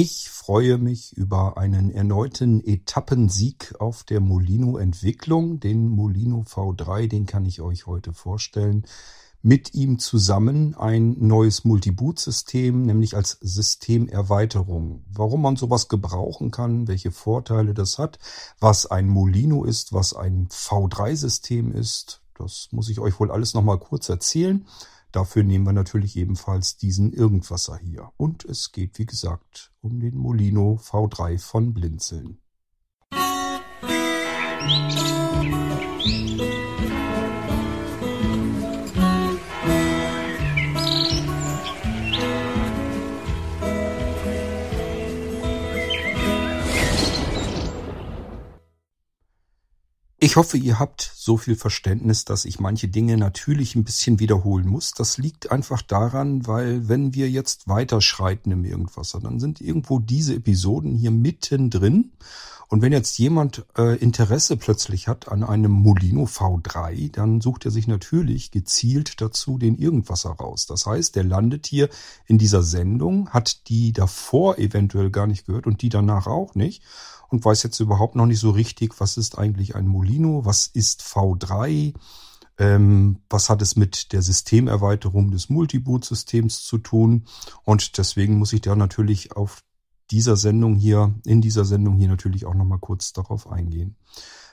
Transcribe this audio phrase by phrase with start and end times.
[0.00, 5.58] Ich freue mich über einen erneuten Etappensieg auf der Molino Entwicklung.
[5.58, 8.86] Den Molino V3, den kann ich euch heute vorstellen.
[9.42, 15.02] Mit ihm zusammen ein neues Multiboot-System, nämlich als Systemerweiterung.
[15.10, 18.20] Warum man sowas gebrauchen kann, welche Vorteile das hat,
[18.60, 23.80] was ein Molino ist, was ein V3-System ist, das muss ich euch wohl alles nochmal
[23.80, 24.64] kurz erzählen.
[25.12, 28.10] Dafür nehmen wir natürlich ebenfalls diesen Irgendwasser hier.
[28.16, 32.38] Und es geht, wie gesagt, um den Molino V3 von Blinzeln.
[34.66, 35.17] Musik
[50.28, 54.68] Ich hoffe, ihr habt so viel Verständnis, dass ich manche Dinge natürlich ein bisschen wiederholen
[54.68, 54.92] muss.
[54.92, 60.34] Das liegt einfach daran, weil wenn wir jetzt weiterschreiten im Irgendwasser, dann sind irgendwo diese
[60.34, 62.12] Episoden hier mittendrin.
[62.68, 67.70] Und wenn jetzt jemand äh, Interesse plötzlich hat an einem Molino V3, dann sucht er
[67.70, 70.66] sich natürlich gezielt dazu den Irgendwasser raus.
[70.66, 71.88] Das heißt, der landet hier
[72.26, 76.82] in dieser Sendung, hat die davor eventuell gar nicht gehört und die danach auch nicht
[77.28, 81.02] und weiß jetzt überhaupt noch nicht so richtig, was ist eigentlich ein Molino, was ist
[81.02, 81.94] V3,
[82.58, 87.26] ähm, was hat es mit der Systemerweiterung des Multiboot-Systems zu tun.
[87.64, 89.62] Und deswegen muss ich da natürlich auf
[90.10, 93.96] dieser Sendung hier, in dieser Sendung hier natürlich auch nochmal kurz darauf eingehen.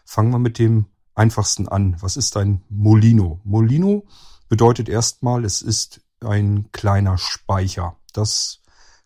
[0.03, 1.95] Fangen wir mit dem einfachsten an.
[2.01, 3.39] Was ist ein Molino?
[3.43, 4.05] Molino
[4.49, 7.95] bedeutet erstmal, es ist ein kleiner Speicher.
[8.13, 8.61] Das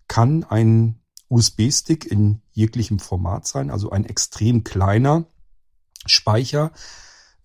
[0.08, 1.00] kann ein
[1.30, 5.26] USB-Stick in jeglichem Format sein, also ein extrem kleiner
[6.06, 6.72] Speicher,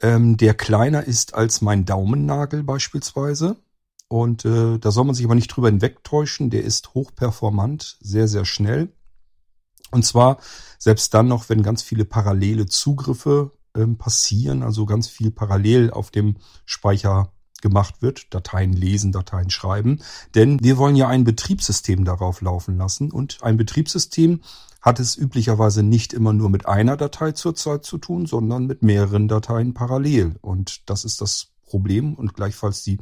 [0.01, 3.57] ähm, der kleiner ist als mein Daumennagel beispielsweise.
[4.09, 8.45] Und äh, da soll man sich aber nicht drüber hinwegtäuschen, der ist hochperformant, sehr, sehr
[8.45, 8.93] schnell.
[9.91, 10.39] Und zwar
[10.79, 16.11] selbst dann noch, wenn ganz viele parallele Zugriffe ähm, passieren, also ganz viel parallel auf
[16.11, 17.33] dem Speicher
[17.65, 18.33] gemacht wird.
[18.33, 20.01] Dateien lesen, Dateien schreiben.
[20.35, 23.11] Denn wir wollen ja ein Betriebssystem darauf laufen lassen.
[23.11, 24.43] Und ein Betriebssystem
[24.83, 29.29] hat es üblicherweise nicht immer nur mit einer Datei zurzeit zu tun, sondern mit mehreren
[29.29, 30.37] Dateien parallel.
[30.43, 32.99] Und das ist das Problem und gleichfalls die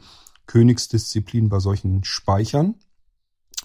[0.47, 2.77] Königsdisziplin bei solchen Speichern.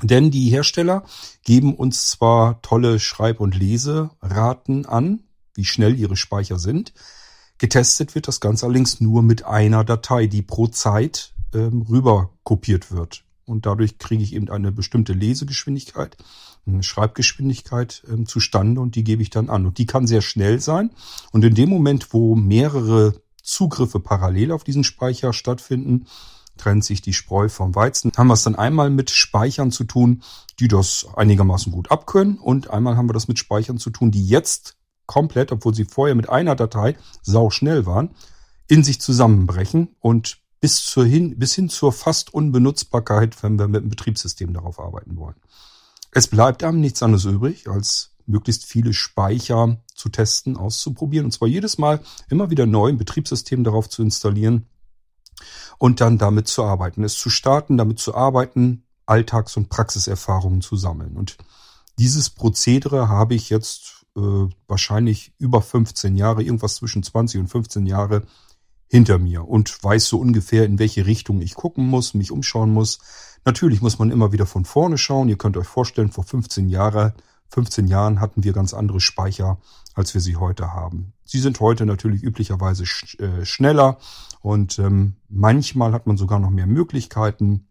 [0.02, 1.04] Denn die Hersteller
[1.44, 5.22] geben uns zwar tolle Schreib- und Leseraten an,
[5.54, 6.94] wie schnell ihre Speicher sind,
[7.58, 12.92] Getestet wird das Ganze allerdings nur mit einer Datei, die pro Zeit ähm, rüber kopiert
[12.92, 13.24] wird.
[13.46, 16.18] Und dadurch kriege ich eben eine bestimmte Lesegeschwindigkeit,
[16.68, 19.66] eine Schreibgeschwindigkeit ähm, zustande und die gebe ich dann an.
[19.66, 20.92] Und die kann sehr schnell sein.
[21.32, 26.08] Und in dem Moment, wo mehrere Zugriffe parallel auf diesen Speicher stattfinden,
[26.58, 28.12] trennt sich die Spreu vom Weizen.
[28.18, 30.24] Haben wir es dann einmal mit Speichern zu tun,
[30.60, 34.26] die das einigermaßen gut abkönnen und einmal haben wir das mit Speichern zu tun, die
[34.28, 34.77] jetzt
[35.08, 38.12] komplett, obwohl sie vorher mit einer Datei sau schnell waren,
[38.68, 43.82] in sich zusammenbrechen und bis, zur hin, bis hin zur fast Unbenutzbarkeit, wenn wir mit
[43.84, 45.36] dem Betriebssystem darauf arbeiten wollen.
[46.12, 51.26] Es bleibt einem nichts anderes übrig, als möglichst viele Speicher zu testen, auszuprobieren.
[51.26, 54.68] Und zwar jedes Mal immer wieder neu ein Betriebssystem darauf zu installieren
[55.78, 57.04] und dann damit zu arbeiten.
[57.04, 61.16] Es zu starten, damit zu arbeiten, Alltags- und Praxiserfahrungen zu sammeln.
[61.16, 61.38] Und
[61.98, 67.86] dieses Prozedere habe ich jetzt äh, wahrscheinlich über 15 Jahre, irgendwas zwischen 20 und 15
[67.86, 68.24] Jahre
[68.88, 73.00] hinter mir und weiß so ungefähr, in welche Richtung ich gucken muss, mich umschauen muss.
[73.46, 75.30] Natürlich muss man immer wieder von vorne schauen.
[75.30, 77.14] Ihr könnt euch vorstellen, vor 15 Jahre,
[77.50, 79.60] 15 Jahren hatten wir ganz andere Speicher,
[79.94, 81.14] als wir sie heute haben.
[81.24, 84.00] Sie sind heute natürlich üblicherweise sch äh, schneller
[84.42, 87.68] und ähm, manchmal hat man sogar noch mehr Möglichkeiten.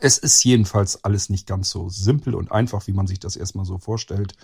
[0.00, 3.64] Es ist jedenfalls alles nicht ganz so simpel und einfach, wie man sich das erstmal
[3.64, 4.34] so vorstellt.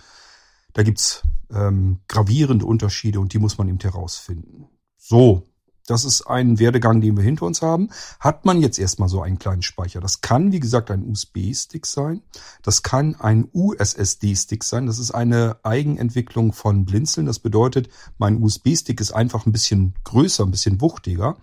[0.77, 4.67] Da gibt's ähm, gravierende Unterschiede und die muss man eben herausfinden.
[4.95, 5.49] So,
[5.87, 7.89] das ist ein Werdegang, den wir hinter uns haben.
[8.19, 10.01] Hat man jetzt erstmal so einen kleinen Speicher.
[10.01, 12.21] Das kann, wie gesagt, ein USB-Stick sein.
[12.61, 14.85] Das kann ein USSD-Stick sein.
[14.85, 17.25] Das ist eine Eigenentwicklung von Blinzeln.
[17.25, 21.37] Das bedeutet, mein USB-Stick ist einfach ein bisschen größer, ein bisschen wuchtiger.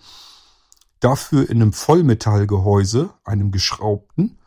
[1.00, 4.38] Dafür in einem Vollmetallgehäuse, einem geschraubten.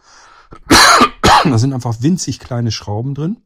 [1.43, 3.41] da sind einfach winzig kleine Schrauben drin.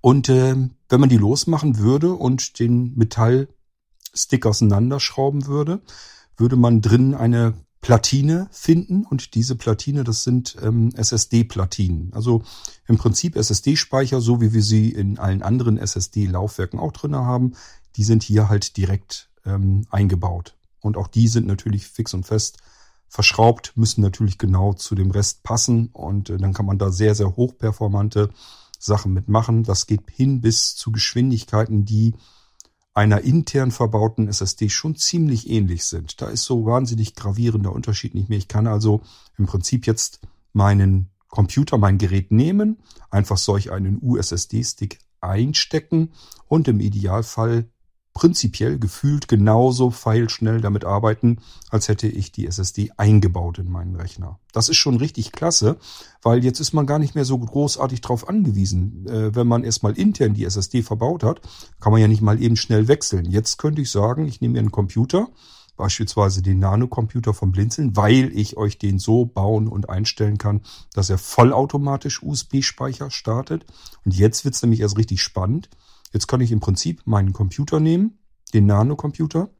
[0.00, 0.54] Und äh,
[0.88, 5.80] wenn man die losmachen würde und den Metallstick auseinanderschrauben würde,
[6.36, 12.12] würde man drin eine Platine finden und diese Platine, das sind ähm, SSD-Platinen.
[12.12, 12.42] Also
[12.86, 17.52] im Prinzip SSD-Speicher, so wie wir sie in allen anderen SSD-Laufwerken auch drin haben,
[17.96, 20.56] die sind hier halt direkt ähm, eingebaut.
[20.80, 22.58] Und auch die sind natürlich fix und fest
[23.08, 27.14] verschraubt, müssen natürlich genau zu dem Rest passen und äh, dann kann man da sehr,
[27.14, 28.30] sehr hochperformante
[28.78, 29.64] Sachen mitmachen.
[29.64, 32.14] Das geht hin bis zu Geschwindigkeiten, die
[32.94, 36.20] einer intern verbauten SSD schon ziemlich ähnlich sind.
[36.20, 38.38] Da ist so wahnsinnig gravierender Unterschied nicht mehr.
[38.38, 39.02] Ich kann also
[39.36, 40.20] im Prinzip jetzt
[40.52, 42.78] meinen Computer, mein Gerät nehmen,
[43.10, 46.12] einfach solch einen USSD-Stick einstecken
[46.48, 47.68] und im Idealfall
[48.18, 51.38] prinzipiell gefühlt genauso feilschnell damit arbeiten,
[51.70, 54.40] als hätte ich die SSD eingebaut in meinen Rechner.
[54.52, 55.76] Das ist schon richtig klasse,
[56.20, 59.06] weil jetzt ist man gar nicht mehr so großartig drauf angewiesen.
[59.06, 61.42] Äh, wenn man erstmal intern die SSD verbaut hat,
[61.78, 63.24] kann man ja nicht mal eben schnell wechseln.
[63.24, 65.28] Jetzt könnte ich sagen, ich nehme mir einen Computer,
[65.76, 70.62] beispielsweise den Nano-Computer vom Blinzeln, weil ich euch den so bauen und einstellen kann,
[70.92, 73.64] dass er vollautomatisch USB-Speicher startet.
[74.04, 75.68] Und jetzt wird's nämlich erst richtig spannend.
[76.12, 78.18] Jetzt kann ich im Prinzip meinen Computer nehmen,
[78.54, 79.50] den Nano-Computer,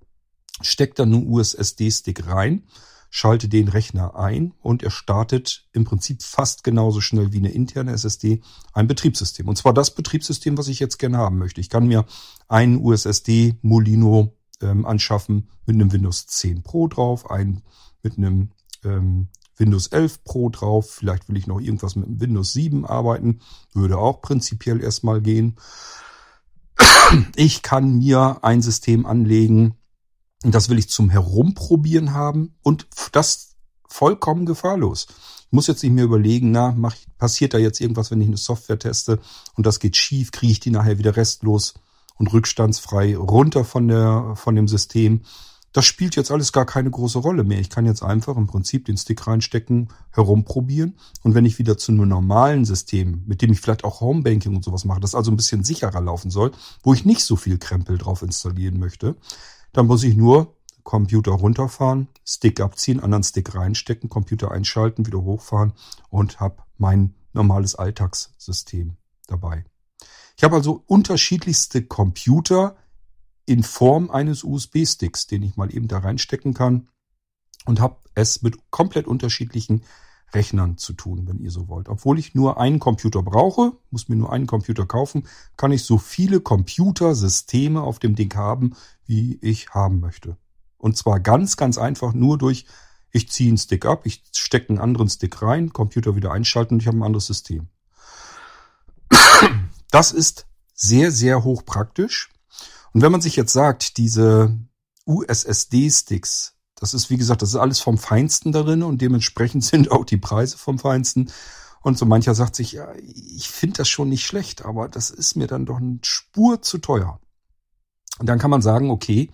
[0.61, 2.65] stecke dann einen USSD-Stick rein,
[3.11, 7.93] schalte den Rechner ein und er startet im Prinzip fast genauso schnell wie eine interne
[7.93, 8.43] SSD
[8.73, 9.49] ein Betriebssystem.
[9.49, 11.61] Und zwar das Betriebssystem, was ich jetzt gerne haben möchte.
[11.61, 12.05] Ich kann mir
[12.49, 17.63] einen USSD Molino ähm, anschaffen mit einem Windows 10 Pro drauf, einen
[18.03, 18.51] mit einem
[18.85, 20.91] ähm, Windows 11 Pro drauf.
[20.91, 23.41] Vielleicht will ich noch irgendwas mit einem Windows 7 arbeiten.
[23.73, 25.57] Würde auch prinzipiell erstmal gehen.
[27.37, 29.75] Ich kann mir ein System anlegen,
[30.43, 33.57] das will ich zum Herumprobieren haben und das
[33.89, 35.07] vollkommen gefahrlos.
[35.47, 38.37] Ich muss jetzt nicht mehr überlegen, na, mach, passiert da jetzt irgendwas, wenn ich eine
[38.37, 39.19] Software teste
[39.55, 41.75] und das geht schief, kriege ich die nachher wieder restlos
[42.17, 45.23] und rückstandsfrei runter von der, von dem System.
[45.73, 47.61] Das spielt jetzt alles gar keine große Rolle mehr.
[47.61, 50.97] Ich kann jetzt einfach im Prinzip den Stick reinstecken, herumprobieren.
[51.23, 54.65] Und wenn ich wieder zu einem normalen System, mit dem ich vielleicht auch Homebanking und
[54.65, 57.99] sowas mache, das also ein bisschen sicherer laufen soll, wo ich nicht so viel Krempel
[57.99, 59.17] drauf installieren möchte,
[59.73, 60.55] dann muss ich nur
[60.85, 65.75] Computer runterfahren, Stick abziehen, anderen Stick reinstecken, Computer einschalten, wieder hochfahren
[66.09, 69.67] und habe mein normales Alltagssystem dabei.
[70.39, 72.77] Ich habe also unterschiedlichste Computer,
[73.49, 76.89] in Form eines USB-Sticks, den ich mal eben da reinstecken kann
[77.65, 79.85] und habe es mit komplett unterschiedlichen
[80.35, 81.89] Rechnern zu tun, wenn ihr so wollt.
[81.89, 85.97] Obwohl ich nur einen Computer brauche, muss mir nur einen Computer kaufen, kann ich so
[85.97, 90.37] viele Computersysteme auf dem Ding haben, wie ich haben möchte.
[90.77, 92.67] Und zwar ganz, ganz einfach nur durch,
[93.11, 96.81] ich ziehe einen Stick ab, ich stecke einen anderen Stick rein, Computer wieder einschalten und
[96.81, 97.69] ich habe ein anderes System.
[99.91, 102.29] Das ist sehr, sehr hochpraktisch.
[102.93, 104.57] Und wenn man sich jetzt sagt, diese
[105.07, 110.05] USSD-Sticks, das ist wie gesagt, das ist alles vom Feinsten darin und dementsprechend sind auch
[110.05, 111.31] die Preise vom Feinsten.
[111.81, 115.37] Und so mancher sagt sich, ja, ich finde das schon nicht schlecht, aber das ist
[115.37, 117.21] mir dann doch eine Spur zu teuer.
[118.19, 119.31] Und dann kann man sagen, okay,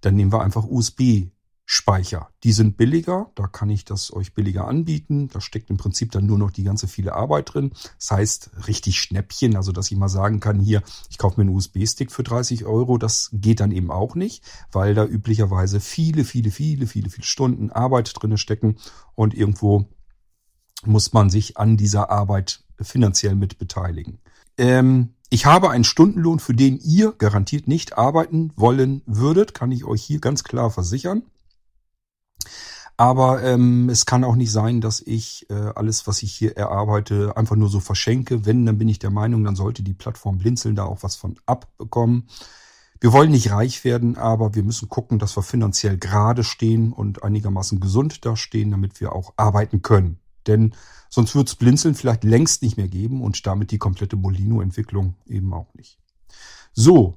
[0.00, 1.30] dann nehmen wir einfach USB
[1.72, 2.30] Speicher.
[2.42, 5.28] Die sind billiger, da kann ich das euch billiger anbieten.
[5.28, 7.70] Da steckt im Prinzip dann nur noch die ganze viele Arbeit drin.
[7.96, 11.54] Das heißt, richtig Schnäppchen, also dass ich mal sagen kann, hier, ich kaufe mir einen
[11.54, 16.50] USB-Stick für 30 Euro, das geht dann eben auch nicht, weil da üblicherweise viele, viele,
[16.50, 18.76] viele, viele, viele Stunden Arbeit drinne stecken
[19.14, 19.88] und irgendwo
[20.84, 24.18] muss man sich an dieser Arbeit finanziell mit beteiligen.
[24.58, 29.84] Ähm, ich habe einen Stundenlohn, für den ihr garantiert nicht arbeiten wollen würdet, kann ich
[29.84, 31.22] euch hier ganz klar versichern.
[32.96, 37.34] Aber ähm, es kann auch nicht sein, dass ich äh, alles, was ich hier erarbeite,
[37.34, 38.44] einfach nur so verschenke.
[38.44, 41.36] Wenn, dann bin ich der Meinung, dann sollte die Plattform Blinzeln da auch was von
[41.46, 42.28] abbekommen.
[43.00, 47.22] Wir wollen nicht reich werden, aber wir müssen gucken, dass wir finanziell gerade stehen und
[47.22, 50.18] einigermaßen gesund dastehen, damit wir auch arbeiten können.
[50.46, 50.74] Denn
[51.08, 55.54] sonst wird es Blinzeln vielleicht längst nicht mehr geben und damit die komplette Molino-Entwicklung eben
[55.54, 55.98] auch nicht.
[56.74, 57.16] So,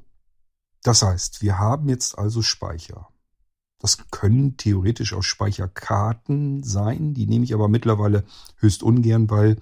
[0.82, 3.10] das heißt, wir haben jetzt also Speicher.
[3.84, 7.14] Das können theoretisch auch Speicherkarten sein.
[7.14, 8.24] Die nehme ich aber mittlerweile
[8.56, 9.58] höchst ungern, weil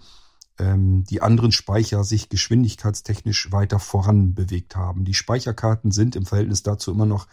[0.60, 5.06] ähm, die anderen Speicher sich geschwindigkeitstechnisch weiter voran bewegt haben.
[5.06, 7.26] Die Speicherkarten sind im Verhältnis dazu immer noch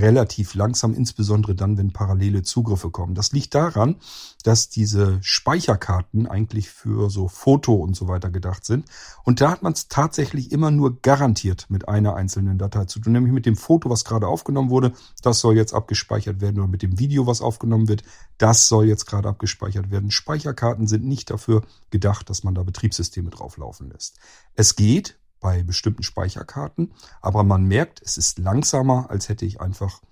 [0.00, 3.14] relativ langsam, insbesondere dann, wenn parallele Zugriffe kommen.
[3.14, 3.96] Das liegt daran,
[4.44, 8.86] dass diese Speicherkarten eigentlich für so Foto und so weiter gedacht sind.
[9.24, 13.12] Und da hat man es tatsächlich immer nur garantiert mit einer einzelnen Datei zu tun,
[13.12, 14.92] nämlich mit dem Foto, was gerade aufgenommen wurde.
[15.22, 18.02] Das soll jetzt abgespeichert werden oder mit dem Video, was aufgenommen wird.
[18.38, 20.10] Das soll jetzt gerade abgespeichert werden.
[20.10, 24.18] Speicherkarten sind nicht dafür gedacht, dass man da Betriebssysteme drauflaufen lässt.
[24.54, 26.92] Es geht, bei bestimmten Speicherkarten.
[27.20, 30.02] Aber man merkt, es ist langsamer, als hätte ich einfach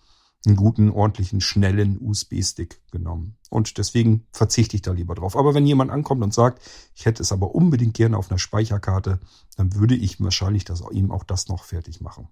[0.47, 3.37] einen guten, ordentlichen, schnellen USB-Stick genommen.
[3.51, 5.37] Und deswegen verzichte ich da lieber drauf.
[5.37, 6.63] Aber wenn jemand ankommt und sagt,
[6.95, 9.19] ich hätte es aber unbedingt gerne auf einer Speicherkarte,
[9.57, 12.29] dann würde ich wahrscheinlich das, ihm auch das noch fertig machen.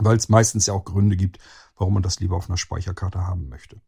[0.00, 1.38] weil es meistens ja auch Gründe gibt,
[1.76, 3.80] warum man das lieber auf einer Speicherkarte haben möchte.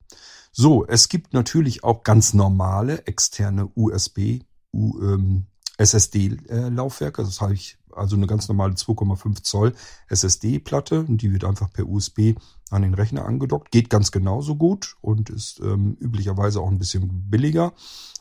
[0.52, 5.46] So, es gibt natürlich auch ganz normale externe USB, ähm,
[5.80, 7.22] SSD-Laufwerke.
[7.25, 9.75] Das habe ich also eine ganz normale 2,5 Zoll
[10.09, 12.35] SSD-Platte die wird einfach per USB
[12.70, 13.70] an den Rechner angedockt.
[13.70, 17.73] Geht ganz genauso gut und ist ähm, üblicherweise auch ein bisschen billiger.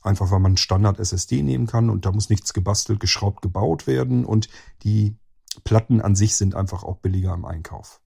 [0.02, 4.26] Einfach weil man Standard SSD nehmen kann und da muss nichts gebastelt, geschraubt, gebaut werden
[4.26, 4.50] und
[4.84, 5.18] die
[5.64, 8.02] Platten an sich sind einfach auch billiger im Einkauf.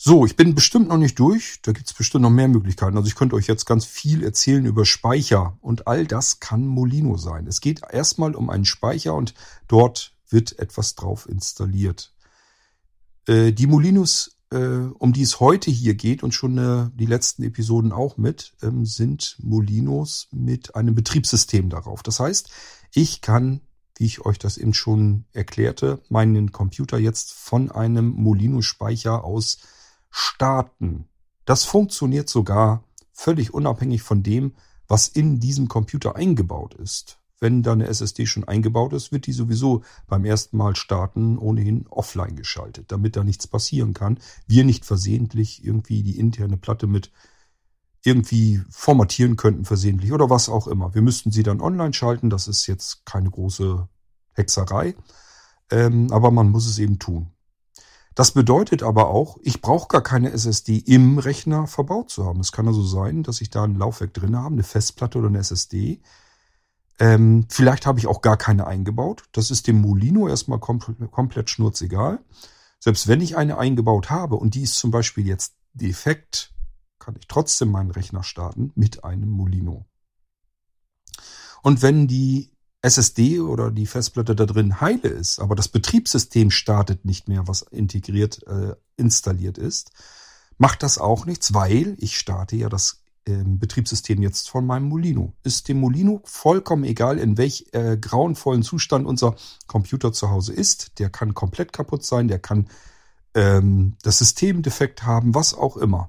[0.00, 1.58] So, ich bin bestimmt noch nicht durch.
[1.62, 2.96] Da gibt es bestimmt noch mehr Möglichkeiten.
[2.96, 7.16] Also ich könnte euch jetzt ganz viel erzählen über Speicher und all das kann Molino
[7.16, 7.48] sein.
[7.48, 9.34] Es geht erstmal um einen Speicher und
[9.66, 12.14] dort wird etwas drauf installiert.
[13.26, 17.42] Äh, die Molinos, äh, um die es heute hier geht und schon äh, die letzten
[17.42, 22.04] Episoden auch mit, ähm, sind Molinos mit einem Betriebssystem darauf.
[22.04, 22.50] Das heißt,
[22.94, 23.62] ich kann
[23.96, 29.58] wie ich euch das eben schon erklärte, meinen Computer jetzt von einem Molino-Speicher aus
[30.10, 31.08] starten.
[31.44, 34.54] Das funktioniert sogar völlig unabhängig von dem,
[34.86, 37.18] was in diesem Computer eingebaut ist.
[37.40, 41.86] Wenn da eine SSD schon eingebaut ist, wird die sowieso beim ersten Mal starten ohnehin
[41.88, 44.18] offline geschaltet, damit da nichts passieren kann.
[44.46, 47.12] Wir nicht versehentlich irgendwie die interne Platte mit
[48.04, 50.94] irgendwie formatieren könnten versehentlich oder was auch immer.
[50.94, 52.30] Wir müssten sie dann online schalten.
[52.30, 53.88] Das ist jetzt keine große
[54.32, 54.94] Hexerei,
[55.70, 57.30] ähm, aber man muss es eben tun.
[58.14, 62.40] Das bedeutet aber auch, ich brauche gar keine SSD im Rechner verbaut zu haben.
[62.40, 65.38] Es kann also sein, dass ich da ein Laufwerk drin habe, eine Festplatte oder eine
[65.38, 66.00] SSD.
[66.98, 69.24] Ähm, vielleicht habe ich auch gar keine eingebaut.
[69.32, 72.18] Das ist dem Molino erstmal komplett, komplett schnurzegal.
[72.80, 76.52] Selbst wenn ich eine eingebaut habe und die ist zum Beispiel jetzt defekt,
[76.98, 79.86] kann ich trotzdem meinen Rechner starten mit einem Molino.
[81.62, 82.52] Und wenn die
[82.88, 87.60] SSD oder die Festplatte da drin heile ist, aber das Betriebssystem startet nicht mehr, was
[87.62, 89.92] integriert äh, installiert ist,
[90.56, 95.34] macht das auch nichts, weil ich starte ja das äh, Betriebssystem jetzt von meinem Molino.
[95.42, 100.98] Ist dem Molino vollkommen egal, in welch äh, grauenvollen Zustand unser Computer zu Hause ist.
[100.98, 102.68] Der kann komplett kaputt sein, der kann
[103.34, 106.08] ähm, das System defekt haben, was auch immer.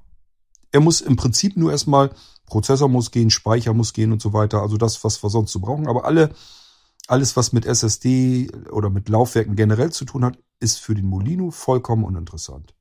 [0.72, 2.12] Er muss im Prinzip nur erstmal
[2.46, 4.62] Prozessor muss gehen, Speicher muss gehen und so weiter.
[4.62, 5.88] Also das, was wir sonst so brauchen.
[5.88, 6.32] Aber alle
[7.10, 11.52] alles, was mit SSD oder mit Laufwerken generell zu tun hat, ist für den Molino
[11.52, 12.76] vollkommen uninteressant.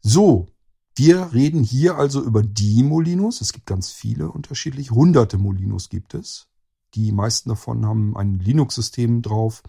[0.00, 0.48] So,
[0.94, 3.40] wir reden hier also über die Molinos.
[3.40, 4.94] Es gibt ganz viele unterschiedliche.
[4.94, 6.48] Hunderte Molinos gibt es.
[6.94, 9.62] Die meisten davon haben ein Linux-System drauf.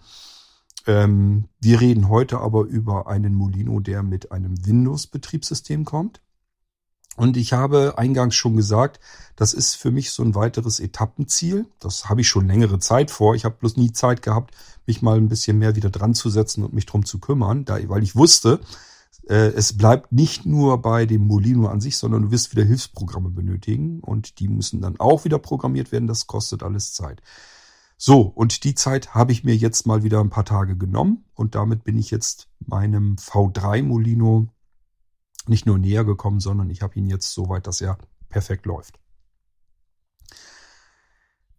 [0.86, 6.22] Ähm, wir reden heute aber über einen Molino, der mit einem Windows-Betriebssystem kommt.
[7.18, 9.00] Und ich habe eingangs schon gesagt,
[9.34, 11.66] das ist für mich so ein weiteres Etappenziel.
[11.80, 13.34] Das habe ich schon längere Zeit vor.
[13.34, 14.54] Ich habe bloß nie Zeit gehabt,
[14.86, 17.76] mich mal ein bisschen mehr wieder dran zu setzen und mich drum zu kümmern, da,
[17.88, 18.60] weil ich wusste,
[19.28, 23.30] äh, es bleibt nicht nur bei dem Molino an sich, sondern du wirst wieder Hilfsprogramme
[23.30, 26.06] benötigen und die müssen dann auch wieder programmiert werden.
[26.06, 27.20] Das kostet alles Zeit.
[27.96, 31.56] So, und die Zeit habe ich mir jetzt mal wieder ein paar Tage genommen und
[31.56, 34.46] damit bin ich jetzt meinem V3 Molino
[35.48, 38.98] nicht nur näher gekommen, sondern ich habe ihn jetzt so weit, dass er perfekt läuft.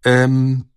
[0.06, 0.70] Ähm,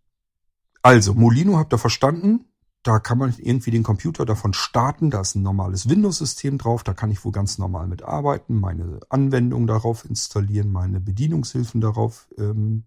[0.82, 2.46] also, Molino habt ihr verstanden.
[2.82, 5.10] Da kann man irgendwie den Computer davon starten.
[5.10, 6.82] Da ist ein normales Windows-System drauf.
[6.82, 12.84] Da kann ich wohl ganz normal mitarbeiten, meine Anwendung darauf installieren, meine Bedienungshilfen darauf ähm,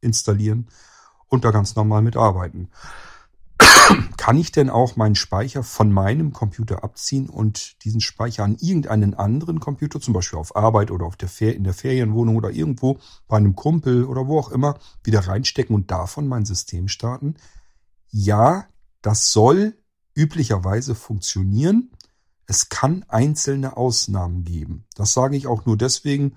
[0.00, 0.68] installieren
[1.26, 2.70] und da ganz normal mitarbeiten
[4.16, 9.14] kann ich denn auch meinen Speicher von meinem Computer abziehen und diesen Speicher an irgendeinen
[9.14, 12.98] anderen Computer, zum Beispiel auf Arbeit oder auf der Fer in der Ferienwohnung oder irgendwo
[13.26, 17.36] bei einem Kumpel oder wo auch immer, wieder reinstecken und davon mein System starten?
[18.10, 18.66] Ja,
[19.00, 19.78] das soll
[20.14, 21.90] üblicherweise funktionieren.
[22.46, 24.84] Es kann einzelne Ausnahmen geben.
[24.94, 26.36] Das sage ich auch nur deswegen,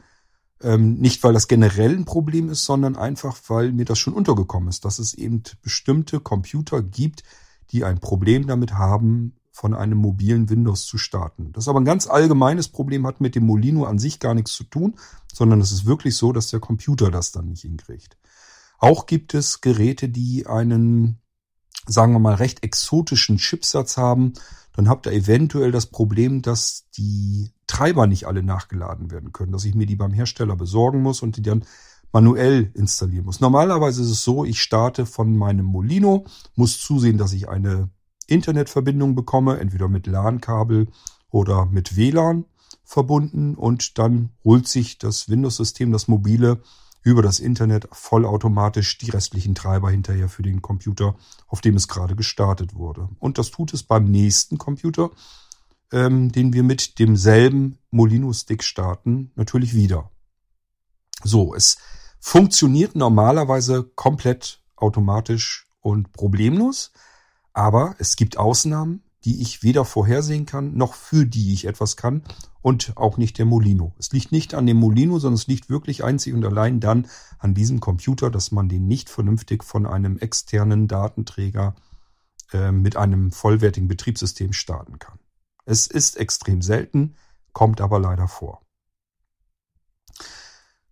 [0.64, 4.70] ähm, nicht, weil das generell ein Problem ist, sondern einfach, weil mir das schon untergekommen
[4.70, 7.24] ist, dass es eben bestimmte Computer gibt,
[7.72, 11.52] die ein Problem damit haben, von einem mobilen Windows zu starten.
[11.52, 14.54] Das ist aber ein ganz allgemeines Problem, hat mit dem Molino an sich gar nichts
[14.54, 14.96] zu tun,
[15.32, 18.18] sondern es ist wirklich so, dass der Computer das dann nicht hinkriegt.
[18.80, 21.20] Auch gibt es Geräte, die einen,
[21.86, 24.34] sagen wir mal, recht exotischen Chipsatz haben.
[24.74, 29.66] Dann habt ihr eventuell das Problem, dass die Treiber nicht alle nachgeladen werden können, dass
[29.66, 31.66] ich mir die beim Hersteller besorgen muss und die dann
[32.12, 33.40] manuell installieren muss.
[33.40, 36.26] Normalerweise ist es so, ich starte von meinem Molino,
[36.56, 37.90] muss zusehen, dass ich eine
[38.28, 40.88] Internetverbindung bekomme, entweder mit LAN-Kabel
[41.30, 42.46] oder mit WLAN
[42.84, 46.62] verbunden und dann holt sich das Windows-System, das mobile,
[47.04, 51.16] über das Internet vollautomatisch die restlichen Treiber hinterher für den Computer,
[51.48, 53.10] auf dem es gerade gestartet wurde.
[53.20, 55.10] Und das tut es beim nächsten Computer,
[55.92, 60.12] ähm, den wir mit demselben Molino-Stick starten, natürlich wieder.
[61.24, 61.78] So, es
[62.20, 66.92] funktioniert normalerweise komplett automatisch und problemlos,
[67.54, 72.24] aber es gibt Ausnahmen, die ich weder vorhersehen kann, noch für die ich etwas kann
[72.62, 73.94] und auch nicht der Molino.
[73.98, 77.08] Es liegt nicht an dem Molino, sondern es liegt wirklich einzig und allein dann
[77.40, 81.76] an diesem Computer, dass man den nicht vernünftig von einem externen Datenträger
[82.54, 85.20] äh, mit einem vollwertigen Betriebssystem starten kann.
[85.66, 87.16] Es ist extrem selten,
[87.54, 88.62] kommt aber leider vor.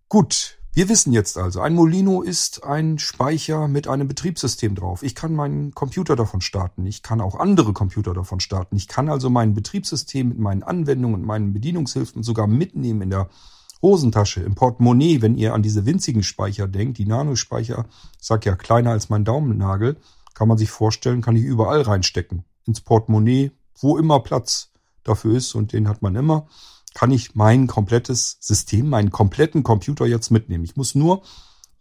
[0.08, 5.04] Gut, wir wissen jetzt also, ein Molino ist ein Speicher mit einem Betriebssystem drauf.
[5.04, 6.86] Ich kann meinen Computer davon starten.
[6.86, 8.78] Ich kann auch andere Computer davon starten.
[8.78, 13.28] Ich kann also mein Betriebssystem mit meinen Anwendungen und meinen Bedienungshilfen sogar mitnehmen in der
[13.82, 16.98] Hosentasche, im Portemonnaie, wenn ihr an diese winzigen Speicher denkt.
[16.98, 17.86] Die Nanospeicher,
[18.18, 19.98] ich sag ja kleiner als mein Daumennagel,
[20.34, 22.46] kann man sich vorstellen, kann ich überall reinstecken.
[22.66, 24.72] Ins Portemonnaie, wo immer Platz
[25.04, 26.48] dafür ist und den hat man immer
[26.94, 30.64] kann ich mein komplettes System, meinen kompletten Computer jetzt mitnehmen.
[30.64, 31.24] Ich muss nur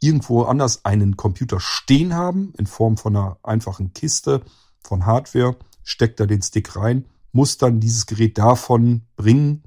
[0.01, 4.43] irgendwo anders einen Computer stehen haben, in Form von einer einfachen Kiste
[4.83, 9.65] von Hardware, steckt da den Stick rein, muss dann dieses Gerät davon bringen,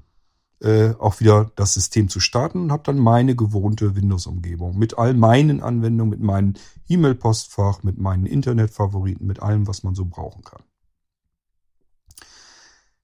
[0.60, 5.12] äh, auch wieder das System zu starten und habe dann meine gewohnte Windows-Umgebung mit all
[5.12, 6.54] meinen Anwendungen, mit meinem
[6.88, 10.62] E-Mail-Postfach, mit meinen Internetfavoriten, mit allem, was man so brauchen kann.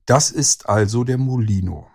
[0.07, 1.89] Das ist also der Molino.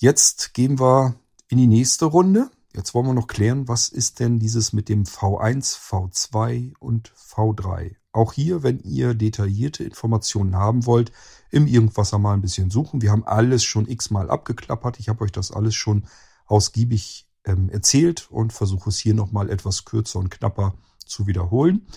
[0.00, 1.16] Jetzt gehen wir
[1.48, 2.52] in die nächste Runde.
[2.72, 7.96] Jetzt wollen wir noch klären, was ist denn dieses mit dem V1, V2 und V3.
[8.12, 11.10] Auch hier, wenn ihr detaillierte Informationen haben wollt,
[11.50, 13.02] im Irgendwasser mal ein bisschen suchen.
[13.02, 15.00] Wir haben alles schon x-mal abgeklappert.
[15.00, 16.06] Ich habe euch das alles schon
[16.46, 20.74] ausgiebig ähm, erzählt und versuche es hier nochmal etwas kürzer und knapper
[21.06, 21.88] zu wiederholen.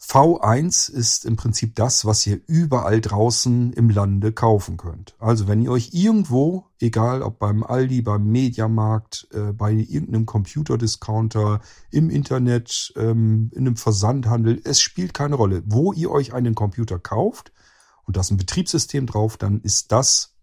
[0.00, 5.14] V1 ist im Prinzip das, was ihr überall draußen im Lande kaufen könnt.
[5.18, 11.60] Also wenn ihr euch irgendwo, egal ob beim Aldi, beim Mediamarkt, äh, bei irgendeinem Computerdiscounter,
[11.90, 16.98] im Internet, ähm, in einem Versandhandel, es spielt keine Rolle, wo ihr euch einen Computer
[16.98, 17.52] kauft
[18.04, 20.34] und da ist ein Betriebssystem drauf, dann ist das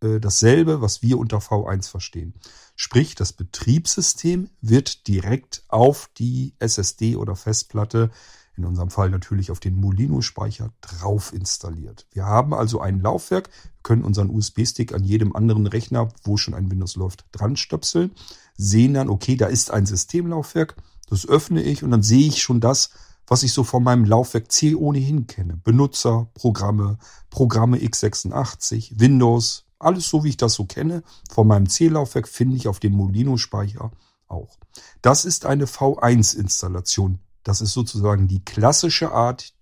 [0.00, 2.34] äh, dasselbe, was wir unter V1 verstehen.
[2.76, 8.10] Sprich, das Betriebssystem wird direkt auf die SSD oder Festplatte
[8.56, 12.06] in unserem Fall natürlich auf den Molino-Speicher drauf installiert.
[12.12, 13.50] Wir haben also ein Laufwerk,
[13.82, 18.12] können unseren USB-Stick an jedem anderen Rechner, wo schon ein Windows läuft, dran stöpseln,
[18.56, 20.76] sehen dann, okay, da ist ein Systemlaufwerk,
[21.08, 22.90] das öffne ich und dann sehe ich schon das,
[23.26, 25.56] was ich so von meinem Laufwerk C ohnehin kenne.
[25.56, 26.98] Benutzer, Programme,
[27.30, 31.02] Programme x86, Windows, alles so wie ich das so kenne.
[31.30, 33.90] Von meinem C-Laufwerk finde ich auf dem Molino-Speicher
[34.28, 34.56] auch.
[35.02, 39.54] Das ist eine V1-Installation das ist sozusagen die klassische Art,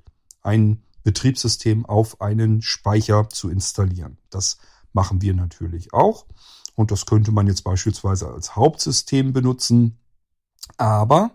[0.43, 4.19] ein Betriebssystem auf einen Speicher zu installieren.
[4.31, 4.59] Das
[4.93, 6.27] machen wir natürlich auch.
[6.75, 9.99] Und das könnte man jetzt beispielsweise als Hauptsystem benutzen.
[10.79, 11.33] Aber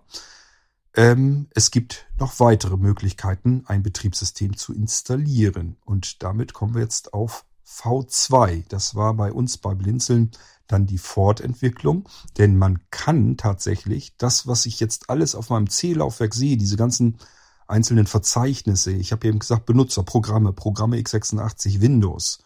[0.96, 5.78] ähm, es gibt noch weitere Möglichkeiten, ein Betriebssystem zu installieren.
[5.86, 8.66] Und damit kommen wir jetzt auf V2.
[8.70, 10.32] Das war bei uns bei Blinzeln
[10.68, 16.34] dann die Fortentwicklung, denn man kann tatsächlich das, was ich jetzt alles auf meinem C-Laufwerk
[16.34, 17.18] sehe, diese ganzen
[17.68, 22.40] einzelnen Verzeichnisse, ich habe eben gesagt Benutzer, Programme, Programme x86, Windows,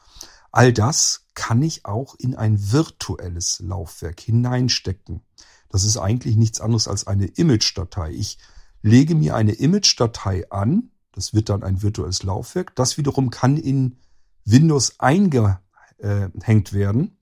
[0.51, 5.21] all das kann ich auch in ein virtuelles Laufwerk hineinstecken.
[5.69, 8.11] Das ist eigentlich nichts anderes als eine Image-Datei.
[8.11, 8.37] Ich
[8.81, 13.97] lege mir eine Image-Datei an, das wird dann ein virtuelles Laufwerk, das wiederum kann in
[14.43, 17.17] Windows eingehängt werden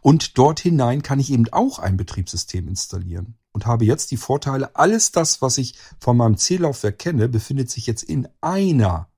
[0.00, 4.76] und dort hinein kann ich eben auch ein Betriebssystem installieren und habe jetzt die Vorteile,
[4.76, 9.08] alles das, was ich von meinem C-Laufwerk kenne, befindet sich jetzt in einer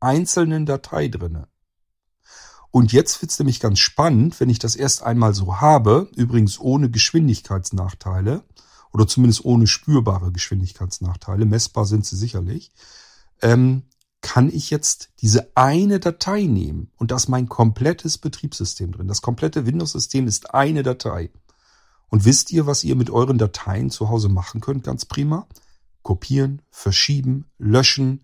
[0.00, 1.48] einzelnen Datei drinne.
[2.70, 6.90] Und jetzt wird's nämlich ganz spannend, wenn ich das erst einmal so habe, übrigens ohne
[6.90, 8.42] Geschwindigkeitsnachteile
[8.92, 12.72] oder zumindest ohne spürbare Geschwindigkeitsnachteile, messbar sind sie sicherlich,
[13.42, 13.84] ähm,
[14.24, 19.06] kann ich jetzt diese eine Datei nehmen und das mein komplettes Betriebssystem drin.
[19.06, 21.30] Das komplette Windows-System ist eine Datei.
[22.08, 24.82] Und wisst ihr, was ihr mit euren Dateien zu Hause machen könnt?
[24.82, 25.46] Ganz prima.
[26.02, 28.22] Kopieren, verschieben, löschen,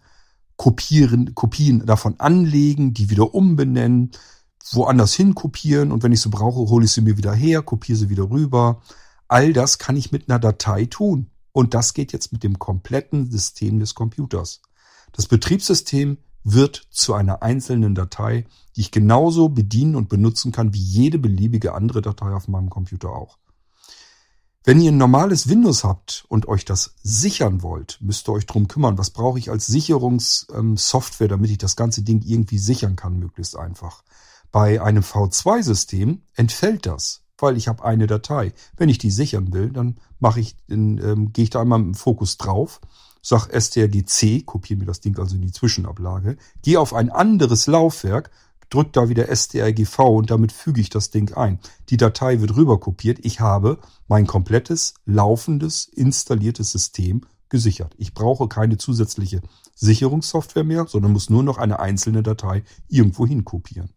[0.57, 4.13] kopieren, Kopien davon anlegen, die wieder umbenennen,
[4.73, 7.99] woanders hin kopieren und wenn ich sie brauche, hole ich sie mir wieder her, kopiere
[7.99, 8.81] sie wieder rüber.
[9.29, 11.31] All das kann ich mit einer Datei tun.
[11.53, 14.63] Und das geht jetzt mit dem kompletten System des Computers.
[15.13, 18.47] Das Betriebssystem wird zu einer einzelnen Datei,
[18.77, 23.11] die ich genauso bedienen und benutzen kann wie jede beliebige andere Datei auf meinem Computer
[23.11, 23.39] auch.
[24.63, 28.69] Wenn ihr ein normales Windows habt und euch das sichern wollt, müsst ihr euch drum
[28.69, 28.99] kümmern.
[28.99, 34.03] Was brauche ich als Sicherungssoftware, damit ich das ganze Ding irgendwie sichern kann, möglichst einfach.
[34.53, 38.53] Bei einem V2-System entfällt das, weil ich habe eine Datei.
[38.77, 41.95] Wenn ich die sichern will, dann mache ich, ähm, gehe ich da einmal mit dem
[41.95, 42.83] Fokus drauf,
[43.23, 48.31] sag strgc, kopiere mir das Ding also in die Zwischenablage, gehe auf ein anderes Laufwerk
[48.71, 51.59] drücke da wieder strgv und damit füge ich das Ding ein.
[51.91, 53.19] Die Datei wird rüber kopiert.
[53.23, 53.79] Ich habe
[54.09, 57.95] mein komplettes laufendes installiertes System gesichert.
[57.99, 59.43] Ich brauche keine zusätzliche
[59.75, 63.91] Sicherungssoftware mehr, sondern muss nur noch eine einzelne Datei irgendwo hin kopieren.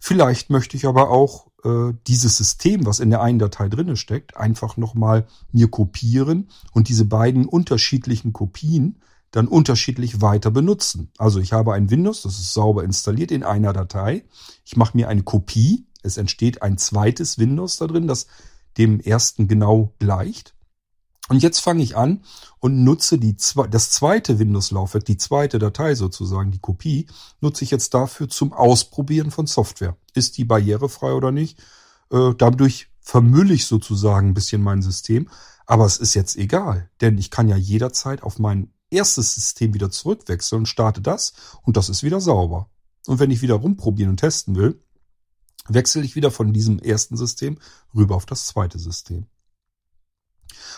[0.00, 4.36] Vielleicht möchte ich aber auch äh, dieses System, was in der einen Datei drinne steckt,
[4.36, 11.10] einfach nochmal mir kopieren und diese beiden unterschiedlichen Kopien dann unterschiedlich weiter benutzen.
[11.18, 14.24] Also ich habe ein Windows, das ist sauber installiert in einer Datei.
[14.64, 15.86] Ich mache mir eine Kopie.
[16.02, 18.26] Es entsteht ein zweites Windows da drin, das
[18.78, 20.54] dem ersten genau gleicht.
[21.28, 22.22] Und jetzt fange ich an
[22.58, 23.36] und nutze die,
[23.70, 27.06] das zweite Windows-Laufwerk, die zweite Datei sozusagen, die Kopie,
[27.40, 29.96] nutze ich jetzt dafür zum Ausprobieren von Software.
[30.14, 31.58] Ist die barrierefrei oder nicht?
[32.10, 35.28] Äh, dadurch vermülle ich sozusagen ein bisschen mein System.
[35.66, 39.90] Aber es ist jetzt egal, denn ich kann ja jederzeit auf mein erstes System wieder
[39.90, 42.70] zurückwechseln und starte das und das ist wieder sauber.
[43.06, 44.82] Und wenn ich wieder rumprobieren und testen will,
[45.68, 47.58] wechsle ich wieder von diesem ersten System
[47.94, 49.26] rüber auf das zweite System.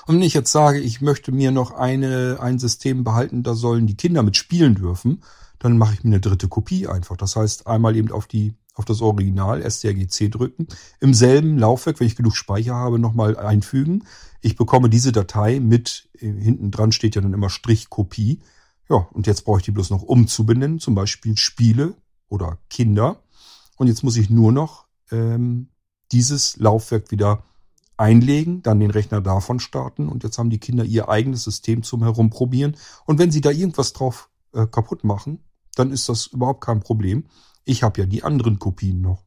[0.06, 3.86] Und wenn ich jetzt sage, ich möchte mir noch eine, ein System behalten, da sollen
[3.86, 5.22] die Kinder mit spielen dürfen,
[5.58, 7.16] dann mache ich mir eine dritte Kopie einfach.
[7.16, 10.66] Das heißt, einmal eben auf die auf das Original strgc drücken,
[11.00, 14.04] im selben Laufwerk, wenn ich genug Speicher habe, nochmal einfügen.
[14.40, 18.40] Ich bekomme diese Datei mit, äh, hinten dran steht ja dann immer Strichkopie.
[18.88, 21.94] Ja, und jetzt brauche ich die bloß noch umzubenennen, zum Beispiel Spiele
[22.28, 23.22] oder Kinder.
[23.76, 25.68] Und jetzt muss ich nur noch ähm,
[26.10, 27.44] dieses Laufwerk wieder
[28.00, 32.02] einlegen, dann den Rechner davon starten und jetzt haben die Kinder ihr eigenes System zum
[32.02, 32.76] Herumprobieren.
[33.04, 37.26] Und wenn sie da irgendwas drauf äh, kaputt machen, dann ist das überhaupt kein Problem.
[37.64, 39.26] Ich habe ja die anderen Kopien noch.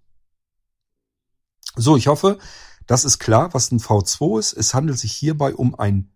[1.76, 2.40] So, ich hoffe,
[2.88, 4.54] das ist klar, was ein V2 ist.
[4.54, 6.12] Es handelt sich hierbei um ein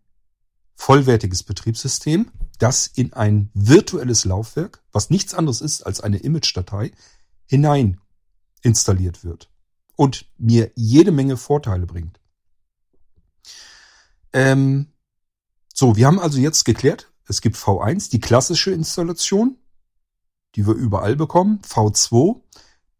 [0.75, 6.91] vollwertiges Betriebssystem, das in ein virtuelles Laufwerk, was nichts anderes ist als eine Image-Datei,
[7.45, 7.99] hinein
[8.63, 9.49] installiert wird
[9.95, 12.19] und mir jede Menge Vorteile bringt.
[14.33, 14.87] Ähm,
[15.73, 19.57] so, wir haben also jetzt geklärt, es gibt V1, die klassische Installation,
[20.55, 21.59] die wir überall bekommen.
[21.67, 22.41] V2,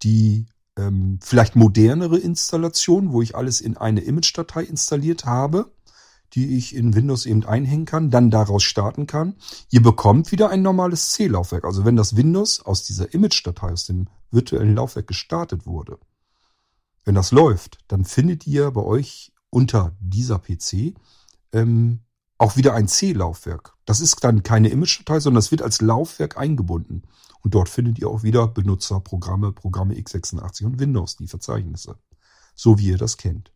[0.04, 5.72] die ähm, vielleicht modernere Installation, wo ich alles in eine Image-Datei installiert habe,
[6.34, 9.36] die ich in Windows eben einhängen kann, dann daraus starten kann.
[9.70, 11.64] Ihr bekommt wieder ein normales C-Laufwerk.
[11.64, 16.00] Also wenn das Windows aus dieser Image-Datei, aus dem virtuellen Laufwerk gestartet wurde,
[17.06, 20.94] wenn das läuft, dann findet ihr bei euch unter dieser PC
[21.54, 22.02] ähm,
[22.38, 23.74] auch wieder ein C-Laufwerk.
[23.86, 27.04] Das ist dann keine Image-Datei, sondern es wird als Laufwerk eingebunden.
[27.42, 31.98] Und dort findet ihr auch wieder Benutzer, Programme, Programme x86 und Windows, die Verzeichnisse.
[32.56, 33.52] So wie ihr das kennt.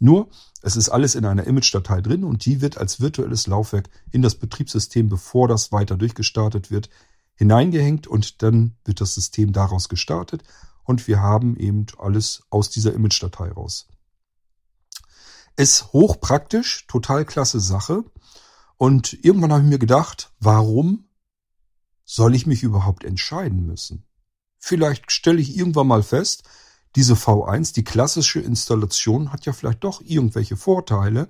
[0.00, 0.30] Nur,
[0.62, 4.34] es ist alles in einer Image-Datei drin und die wird als virtuelles Laufwerk in das
[4.34, 6.90] Betriebssystem, bevor das weiter durchgestartet wird,
[7.36, 10.42] hineingehängt und dann wird das System daraus gestartet
[10.84, 13.86] und wir haben eben alles aus dieser Image-Datei raus.
[15.56, 18.04] Ist hochpraktisch, total klasse Sache.
[18.76, 21.08] Und irgendwann habe ich mir gedacht, warum
[22.04, 24.04] soll ich mich überhaupt entscheiden müssen?
[24.58, 26.44] Vielleicht stelle ich irgendwann mal fest,
[26.94, 31.28] diese V1, die klassische Installation, hat ja vielleicht doch irgendwelche Vorteile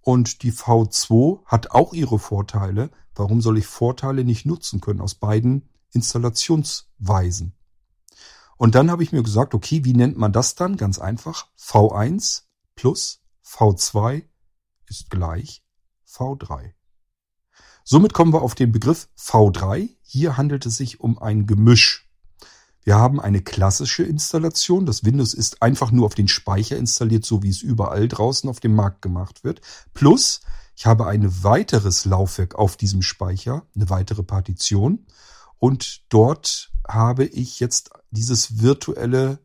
[0.00, 2.90] und die V2 hat auch ihre Vorteile.
[3.14, 7.54] Warum soll ich Vorteile nicht nutzen können aus beiden Installationsweisen?
[8.56, 10.76] Und dann habe ich mir gesagt, okay, wie nennt man das dann?
[10.76, 11.48] Ganz einfach.
[11.58, 12.42] V1
[12.74, 14.24] plus V2
[14.86, 15.62] ist gleich
[16.08, 16.72] V3.
[17.84, 19.88] Somit kommen wir auf den Begriff V3.
[20.02, 22.10] Hier handelt es sich um ein Gemisch.
[22.82, 24.86] Wir haben eine klassische Installation.
[24.86, 28.60] Das Windows ist einfach nur auf den Speicher installiert, so wie es überall draußen auf
[28.60, 29.60] dem Markt gemacht wird.
[29.94, 30.40] Plus,
[30.76, 35.06] ich habe ein weiteres Laufwerk auf diesem Speicher, eine weitere Partition.
[35.58, 39.38] Und dort habe ich jetzt dieses virtuelle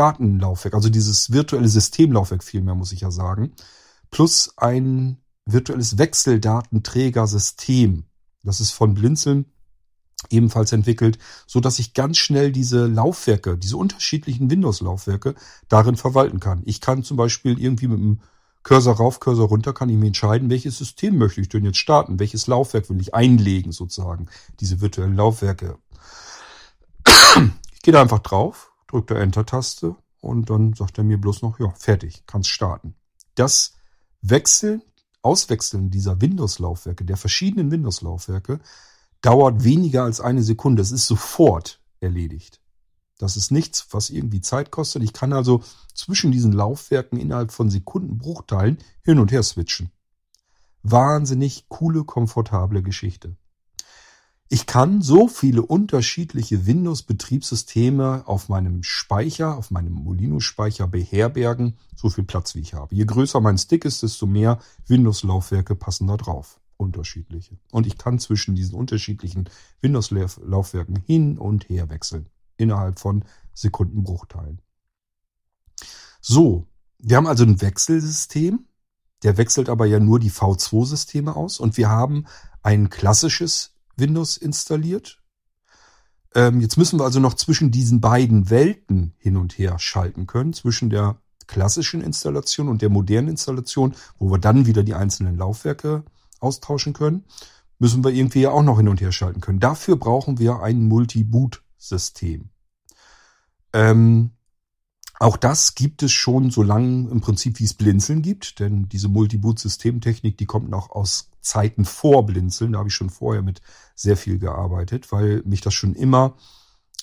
[0.00, 3.52] Datenlaufwerk, also dieses virtuelle Systemlaufwerk vielmehr, muss ich ja sagen,
[4.10, 8.04] plus ein virtuelles Wechseldatenträgersystem.
[8.42, 9.44] Das ist von Blinzeln
[10.30, 15.34] ebenfalls entwickelt, so dass ich ganz schnell diese Laufwerke, diese unterschiedlichen Windows-Laufwerke
[15.68, 16.62] darin verwalten kann.
[16.64, 18.20] Ich kann zum Beispiel irgendwie mit dem
[18.62, 22.18] Cursor rauf, Cursor runter, kann ich mir entscheiden, welches System möchte ich denn jetzt starten,
[22.18, 24.28] welches Laufwerk will ich einlegen sozusagen,
[24.60, 25.76] diese virtuellen Laufwerke.
[27.74, 31.58] Ich gehe da einfach drauf, drücke da Enter-Taste und dann sagt er mir bloß noch,
[31.58, 32.94] ja, fertig, kannst starten.
[33.34, 33.74] Das
[34.22, 34.82] Wechseln,
[35.22, 38.60] Auswechseln dieser Windows-Laufwerke, der verschiedenen Windows-Laufwerke,
[39.20, 40.82] dauert weniger als eine Sekunde.
[40.82, 42.60] Es ist sofort erledigt.
[43.18, 45.02] Das ist nichts, was irgendwie Zeit kostet.
[45.02, 45.62] Ich kann also
[45.94, 49.90] zwischen diesen Laufwerken innerhalb von Sekundenbruchteilen hin und her switchen.
[50.82, 53.36] Wahnsinnig coole, komfortable Geschichte.
[54.52, 62.24] Ich kann so viele unterschiedliche Windows-Betriebssysteme auf meinem Speicher, auf meinem Molino-Speicher beherbergen, so viel
[62.24, 62.92] Platz wie ich habe.
[62.92, 64.58] Je größer mein Stick ist, desto mehr
[64.88, 66.58] Windows-Laufwerke passen da drauf.
[66.76, 67.58] Unterschiedliche.
[67.70, 69.48] Und ich kann zwischen diesen unterschiedlichen
[69.82, 72.26] Windows-Laufwerken hin und her wechseln.
[72.56, 74.60] Innerhalb von Sekundenbruchteilen.
[76.20, 76.66] So,
[76.98, 78.66] wir haben also ein Wechselsystem.
[79.22, 81.60] Der wechselt aber ja nur die V2-Systeme aus.
[81.60, 82.24] Und wir haben
[82.64, 85.22] ein klassisches Windows installiert.
[86.34, 90.52] Ähm, jetzt müssen wir also noch zwischen diesen beiden Welten hin und her schalten können,
[90.52, 96.04] zwischen der klassischen Installation und der modernen Installation, wo wir dann wieder die einzelnen Laufwerke
[96.38, 97.24] austauschen können,
[97.78, 99.58] müssen wir irgendwie ja auch noch hin und her schalten können.
[99.58, 102.50] Dafür brauchen wir ein Multi-Boot-System.
[103.72, 104.30] Ähm,
[105.20, 109.08] auch das gibt es schon so lange im Prinzip, wie es Blinzeln gibt, denn diese
[109.08, 112.72] Multiboot-Systemtechnik, die kommt noch aus Zeiten vor Blinzeln.
[112.72, 113.60] Da habe ich schon vorher mit
[113.94, 116.36] sehr viel gearbeitet, weil mich das schon immer,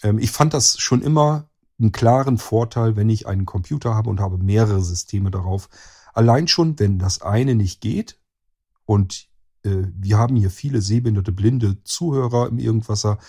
[0.02, 1.48] ähm, ich fand das schon immer
[1.80, 5.70] einen klaren Vorteil, wenn ich einen Computer habe und habe mehrere Systeme darauf.
[6.12, 8.20] Allein schon, wenn das eine nicht geht
[8.86, 9.28] und
[9.62, 13.20] äh, wir haben hier viele sehbehinderte, blinde Zuhörer im Irgendwasser,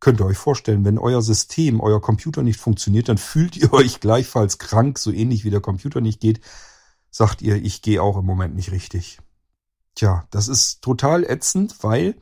[0.00, 4.00] Könnt ihr euch vorstellen, wenn euer System, euer Computer nicht funktioniert, dann fühlt ihr euch
[4.00, 6.40] gleichfalls krank, so ähnlich wie der Computer nicht geht,
[7.10, 9.18] sagt ihr, ich gehe auch im Moment nicht richtig.
[9.94, 12.14] Tja, das ist total ätzend, weil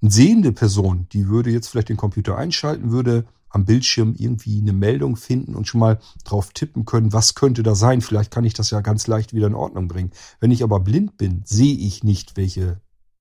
[0.00, 4.72] eine sehende Person, die würde jetzt vielleicht den Computer einschalten, würde am Bildschirm irgendwie eine
[4.72, 8.00] Meldung finden und schon mal drauf tippen können, was könnte da sein.
[8.00, 10.10] Vielleicht kann ich das ja ganz leicht wieder in Ordnung bringen.
[10.40, 12.80] Wenn ich aber blind bin, sehe ich nicht, welche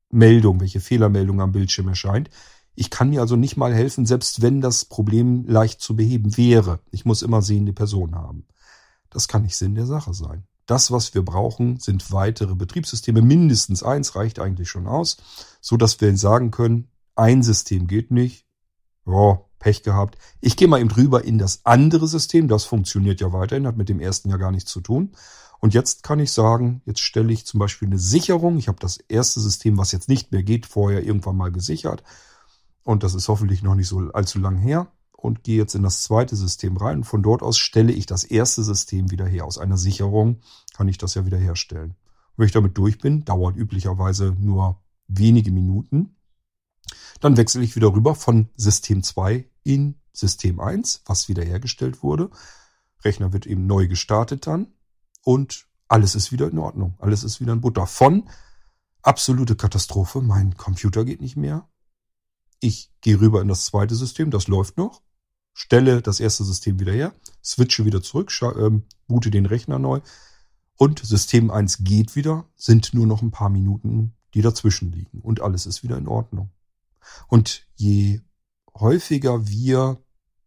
[0.10, 2.30] Meldung, welche Fehlermeldung am Bildschirm erscheint.
[2.76, 6.80] Ich kann mir also nicht mal helfen, selbst wenn das Problem leicht zu beheben wäre.
[6.92, 8.46] Ich muss immer sehende Person haben.
[9.10, 10.46] Das kann nicht Sinn der Sache sein.
[10.66, 13.22] Das, was wir brauchen, sind weitere Betriebssysteme.
[13.22, 15.18] Mindestens eins reicht eigentlich schon aus,
[15.60, 18.46] so dass wir sagen können, ein System geht nicht.
[19.06, 20.18] Ja, Pech gehabt.
[20.40, 22.48] Ich gehe mal eben drüber in das andere System.
[22.48, 25.12] Das funktioniert ja weiterhin, hat mit dem ersten ja gar nichts zu tun.
[25.60, 28.58] Und jetzt kann ich sagen, jetzt stelle ich zum Beispiel eine Sicherung.
[28.58, 32.02] Ich habe das erste System, was jetzt nicht mehr geht, vorher irgendwann mal gesichert
[32.84, 36.04] und das ist hoffentlich noch nicht so allzu lang her und gehe jetzt in das
[36.04, 37.04] zweite System rein.
[37.04, 39.46] Von dort aus stelle ich das erste System wieder her.
[39.46, 40.42] Aus einer Sicherung
[40.74, 41.96] kann ich das ja wieder herstellen.
[42.38, 46.16] wenn ich damit durch bin, dauert üblicherweise nur wenige Minuten.
[47.20, 52.32] Dann wechsle ich wieder rüber von System 2 in System 1, was wiederhergestellt wurde.
[53.04, 54.74] Rechner wird eben neu gestartet dann
[55.24, 56.96] und alles ist wieder in Ordnung.
[57.00, 57.86] Alles ist wieder in Butter.
[57.86, 58.30] Von
[59.02, 61.68] absolute Katastrophe, mein Computer geht nicht mehr,
[62.62, 65.02] ich gehe rüber in das zweite System, das läuft noch,
[65.54, 70.00] stelle das erste System wieder her, switche wieder zurück, ähm, boote den Rechner neu
[70.78, 75.42] und System 1 geht wieder, sind nur noch ein paar Minuten, die dazwischen liegen und
[75.42, 76.52] alles ist wieder in Ordnung.
[77.28, 78.22] Und je
[78.74, 79.98] häufiger wir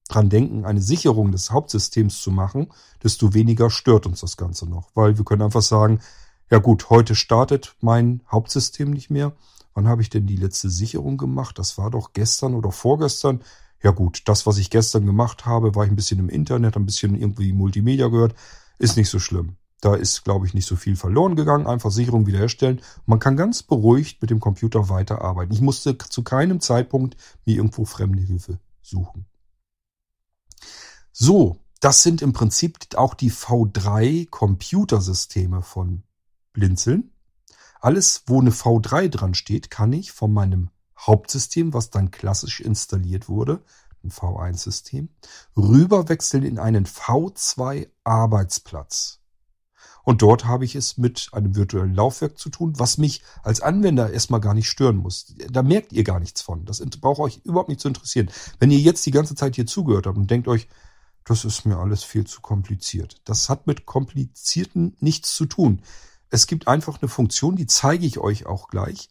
[0.08, 2.72] dran denken, eine Sicherung des Hauptsystems zu machen,
[3.02, 6.00] desto weniger stört uns das Ganze noch, weil wir können einfach sagen,
[6.50, 9.34] ja gut, heute startet mein Hauptsystem nicht mehr
[9.74, 11.58] Wann habe ich denn die letzte Sicherung gemacht?
[11.58, 13.42] Das war doch gestern oder vorgestern.
[13.82, 16.86] Ja gut, das, was ich gestern gemacht habe, war ich ein bisschen im Internet, ein
[16.86, 18.34] bisschen irgendwie Multimedia gehört,
[18.78, 19.56] ist nicht so schlimm.
[19.80, 21.66] Da ist, glaube ich, nicht so viel verloren gegangen.
[21.66, 22.80] Einfach Sicherung wiederherstellen.
[23.04, 25.52] Man kann ganz beruhigt mit dem Computer weiterarbeiten.
[25.52, 29.26] Ich musste zu keinem Zeitpunkt mir irgendwo fremde Hilfe suchen.
[31.12, 36.04] So, das sind im Prinzip auch die V3 Computersysteme von
[36.54, 37.10] Blinzeln.
[37.84, 43.28] Alles, wo eine V3 dran steht, kann ich von meinem Hauptsystem, was dann klassisch installiert
[43.28, 43.62] wurde,
[44.02, 45.10] ein V1-System,
[45.54, 49.20] rüberwechseln in einen V2-Arbeitsplatz.
[50.02, 54.10] Und dort habe ich es mit einem virtuellen Laufwerk zu tun, was mich als Anwender
[54.10, 55.34] erstmal gar nicht stören muss.
[55.50, 56.64] Da merkt ihr gar nichts von.
[56.64, 58.30] Das braucht euch überhaupt nicht zu interessieren.
[58.58, 60.68] Wenn ihr jetzt die ganze Zeit hier zugehört habt und denkt euch,
[61.26, 63.20] das ist mir alles viel zu kompliziert.
[63.24, 65.82] Das hat mit komplizierten nichts zu tun.
[66.34, 69.08] Es gibt einfach eine Funktion, die zeige ich euch auch gleich.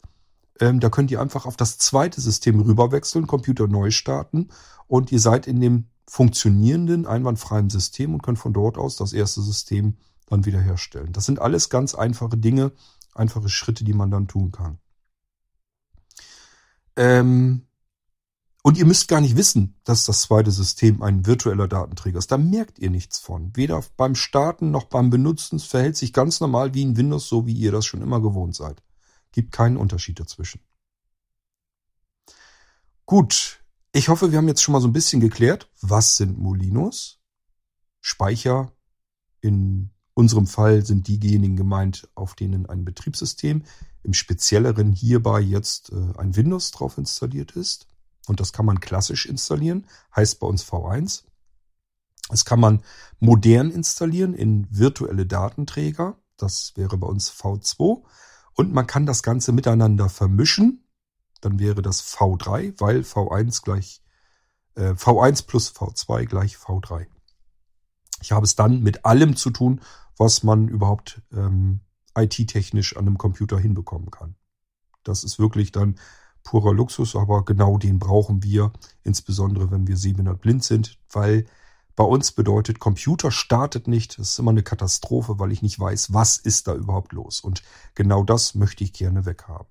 [0.60, 4.50] Ähm, da könnt ihr einfach auf das zweite System rüberwechseln, Computer neu starten
[4.88, 9.42] und ihr seid in dem funktionierenden, einwandfreien System und könnt von dort aus das erste
[9.42, 9.96] System
[10.28, 11.14] dann wiederherstellen.
[11.14, 12.74] Das sind alles ganz einfache Dinge,
[13.16, 14.80] einfache Schritte, die man dann tun kann.
[16.98, 17.68] Ähm,
[18.66, 22.32] Und ihr müsst gar nicht wissen, dass das zweite System ein virtueller Datenträger ist.
[22.32, 23.54] Da merkt ihr nichts von.
[23.58, 25.58] Weder beim Starten noch beim Benutzen.
[25.58, 28.56] Es verhält sich ganz normal wie in Windows, so wie ihr das schon immer gewohnt
[28.56, 28.82] seid.
[29.34, 30.62] Gibt keinen Unterschied dazwischen.
[33.06, 33.60] Gut.
[33.92, 37.20] Ich hoffe, wir haben jetzt schon mal so ein bisschen geklärt, was sind Molinos?
[38.00, 38.72] Speicher.
[39.42, 43.64] In unserem Fall sind diejenigen gemeint, auf denen ein Betriebssystem,
[44.04, 47.88] im Spezielleren hierbei jetzt äh, ein Windows drauf installiert ist.
[48.28, 51.24] Und das kann man klassisch installieren, heißt bei uns V1.
[52.30, 52.84] Das kann man
[53.20, 56.18] modern installieren in virtuelle Datenträger.
[56.38, 58.04] Das wäre bei uns V2.
[58.54, 60.88] Und man kann das Ganze miteinander vermischen.
[61.42, 64.02] Dann wäre das V3, weil V1 gleich
[64.76, 67.08] äh, V1 plus V2 gleich V3.
[68.22, 69.82] Ich habe es dann mit allem zu tun,
[70.18, 71.82] was man überhaupt ähm,
[72.16, 74.36] IT-technisch an einem Computer hinbekommen kann.
[75.04, 76.00] Das ist wirklich dann
[76.44, 78.72] purer Luxus, aber genau den brauchen wir,
[79.04, 81.46] insbesondere wenn wir sehbehindert blind sind, weil
[81.96, 84.18] bei uns bedeutet, Computer startet nicht.
[84.18, 87.40] Das ist immer eine Katastrophe, weil ich nicht weiß, was ist da überhaupt los.
[87.42, 87.62] Und
[87.94, 89.68] genau das möchte ich gerne weghaben.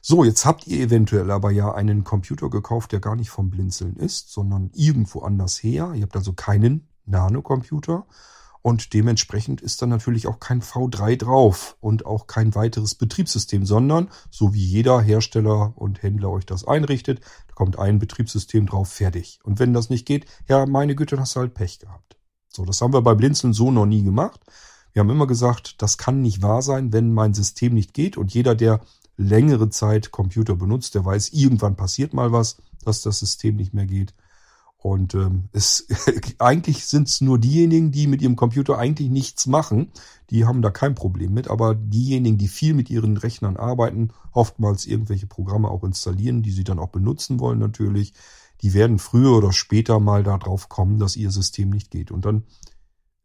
[0.00, 3.96] So, jetzt habt ihr eventuell aber ja einen Computer gekauft, der gar nicht vom Blinzeln
[3.96, 5.92] ist, sondern irgendwo anders her.
[5.94, 8.06] Ihr habt also keinen Nano-Computer
[8.62, 14.08] und dementsprechend ist dann natürlich auch kein V3 drauf und auch kein weiteres Betriebssystem, sondern
[14.30, 19.38] so wie jeder Hersteller und Händler euch das einrichtet, da kommt ein Betriebssystem drauf, fertig.
[19.44, 22.16] Und wenn das nicht geht, ja, meine Güte, dann hast du halt Pech gehabt.
[22.48, 24.40] So, das haben wir bei Blinzeln so noch nie gemacht.
[24.92, 28.34] Wir haben immer gesagt, das kann nicht wahr sein, wenn mein System nicht geht und
[28.34, 28.80] jeder, der
[29.16, 33.86] längere Zeit Computer benutzt, der weiß, irgendwann passiert mal was, dass das System nicht mehr
[33.86, 34.14] geht.
[34.80, 35.88] Und ähm, es,
[36.38, 39.90] eigentlich sind es nur diejenigen, die mit ihrem Computer eigentlich nichts machen,
[40.30, 41.48] die haben da kein Problem mit.
[41.48, 46.64] Aber diejenigen, die viel mit ihren Rechnern arbeiten, oftmals irgendwelche Programme auch installieren, die sie
[46.64, 48.14] dann auch benutzen wollen natürlich,
[48.62, 52.12] die werden früher oder später mal darauf kommen, dass ihr System nicht geht.
[52.12, 52.44] Und dann,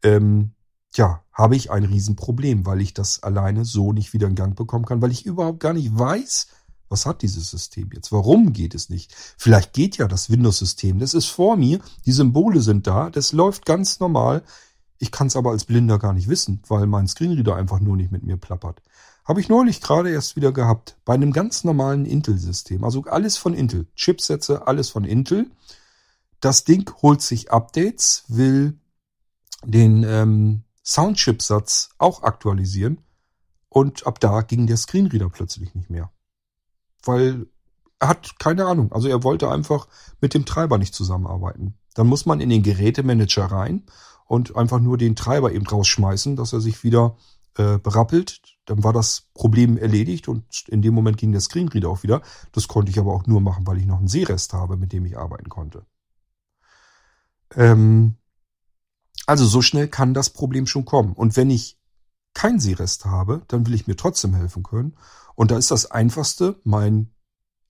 [0.02, 0.52] ähm,
[0.94, 4.84] ja, habe ich ein Riesenproblem, weil ich das alleine so nicht wieder in Gang bekommen
[4.84, 6.48] kann, weil ich überhaupt gar nicht weiß,
[6.94, 8.12] was hat dieses System jetzt?
[8.12, 9.12] Warum geht es nicht?
[9.36, 11.00] Vielleicht geht ja das Windows-System.
[11.00, 11.80] Das ist vor mir.
[12.06, 13.10] Die Symbole sind da.
[13.10, 14.44] Das läuft ganz normal.
[14.98, 18.12] Ich kann es aber als Blinder gar nicht wissen, weil mein Screenreader einfach nur nicht
[18.12, 18.80] mit mir plappert.
[19.24, 20.96] Habe ich neulich gerade erst wieder gehabt.
[21.04, 22.84] Bei einem ganz normalen Intel-System.
[22.84, 23.88] Also alles von Intel.
[23.96, 25.50] Chipsätze, alles von Intel.
[26.38, 28.78] Das Ding holt sich Updates, will
[29.64, 32.98] den ähm, Soundchipsatz auch aktualisieren.
[33.68, 36.12] Und ab da ging der Screenreader plötzlich nicht mehr
[37.06, 37.46] weil
[37.98, 38.92] er hat keine Ahnung.
[38.92, 39.88] Also er wollte einfach
[40.20, 41.78] mit dem Treiber nicht zusammenarbeiten.
[41.94, 43.84] Dann muss man in den Gerätemanager rein
[44.26, 47.16] und einfach nur den Treiber eben rausschmeißen, dass er sich wieder
[47.56, 48.40] äh, berappelt.
[48.66, 52.22] Dann war das Problem erledigt und in dem Moment ging der Screenreader auch wieder.
[52.52, 55.04] Das konnte ich aber auch nur machen, weil ich noch einen Sehrest habe, mit dem
[55.04, 55.86] ich arbeiten konnte.
[57.54, 58.16] Ähm,
[59.26, 61.12] also so schnell kann das Problem schon kommen.
[61.12, 61.78] Und wenn ich
[62.34, 64.96] kein Sehrest habe, dann will ich mir trotzdem helfen können.
[65.34, 67.10] Und da ist das Einfachste, mein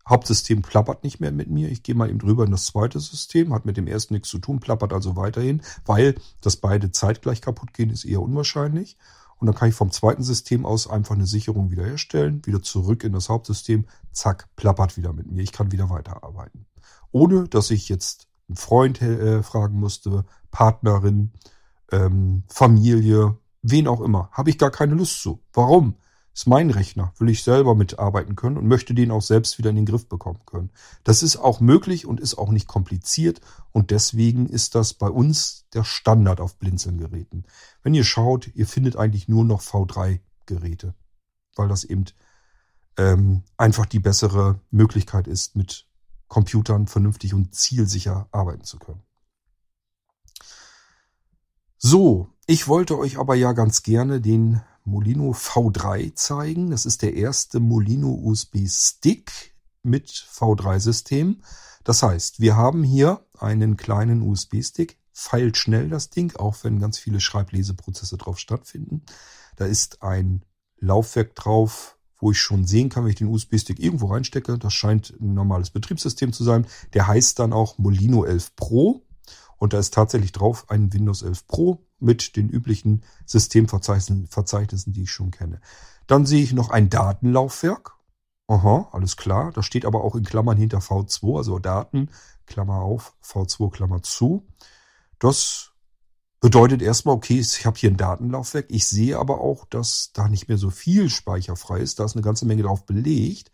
[0.08, 1.70] Hauptsystem plappert nicht mehr mit mir.
[1.70, 4.38] Ich gehe mal eben drüber in das zweite System, hat mit dem ersten nichts zu
[4.38, 8.98] tun, plappert also weiterhin, weil dass beide zeitgleich kaputt gehen, ist eher unwahrscheinlich.
[9.38, 13.12] Und dann kann ich vom zweiten System aus einfach eine Sicherung wiederherstellen, wieder zurück in
[13.12, 15.42] das Hauptsystem, zack, plappert wieder mit mir.
[15.42, 16.66] Ich kann wieder weiterarbeiten.
[17.10, 21.32] Ohne dass ich jetzt einen Freund äh, fragen musste, Partnerin,
[21.90, 24.28] ähm, Familie, wen auch immer.
[24.32, 25.40] Habe ich gar keine Lust zu.
[25.52, 25.96] Warum?
[26.34, 29.76] Ist mein Rechner, will ich selber mitarbeiten können und möchte den auch selbst wieder in
[29.76, 30.70] den Griff bekommen können.
[31.04, 35.66] Das ist auch möglich und ist auch nicht kompliziert und deswegen ist das bei uns
[35.72, 37.44] der Standard auf Blinzeln-Geräten.
[37.84, 40.94] Wenn ihr schaut, ihr findet eigentlich nur noch V3-Geräte,
[41.54, 42.06] weil das eben
[42.96, 45.86] ähm, einfach die bessere Möglichkeit ist, mit
[46.26, 49.02] Computern vernünftig und zielsicher arbeiten zu können.
[51.78, 56.70] So, ich wollte euch aber ja ganz gerne den Molino V3 zeigen.
[56.70, 61.42] Das ist der erste Molino USB Stick mit V3-System.
[61.84, 66.98] Das heißt, wir haben hier einen kleinen USB-Stick, feilt schnell das Ding, auch wenn ganz
[66.98, 69.02] viele Schreibleseprozesse drauf stattfinden.
[69.56, 70.44] Da ist ein
[70.78, 74.58] Laufwerk drauf, wo ich schon sehen kann, wenn ich den USB-Stick irgendwo reinstecke.
[74.58, 76.66] Das scheint ein normales Betriebssystem zu sein.
[76.94, 79.06] Der heißt dann auch Molino 11 Pro.
[79.58, 85.10] Und da ist tatsächlich drauf ein Windows 11 Pro mit den üblichen Systemverzeichnissen, die ich
[85.10, 85.60] schon kenne.
[86.06, 87.96] Dann sehe ich noch ein Datenlaufwerk.
[88.46, 89.52] Aha, alles klar.
[89.52, 92.10] Das steht aber auch in Klammern hinter V2, also Daten,
[92.46, 94.46] Klammer auf, V2, Klammer zu.
[95.18, 95.72] Das
[96.40, 98.66] bedeutet erstmal, okay, ich habe hier ein Datenlaufwerk.
[98.68, 101.98] Ich sehe aber auch, dass da nicht mehr so viel Speicher frei ist.
[101.98, 103.50] Da ist eine ganze Menge drauf belegt.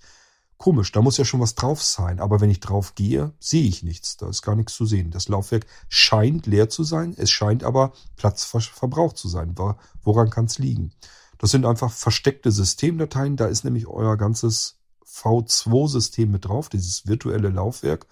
[0.60, 2.20] Komisch, da muss ja schon was drauf sein.
[2.20, 4.18] Aber wenn ich drauf gehe, sehe ich nichts.
[4.18, 5.10] Da ist gar nichts zu sehen.
[5.10, 7.14] Das Laufwerk scheint leer zu sein.
[7.16, 9.54] Es scheint aber Platz verbraucht zu sein.
[10.02, 10.92] Woran kann es liegen?
[11.38, 13.36] Das sind einfach versteckte Systemdateien.
[13.36, 18.06] Da ist nämlich euer ganzes V2-System mit drauf, dieses virtuelle Laufwerk.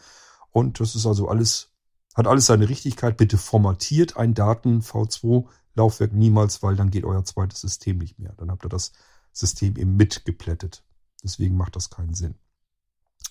[0.51, 1.68] Und das ist also alles,
[2.14, 3.18] hat alles seine Richtigkeit.
[3.18, 8.32] Bitte formatiert ein Daten V2-Laufwerk niemals, weil dann geht euer zweites System nicht mehr.
[8.38, 8.92] Dann habt ihr das
[9.34, 10.82] System eben mitgeplättet.
[11.22, 12.34] Deswegen macht das keinen Sinn.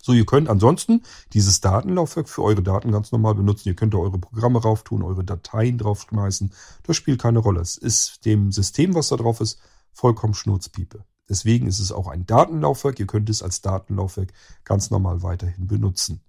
[0.01, 3.67] So, ihr könnt ansonsten dieses Datenlaufwerk für eure Daten ganz normal benutzen.
[3.67, 6.53] Ihr könnt da eure Programme rauf tun, eure Dateien draufschmeißen.
[6.83, 7.61] Das spielt keine Rolle.
[7.61, 9.59] Es ist dem System, was da drauf ist,
[9.91, 11.03] vollkommen Schnurzpiepe.
[11.29, 12.99] Deswegen ist es auch ein Datenlaufwerk.
[12.99, 14.31] Ihr könnt es als Datenlaufwerk
[14.63, 16.21] ganz normal weiterhin benutzen.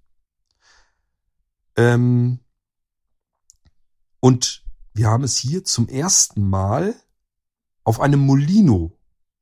[1.77, 2.41] Ähm
[4.21, 6.97] und wir haben es hier zum ersten Mal
[7.85, 8.98] auf einem Molino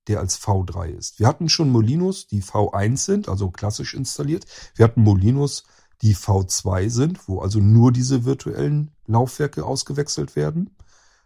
[0.09, 1.19] der als V3 ist.
[1.19, 4.47] Wir hatten schon Molinos, die V1 sind, also klassisch installiert.
[4.75, 5.65] Wir hatten Molinos,
[6.03, 10.77] die V2 sind, wo also nur diese virtuellen Laufwerke ausgewechselt werden.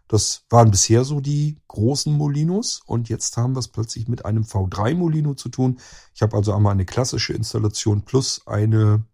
[0.07, 4.43] Das waren bisher so die großen Molinos und jetzt haben wir es plötzlich mit einem
[4.43, 5.79] V3 Molino zu tun.
[6.13, 9.05] Ich habe also einmal eine klassische Installation plus eine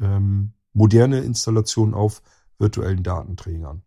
[0.00, 2.20] ähm, moderne Installation auf
[2.58, 3.82] virtuellen Datenträgern.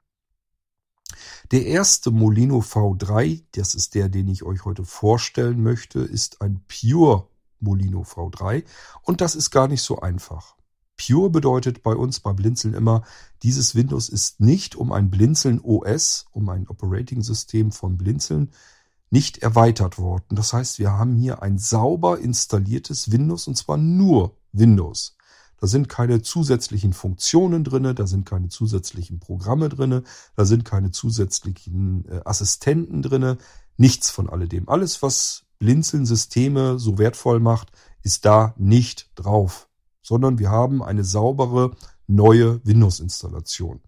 [1.52, 6.62] Der erste Molino V3, das ist der, den ich euch heute vorstellen möchte, ist ein
[6.68, 7.28] Pure
[7.60, 8.64] Molino V3
[9.04, 10.56] und das ist gar nicht so einfach.
[10.98, 13.04] Pure bedeutet bei uns bei Blinzeln immer,
[13.44, 18.52] dieses Windows ist nicht um ein Blinzeln OS, um ein Operating System von Blinzeln,
[19.10, 20.36] nicht erweitert worden.
[20.36, 25.17] Das heißt, wir haben hier ein sauber installiertes Windows und zwar nur Windows.
[25.60, 30.04] Da sind keine zusätzlichen Funktionen drinne, da sind keine zusätzlichen Programme drinne,
[30.36, 33.38] da sind keine zusätzlichen äh, Assistenten drinne,
[33.76, 34.70] nichts von alledem.
[34.70, 37.72] Alles, was Blinzeln-Systeme so wertvoll macht,
[38.04, 39.68] ist da nicht drauf,
[40.02, 43.82] sondern wir haben eine saubere neue Windows-Installation.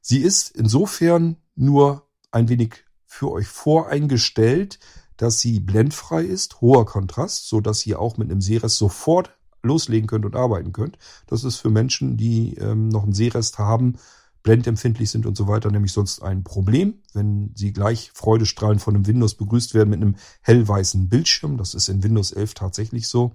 [0.00, 4.80] Sie ist insofern nur ein wenig für euch voreingestellt,
[5.16, 9.30] dass sie blendfrei ist, hoher Kontrast, so dass ihr auch mit einem Seres sofort
[9.62, 10.98] loslegen könnt und arbeiten könnt.
[11.26, 13.94] Das ist für Menschen, die ähm, noch einen Sehrest haben,
[14.42, 19.06] blendempfindlich sind und so weiter, nämlich sonst ein Problem, wenn sie gleich freudestrahlend von einem
[19.06, 21.58] Windows begrüßt werden mit einem hellweißen Bildschirm.
[21.58, 23.34] Das ist in Windows 11 tatsächlich so,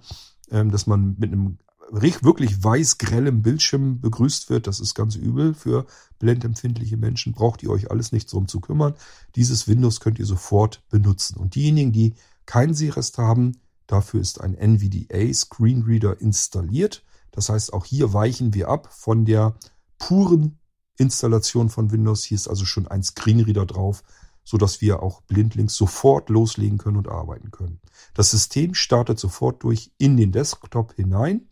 [0.52, 1.58] ähm, dass man mit einem
[1.92, 4.68] wirklich weiß grellem Bildschirm begrüßt wird.
[4.68, 5.86] Das ist ganz übel für
[6.20, 7.34] blendempfindliche Menschen.
[7.34, 8.94] Braucht ihr euch alles nicht drum zu kümmern.
[9.36, 11.38] Dieses Windows könnt ihr sofort benutzen.
[11.38, 12.14] Und diejenigen, die
[12.46, 13.54] keinen Sehrest haben,
[13.88, 17.04] Dafür ist ein NVDA Screenreader installiert.
[17.32, 19.56] Das heißt, auch hier weichen wir ab von der
[19.98, 20.60] puren
[20.98, 22.24] Installation von Windows.
[22.24, 24.04] Hier ist also schon ein Screenreader drauf,
[24.44, 27.80] so dass wir auch blindlings sofort loslegen können und arbeiten können.
[28.14, 31.48] Das System startet sofort durch in den Desktop hinein.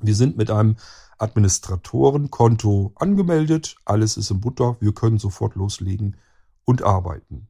[0.00, 0.76] Wir sind mit einem
[1.18, 3.76] Administratorenkonto angemeldet.
[3.84, 4.76] Alles ist im Butter.
[4.80, 6.16] Wir können sofort loslegen
[6.64, 7.48] und arbeiten.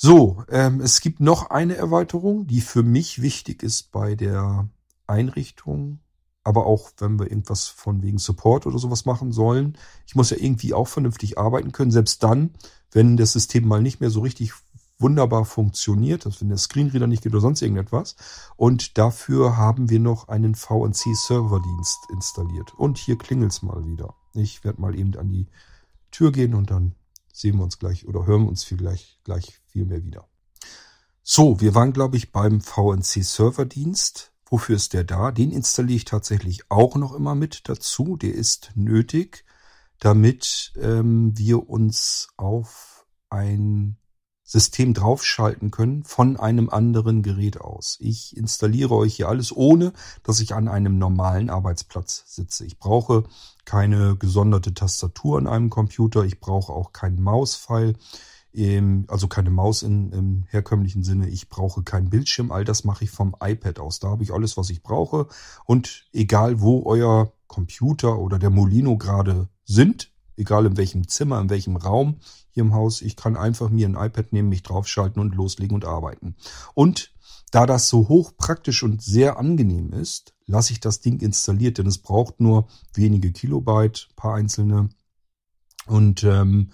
[0.00, 4.68] So, ähm, es gibt noch eine Erweiterung, die für mich wichtig ist bei der
[5.08, 5.98] Einrichtung,
[6.44, 9.76] aber auch wenn wir irgendwas von wegen Support oder sowas machen sollen.
[10.06, 12.50] Ich muss ja irgendwie auch vernünftig arbeiten können, selbst dann,
[12.92, 14.52] wenn das System mal nicht mehr so richtig
[15.00, 18.14] wunderbar funktioniert, also wenn der Screenreader nicht geht oder sonst irgendetwas.
[18.54, 22.72] Und dafür haben wir noch einen VNC-Serverdienst installiert.
[22.76, 24.14] Und hier klingelt's mal wieder.
[24.34, 25.48] Ich werde mal eben an die
[26.12, 26.94] Tür gehen und dann
[27.38, 30.28] sehen wir uns gleich oder hören wir uns vielleicht gleich viel mehr wieder.
[31.22, 34.32] So, wir waren, glaube ich, beim VNC Serverdienst.
[34.50, 35.30] Wofür ist der da?
[35.30, 38.16] Den installiere ich tatsächlich auch noch immer mit dazu.
[38.16, 39.44] Der ist nötig,
[40.00, 43.98] damit ähm, wir uns auf ein
[44.42, 47.98] System draufschalten können von einem anderen Gerät aus.
[48.00, 52.64] Ich installiere euch hier alles, ohne dass ich an einem normalen Arbeitsplatz sitze.
[52.64, 53.24] Ich brauche
[53.66, 56.24] keine gesonderte Tastatur an einem Computer.
[56.24, 57.96] Ich brauche auch keinen Mauspfeil,
[59.08, 61.28] also keine Maus in, im herkömmlichen Sinne.
[61.28, 62.50] Ich brauche keinen Bildschirm.
[62.50, 64.00] All das mache ich vom iPad aus.
[64.00, 65.28] Da habe ich alles, was ich brauche.
[65.64, 71.50] Und egal, wo euer Computer oder der Molino gerade sind, egal in welchem Zimmer, in
[71.50, 72.16] welchem Raum
[72.50, 75.84] hier im Haus, ich kann einfach mir ein iPad nehmen, mich draufschalten und loslegen und
[75.84, 76.36] arbeiten.
[76.74, 77.12] Und
[77.50, 81.86] da das so hoch praktisch und sehr angenehm ist, lasse ich das Ding installiert, denn
[81.86, 84.88] es braucht nur wenige Kilobyte, paar einzelne
[85.86, 86.70] und ähm,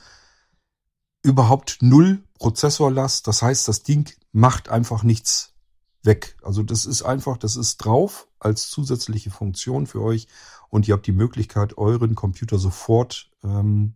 [1.25, 3.27] überhaupt null Prozessorlast.
[3.27, 5.55] Das heißt, das Ding macht einfach nichts
[6.03, 6.37] weg.
[6.43, 10.29] Also das ist einfach, das ist drauf als zusätzliche Funktion für euch
[10.69, 13.95] und ihr habt die Möglichkeit, euren Computer sofort ähm,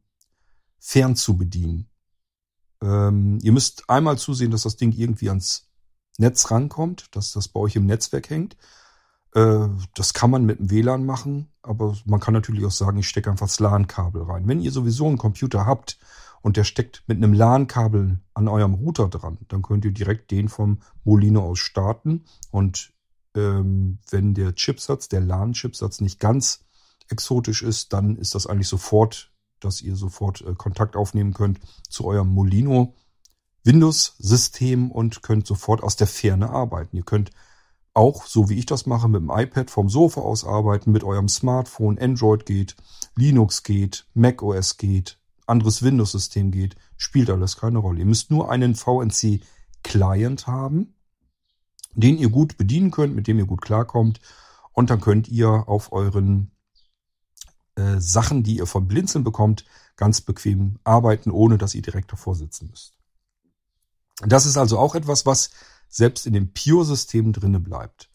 [0.79, 1.89] fern zu bedienen.
[2.81, 5.68] Ähm, ihr müsst einmal zusehen, dass das Ding irgendwie ans
[6.16, 8.57] Netz rankommt, dass das bei euch im Netzwerk hängt.
[9.35, 13.09] Äh, das kann man mit dem WLAN machen, aber man kann natürlich auch sagen, ich
[13.09, 14.49] stecke einfach das LAN-Kabel rein.
[14.49, 15.99] Wenn ihr sowieso einen Computer habt
[16.43, 20.49] und der steckt mit einem LAN-Kabel an eurem Router dran, dann könnt ihr direkt den
[20.49, 22.24] vom Molino aus starten.
[22.51, 22.93] Und
[23.34, 26.64] ähm, wenn der Chipsatz, der LAN-Chipsatz nicht ganz
[27.09, 32.05] exotisch ist, dann ist das eigentlich sofort, dass ihr sofort äh, Kontakt aufnehmen könnt zu
[32.05, 32.95] eurem Molino
[33.64, 36.97] Windows-System und könnt sofort aus der Ferne arbeiten.
[36.97, 37.30] Ihr könnt
[37.93, 41.28] auch, so wie ich das mache, mit dem iPad vom Sofa aus arbeiten, mit eurem
[41.28, 42.76] Smartphone, Android geht,
[43.16, 45.18] Linux geht, Mac OS geht,
[45.49, 48.01] anderes Windows-System geht, spielt alles keine Rolle.
[48.01, 50.94] Ihr müsst nur einen VNC-Client haben,
[51.94, 54.20] den ihr gut bedienen könnt, mit dem ihr gut klarkommt.
[54.72, 56.53] Und dann könnt ihr auf euren
[57.76, 59.64] äh, Sachen, die ihr vom Blinzeln bekommt,
[59.96, 62.94] ganz bequem arbeiten, ohne dass ihr direkt davor sitzen müsst.
[64.20, 65.51] Das ist also auch etwas, was
[65.88, 68.11] selbst in dem Pure-System drinne bleibt.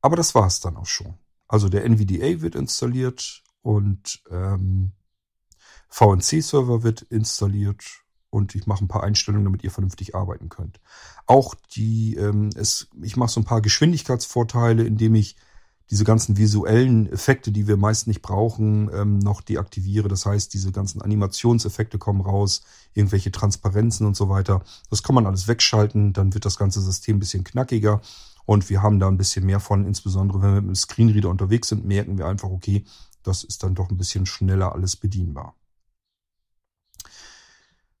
[0.00, 1.14] Aber das war es dann auch schon.
[1.48, 4.92] Also der NVDA wird installiert und ähm,
[5.88, 7.82] VNC-Server wird installiert
[8.30, 10.80] und ich mache ein paar Einstellungen, damit ihr vernünftig arbeiten könnt.
[11.26, 15.36] Auch die, ähm, es, ich mache so ein paar Geschwindigkeitsvorteile, indem ich
[15.90, 20.08] diese ganzen visuellen Effekte, die wir meist nicht brauchen, ähm, noch deaktiviere.
[20.08, 22.62] Das heißt, diese ganzen Animationseffekte kommen raus,
[22.94, 24.62] irgendwelche Transparenzen und so weiter.
[24.90, 28.00] Das kann man alles wegschalten, dann wird das ganze System ein bisschen knackiger
[28.46, 29.86] und wir haben da ein bisschen mehr von.
[29.86, 32.84] Insbesondere wenn wir mit dem Screenreader unterwegs sind, merken wir einfach, okay,
[33.22, 35.54] das ist dann doch ein bisschen schneller alles bedienbar.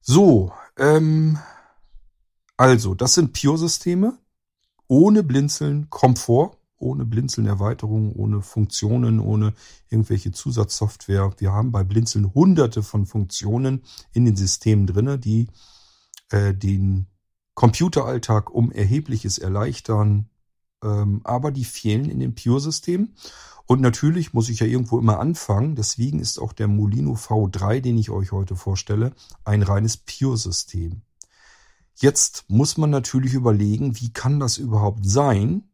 [0.08, 1.36] So, ähm,
[2.56, 4.16] also, das sind Pure-Systeme
[4.86, 9.52] ohne Blinzeln, Komfort ohne Blinzeln-Erweiterungen, ohne Funktionen, ohne
[9.90, 11.32] irgendwelche Zusatzsoftware.
[11.38, 13.82] Wir haben bei Blinzeln hunderte von Funktionen
[14.12, 15.48] in den Systemen drinne, die
[16.30, 17.08] äh, den
[17.54, 20.28] Computeralltag um erhebliches erleichtern,
[20.86, 23.12] ähm, aber die fehlen in dem Pure-System.
[23.66, 25.74] Und natürlich muss ich ja irgendwo immer anfangen.
[25.74, 29.12] Deswegen ist auch der Molino V3, den ich euch heute vorstelle,
[29.44, 31.02] ein reines Pure-System.
[31.96, 35.64] Jetzt muss man natürlich überlegen, wie kann das überhaupt sein,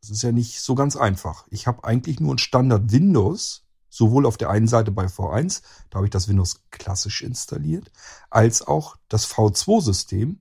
[0.00, 1.46] das ist ja nicht so ganz einfach.
[1.50, 5.96] Ich habe eigentlich nur ein Standard Windows, sowohl auf der einen Seite bei V1, da
[5.96, 7.90] habe ich das Windows klassisch installiert,
[8.30, 10.40] als auch das V2-System,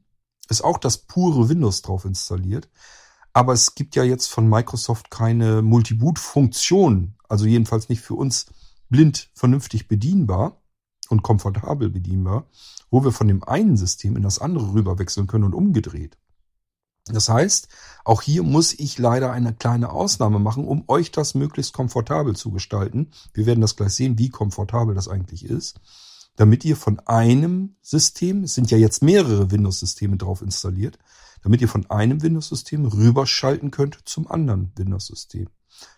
[0.50, 2.70] ist auch das pure Windows drauf installiert.
[3.38, 8.48] Aber es gibt ja jetzt von Microsoft keine Multiboot-Funktion, also jedenfalls nicht für uns
[8.90, 10.64] blind vernünftig bedienbar
[11.10, 12.48] und komfortabel bedienbar,
[12.90, 16.18] wo wir von dem einen System in das andere rüberwechseln können und umgedreht.
[17.06, 17.68] Das heißt,
[18.06, 22.50] auch hier muss ich leider eine kleine Ausnahme machen, um euch das möglichst komfortabel zu
[22.50, 23.12] gestalten.
[23.36, 25.80] Wir werden das gleich sehen, wie komfortabel das eigentlich ist,
[26.38, 30.98] damit ihr von einem System, es sind ja jetzt mehrere Windows-Systeme drauf installiert,
[31.44, 35.48] damit ihr von einem Windows-System rüberschalten könnt zum anderen Windows-System.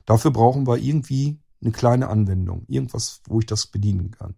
[0.05, 4.35] Dafür brauchen wir irgendwie eine kleine Anwendung, irgendwas, wo ich das bedienen kann.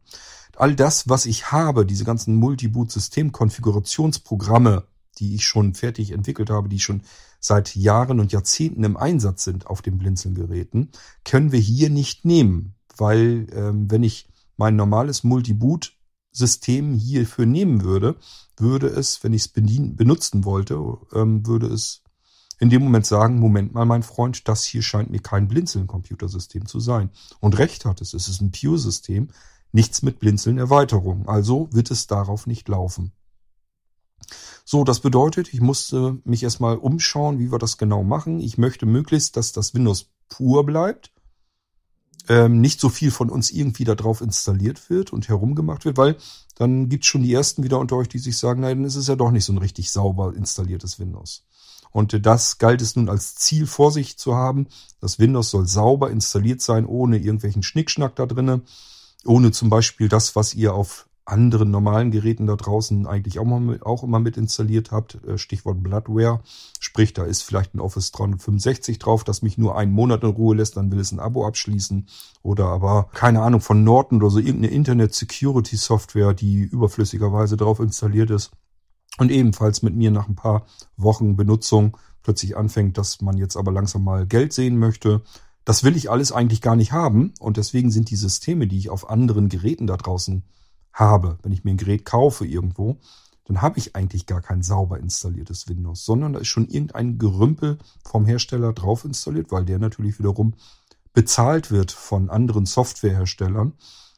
[0.56, 4.84] All das, was ich habe, diese ganzen Multiboot-System-Konfigurationsprogramme,
[5.18, 7.04] die ich schon fertig entwickelt habe, die schon
[7.40, 10.92] seit Jahren und Jahrzehnten im Einsatz sind auf den Blinzelgeräten,
[11.24, 14.28] können wir hier nicht nehmen, weil ähm, wenn ich
[14.58, 15.24] mein normales
[16.32, 18.16] Multiboot-System hierfür nehmen würde,
[18.58, 20.76] würde es, wenn ich es benutzen wollte,
[21.14, 22.04] ähm, würde es
[22.60, 26.80] in dem Moment sagen, Moment mal, mein Freund, das hier scheint mir kein Blinzeln-Computersystem zu
[26.80, 27.10] sein.
[27.40, 29.30] Und recht hat es, es ist ein Pure-System,
[29.72, 31.28] nichts mit Blinzeln-Erweiterung.
[31.28, 33.14] Also wird es darauf nicht laufen.
[34.64, 38.40] So, das bedeutet, ich musste mich erstmal umschauen, wie wir das genau machen.
[38.40, 41.11] Ich möchte möglichst, dass das Windows pur bleibt.
[42.30, 46.18] Ähm, nicht so viel von uns irgendwie da drauf installiert wird und herumgemacht wird, weil
[46.56, 49.08] dann gibt's schon die ersten wieder unter euch, die sich sagen, nein, dann ist es
[49.08, 51.44] ja doch nicht so ein richtig sauber installiertes Windows.
[51.92, 54.68] Und das galt es nun als Ziel vor sich zu haben.
[55.02, 58.64] Das Windows soll sauber installiert sein, ohne irgendwelchen Schnickschnack da drinnen,
[59.26, 63.80] ohne zum Beispiel das, was ihr auf anderen normalen Geräten da draußen eigentlich auch, mal
[63.84, 65.24] auch immer mit installiert habt.
[65.26, 66.42] Äh, Stichwort Bloodware.
[66.80, 70.56] Sprich, da ist vielleicht ein Office 365 drauf, das mich nur einen Monat in Ruhe
[70.56, 72.08] lässt, dann will es ein Abo abschließen.
[72.42, 77.80] Oder aber, keine Ahnung, von Norton oder so irgendeine Internet Security Software, die überflüssigerweise drauf
[77.80, 78.52] installiert ist.
[79.18, 80.66] Und ebenfalls mit mir nach ein paar
[80.98, 85.22] Wochen Benutzung plötzlich anfängt, dass man jetzt aber langsam mal Geld sehen möchte.
[85.66, 87.34] Das will ich alles eigentlich gar nicht haben.
[87.40, 90.44] Und deswegen sind die Systeme, die ich auf anderen Geräten da draußen
[90.94, 92.98] habe, wenn ich mir ein Gerät kaufe irgendwo,
[93.46, 97.80] dann habe ich eigentlich gar kein sauber installiertes Windows, sondern da ist schon irgendein Gerümpel
[98.06, 100.54] vom Hersteller drauf installiert, weil der natürlich wiederum
[101.14, 103.74] bezahlt wird von anderen Softwareherstellern,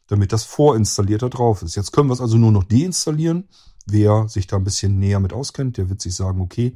[0.08, 1.76] damit das vorinstalliert da drauf ist.
[1.76, 3.48] Jetzt können wir es also nur noch deinstallieren.
[3.88, 6.76] Wer sich da ein bisschen näher mit auskennt, der wird sich sagen, okay,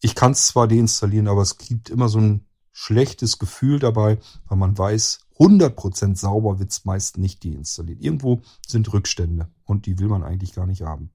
[0.00, 4.58] Ich kann es zwar deinstallieren, aber es gibt immer so ein schlechtes Gefühl dabei, weil
[4.58, 8.00] man weiß, 100% sauber wird's meist nicht deinstalliert.
[8.00, 11.10] Irgendwo sind Rückstände und die will man eigentlich gar nicht haben.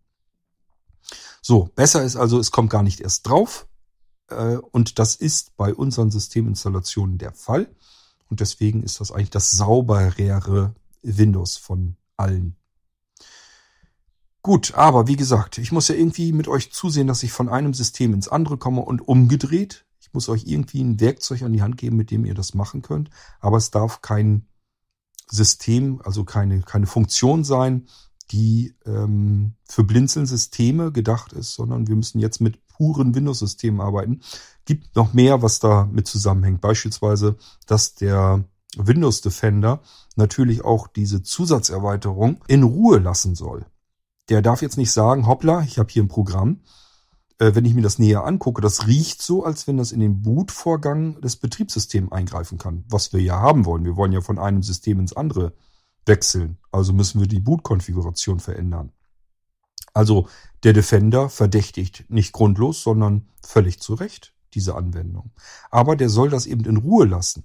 [1.41, 3.67] So, besser ist also, es kommt gar nicht erst drauf.
[4.27, 7.67] Äh, und das ist bei unseren Systeminstallationen der Fall.
[8.29, 12.55] Und deswegen ist das eigentlich das sauberere Windows von allen.
[14.43, 17.73] Gut, aber wie gesagt, ich muss ja irgendwie mit euch zusehen, dass ich von einem
[17.73, 19.85] System ins andere komme und umgedreht.
[20.13, 23.09] Muss euch irgendwie ein Werkzeug an die Hand geben, mit dem ihr das machen könnt.
[23.39, 24.47] Aber es darf kein
[25.29, 27.87] System, also keine, keine Funktion sein,
[28.31, 34.21] die ähm, für Blinzeln-Systeme gedacht ist, sondern wir müssen jetzt mit puren Windows-Systemen arbeiten.
[34.65, 36.61] Gibt noch mehr, was da mit zusammenhängt.
[36.61, 38.43] Beispielsweise, dass der
[38.75, 39.81] Windows Defender
[40.15, 43.65] natürlich auch diese Zusatzerweiterung in Ruhe lassen soll.
[44.29, 46.61] Der darf jetzt nicht sagen, hoppla, ich habe hier ein Programm.
[47.41, 50.21] Äh, wenn ich mir das näher angucke, das riecht so, als wenn das in den
[50.21, 52.85] Bootvorgang des Betriebssystems eingreifen kann.
[52.87, 53.83] Was wir ja haben wollen.
[53.83, 55.53] Wir wollen ja von einem System ins andere
[56.05, 56.59] wechseln.
[56.71, 58.91] Also müssen wir die Bootkonfiguration verändern.
[59.91, 60.27] Also
[60.61, 65.31] der Defender verdächtigt nicht grundlos, sondern völlig zu Recht diese Anwendung.
[65.71, 67.43] Aber der soll das eben in Ruhe lassen.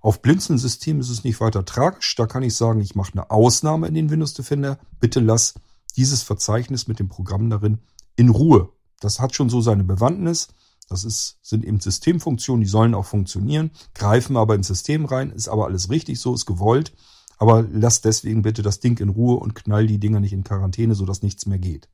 [0.00, 2.16] Auf Blinzeln-System ist es nicht weiter tragisch.
[2.16, 4.80] Da kann ich sagen, ich mache eine Ausnahme in den Windows Defender.
[4.98, 5.54] Bitte lass
[5.96, 7.78] dieses Verzeichnis mit dem Programm darin
[8.16, 8.72] in Ruhe.
[9.04, 10.48] Das hat schon so seine Bewandtnis.
[10.88, 15.48] Das ist, sind eben Systemfunktionen, die sollen auch funktionieren, greifen aber ins System rein, ist
[15.48, 16.92] aber alles richtig so, ist gewollt.
[17.38, 20.94] Aber lass deswegen bitte das Ding in Ruhe und knall die Dinger nicht in Quarantäne,
[20.94, 21.88] sodass nichts mehr geht.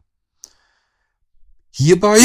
[1.71, 2.19] Hierbei,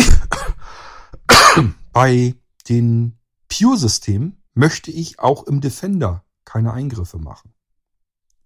[1.93, 2.35] bei
[2.67, 3.17] den
[3.47, 7.53] Pure-Systemen, möchte ich auch im Defender keine Eingriffe machen.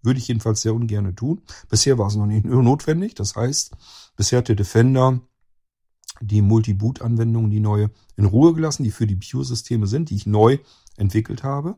[0.02, 1.42] Würde ich jedenfalls sehr ungern tun.
[1.68, 3.14] Bisher war es noch nicht notwendig.
[3.14, 3.72] Das heißt,
[4.16, 5.20] bisher hat der Defender
[6.20, 10.58] die Multi-Boot-Anwendung, die neue, in Ruhe gelassen, die für die Pure-Systeme sind, die ich neu
[10.96, 11.76] entwickelt habe.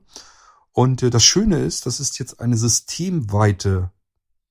[0.73, 3.91] Und äh, das Schöne ist, das ist jetzt eine systemweite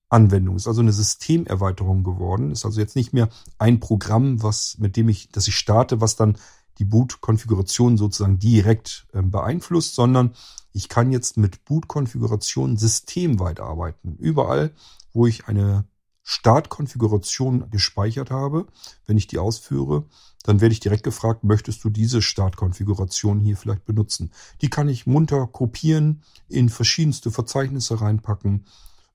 [0.09, 4.95] Anwendung, ist also eine Systemerweiterung geworden, ist also jetzt nicht mehr ein Programm, was mit
[4.97, 6.37] dem ich, dass ich starte, was dann
[6.79, 10.31] die Boot-Konfiguration sozusagen direkt äh, beeinflusst, sondern
[10.71, 14.15] ich kann jetzt mit Boot-Konfiguration systemweit arbeiten.
[14.15, 14.71] Überall,
[15.13, 15.85] wo ich eine
[16.31, 18.67] Startkonfiguration gespeichert habe,
[19.07, 20.05] wenn ich die ausführe,
[20.43, 24.29] dann werde ich direkt gefragt, möchtest du diese Startkonfiguration hier vielleicht benutzen?
[24.61, 28.65] Die kann ich munter kopieren, in verschiedenste Verzeichnisse reinpacken,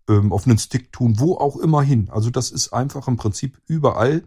[0.08, 2.08] ähm, auf einen Stick tun, wo auch immer hin.
[2.10, 4.24] Also das ist einfach im Prinzip überall,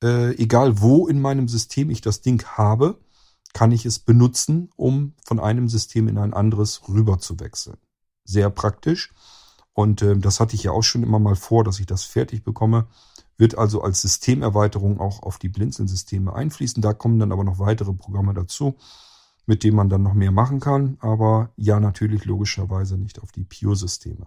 [0.00, 3.00] äh, egal wo in meinem System ich das Ding habe,
[3.52, 7.78] kann ich es benutzen, um von einem System in ein anderes rüber zu wechseln.
[8.24, 9.12] Sehr praktisch.
[9.72, 12.44] Und äh, das hatte ich ja auch schon immer mal vor, dass ich das fertig
[12.44, 12.86] bekomme.
[13.38, 16.82] Wird also als Systemerweiterung auch auf die Blinzeln-Systeme einfließen.
[16.82, 18.76] Da kommen dann aber noch weitere Programme dazu,
[19.46, 20.98] mit denen man dann noch mehr machen kann.
[21.00, 24.26] Aber ja, natürlich logischerweise nicht auf die Pure-Systeme.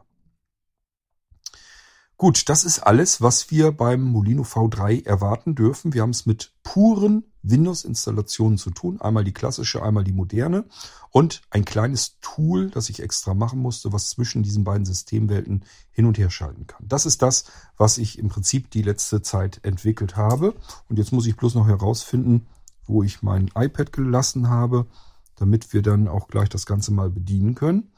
[2.18, 5.94] Gut, das ist alles, was wir beim Molino V3 erwarten dürfen.
[5.94, 9.02] Wir haben es mit puren Windows-Installationen zu tun.
[9.02, 10.66] Einmal die klassische, einmal die moderne.
[11.10, 16.06] Und ein kleines Tool, das ich extra machen musste, was zwischen diesen beiden Systemwelten hin
[16.06, 16.88] und her schalten kann.
[16.88, 17.46] Das ist das,
[17.78, 20.56] was ich im Prinzip die letzte Zeit entwickelt habe.
[20.90, 22.48] Und jetzt muss ich bloß noch herausfinden,
[22.86, 24.88] wo ich mein iPad gelassen habe,
[25.36, 27.92] damit wir dann auch gleich das Ganze mal bedienen können.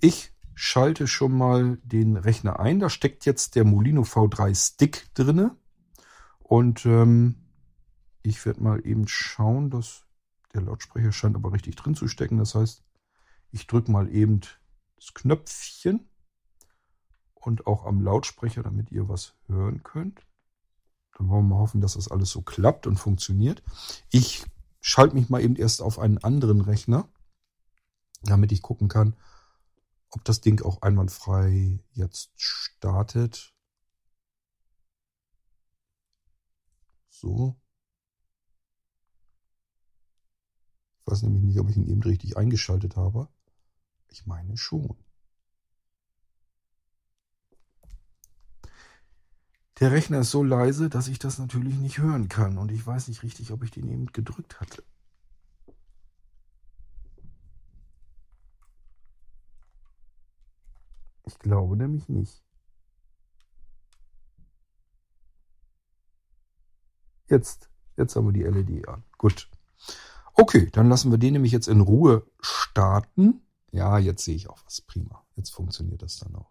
[0.00, 0.31] Ich
[0.64, 2.78] schalte schon mal den Rechner ein.
[2.78, 5.56] Da steckt jetzt der Molino V3 Stick drinne.
[6.38, 7.34] Und ähm,
[8.22, 10.04] ich werde mal eben schauen, dass
[10.54, 12.38] der Lautsprecher scheint aber richtig drin zu stecken.
[12.38, 12.84] Das heißt,
[13.50, 14.38] ich drücke mal eben
[14.94, 16.08] das Knöpfchen
[17.34, 20.24] und auch am Lautsprecher, damit ihr was hören könnt.
[21.18, 23.64] Dann wollen wir mal hoffen, dass das alles so klappt und funktioniert.
[24.10, 24.44] Ich
[24.80, 27.08] schalte mich mal eben erst auf einen anderen Rechner,
[28.22, 29.16] damit ich gucken kann,
[30.12, 33.54] ob das Ding auch einwandfrei jetzt startet.
[37.08, 37.56] So.
[41.00, 43.28] Ich weiß nämlich nicht, ob ich ihn eben richtig eingeschaltet habe.
[44.08, 44.96] Ich meine schon.
[49.80, 52.58] Der Rechner ist so leise, dass ich das natürlich nicht hören kann.
[52.58, 54.84] Und ich weiß nicht richtig, ob ich den eben gedrückt hatte.
[61.24, 62.42] Ich glaube nämlich nicht.
[67.28, 69.04] Jetzt, jetzt haben wir die LED an.
[69.16, 69.48] Gut.
[70.34, 73.42] Okay, dann lassen wir den nämlich jetzt in Ruhe starten.
[73.70, 74.80] Ja, jetzt sehe ich auch was.
[74.82, 75.24] Prima.
[75.36, 76.50] Jetzt funktioniert das dann auch.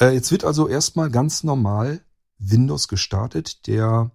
[0.00, 2.04] Äh, jetzt wird also erstmal ganz normal
[2.38, 3.66] Windows gestartet.
[3.66, 4.10] Der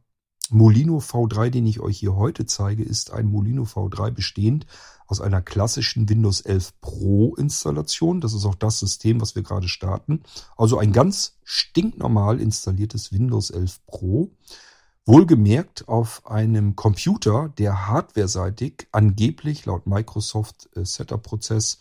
[0.51, 4.65] Molino V3, den ich euch hier heute zeige, ist ein Molino V3 bestehend
[5.07, 8.21] aus einer klassischen Windows 11 Pro Installation.
[8.21, 10.23] Das ist auch das System, was wir gerade starten.
[10.57, 14.31] Also ein ganz stinknormal installiertes Windows 11 Pro.
[15.05, 21.79] Wohlgemerkt auf einem Computer, der hardwareseitig angeblich laut Microsoft äh, Setup-Prozess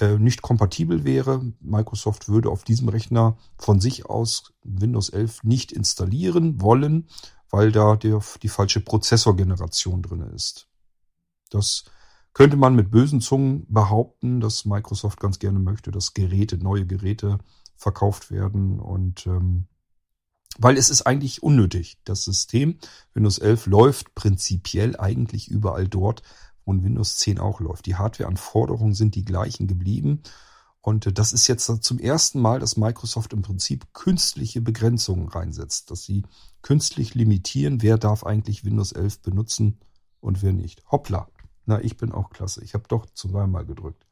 [0.00, 1.52] äh, nicht kompatibel wäre.
[1.60, 7.08] Microsoft würde auf diesem Rechner von sich aus Windows 11 nicht installieren wollen,
[7.50, 10.68] weil da der, die falsche Prozessorgeneration drin ist.
[11.50, 11.84] Das
[12.32, 17.38] könnte man mit bösen Zungen behaupten, dass Microsoft ganz gerne möchte, dass Geräte, neue Geräte
[17.76, 19.66] verkauft werden und ähm,
[20.58, 21.98] weil es ist eigentlich unnötig.
[22.04, 22.78] Das System
[23.14, 26.22] Windows 11 läuft prinzipiell eigentlich überall dort,
[26.64, 27.86] wo Windows 10 auch läuft.
[27.86, 30.22] Die Hardwareanforderungen sind die gleichen geblieben.
[30.82, 36.04] Und das ist jetzt zum ersten Mal, dass Microsoft im Prinzip künstliche Begrenzungen reinsetzt, dass
[36.04, 36.22] sie
[36.62, 39.78] künstlich limitieren, wer darf eigentlich Windows 11 benutzen
[40.20, 40.82] und wer nicht.
[40.90, 41.28] Hoppla,
[41.66, 42.64] na, ich bin auch klasse.
[42.64, 44.06] Ich habe doch zweimal gedrückt.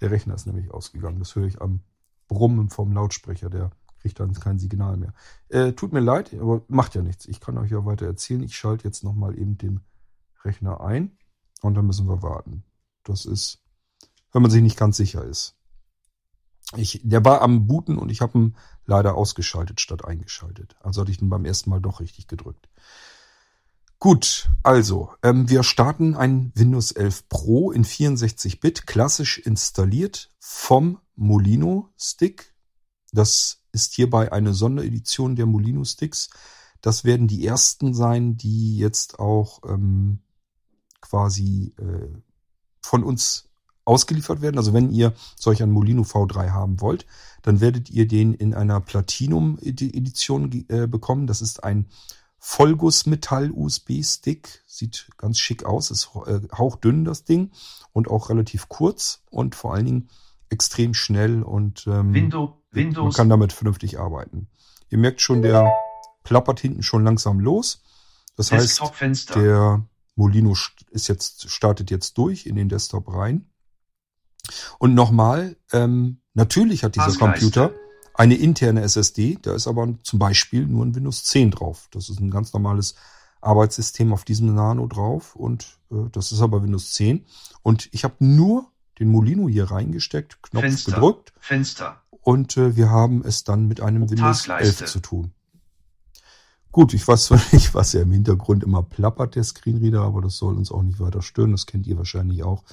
[0.00, 1.18] Der Rechner ist nämlich ausgegangen.
[1.18, 1.80] Das höre ich am
[2.28, 3.50] Brummen vom Lautsprecher.
[3.50, 5.14] Der kriegt dann kein Signal mehr.
[5.48, 7.26] Äh, tut mir leid, aber macht ja nichts.
[7.26, 8.42] Ich kann euch ja weiter erzählen.
[8.42, 9.80] Ich schalte jetzt nochmal eben den
[10.44, 11.16] Rechner ein
[11.62, 12.62] und dann müssen wir warten.
[13.04, 13.62] Das ist,
[14.32, 15.55] wenn man sich nicht ganz sicher ist.
[16.74, 18.56] Ich, der war am Booten und ich habe ihn
[18.86, 20.76] leider ausgeschaltet statt eingeschaltet.
[20.80, 22.68] Also hatte ich ihn beim ersten Mal doch richtig gedrückt.
[23.98, 31.92] Gut, also ähm, wir starten ein Windows 11 Pro in 64-Bit, klassisch installiert vom Molino
[31.96, 32.54] Stick.
[33.12, 36.28] Das ist hierbei eine Sonderedition der Molino Sticks.
[36.82, 40.20] Das werden die ersten sein, die jetzt auch ähm,
[41.00, 42.08] quasi äh,
[42.82, 43.45] von uns
[43.86, 44.58] ausgeliefert werden.
[44.58, 47.06] Also wenn ihr solch ein Molino V3 haben wollt,
[47.42, 51.26] dann werdet ihr den in einer Platinum-Edition äh, bekommen.
[51.26, 51.86] Das ist ein
[52.38, 54.62] Vollgussmetall-USB-Stick.
[54.66, 57.52] Sieht ganz schick aus, ist äh, hauchdünn das Ding
[57.92, 60.10] und auch relativ kurz und vor allen Dingen
[60.48, 63.04] extrem schnell und ähm, Windows, Windows.
[63.04, 64.48] man kann damit vernünftig arbeiten.
[64.90, 65.72] Ihr merkt schon, der
[66.22, 67.82] plappert hinten schon langsam los.
[68.36, 68.80] Das heißt,
[69.34, 69.84] der
[70.14, 70.54] Molino
[70.90, 73.46] ist jetzt, startet jetzt durch in den Desktop rein.
[74.78, 77.72] Und nochmal, ähm, natürlich hat dieser Computer
[78.14, 81.88] eine interne SSD, da ist aber zum Beispiel nur ein Windows 10 drauf.
[81.90, 82.94] Das ist ein ganz normales
[83.40, 87.24] Arbeitssystem auf diesem Nano drauf und äh, das ist aber Windows 10.
[87.62, 92.02] Und ich habe nur den Molino hier reingesteckt, Knopf Fenster, gedrückt Fenster.
[92.22, 94.84] und äh, wir haben es dann mit einem Windows Taskleiste.
[94.84, 95.32] 11 zu tun.
[96.72, 100.36] Gut, ich weiß zwar nicht, was ja im Hintergrund immer plappert, der Screenreader, aber das
[100.36, 101.52] soll uns auch nicht weiter stören.
[101.52, 102.64] Das kennt ihr wahrscheinlich auch,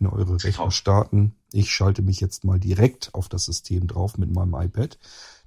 [0.00, 0.72] wenn eure Rechner Top.
[0.72, 1.34] starten.
[1.52, 4.98] Ich schalte mich jetzt mal direkt auf das System drauf mit meinem iPad,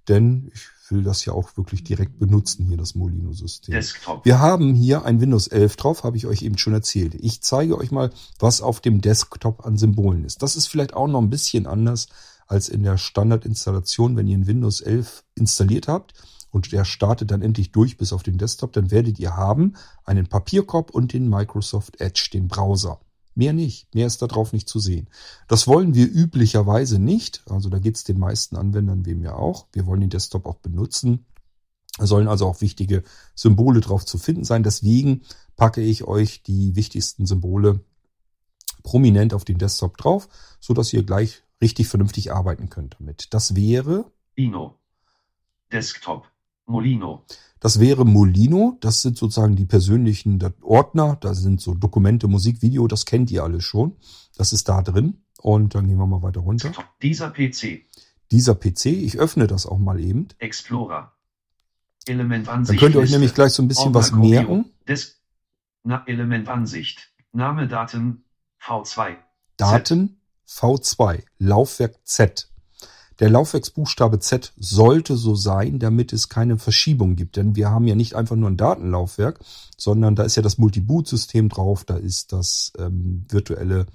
[0.08, 3.74] denn ich will das ja auch wirklich direkt benutzen, hier das Molino-System.
[3.74, 4.26] Desktop.
[4.26, 7.16] Wir haben hier ein Windows 11 drauf, habe ich euch eben schon erzählt.
[7.16, 10.44] Ich zeige euch mal, was auf dem Desktop an Symbolen ist.
[10.44, 12.08] Das ist vielleicht auch noch ein bisschen anders
[12.48, 16.14] als in der Standardinstallation, wenn ihr ein Windows 11 installiert habt
[16.52, 20.28] und der startet dann endlich durch bis auf den Desktop, dann werdet ihr haben einen
[20.28, 23.00] Papierkorb und den Microsoft Edge, den Browser.
[23.36, 23.94] Mehr nicht.
[23.96, 25.10] Mehr ist da drauf nicht zu sehen.
[25.48, 27.44] Das wollen wir üblicherweise nicht.
[27.50, 29.68] Also da geht's den meisten Anwendern wie mir auch.
[29.74, 31.26] Wir wollen den Desktop auch benutzen.
[31.98, 33.04] Da sollen also auch wichtige
[33.36, 34.64] Symbole drauf zu finden sein.
[34.64, 35.24] Deswegen
[35.56, 37.84] packe ich euch die wichtigsten Symbole
[38.84, 40.28] prominent auf den Desktop drauf,
[40.60, 43.34] so dass ihr gleich richtig vernünftig arbeiten könnt damit.
[43.34, 44.78] Das wäre, Ino.
[45.72, 46.28] Desktop.
[46.66, 47.26] Molino.
[47.64, 48.78] Das wäre Molino.
[48.82, 51.18] Das sind sozusagen die persönlichen Ordner.
[51.22, 52.88] Da sind so Dokumente, Musik, Video.
[52.90, 53.96] Das kennt ihr alles schon.
[54.36, 55.24] Das ist da drin.
[55.42, 56.74] Und dann gehen wir mal weiter runter.
[57.02, 57.86] Dieser PC.
[58.32, 60.28] Dieser PC, ich öffne das auch mal eben.
[60.40, 61.14] Explorer.
[62.06, 62.82] Element Dann Ansicht.
[62.82, 63.16] könnt ihr euch Liste.
[63.18, 64.64] nämlich gleich so ein bisschen was Ordner merken.
[64.64, 64.74] Kopio.
[64.90, 65.22] Des
[65.84, 67.14] Na, Element Ansicht.
[67.32, 68.26] Name Daten.
[68.62, 69.16] V2.
[69.56, 72.50] Daten V2, Laufwerk Z.
[73.20, 77.36] Der Laufwerksbuchstabe Z sollte so sein, damit es keine Verschiebung gibt.
[77.36, 79.40] Denn wir haben ja nicht einfach nur ein Datenlaufwerk,
[79.78, 83.86] sondern da ist ja das Multiboot-System drauf, da ist das ähm, virtuelle,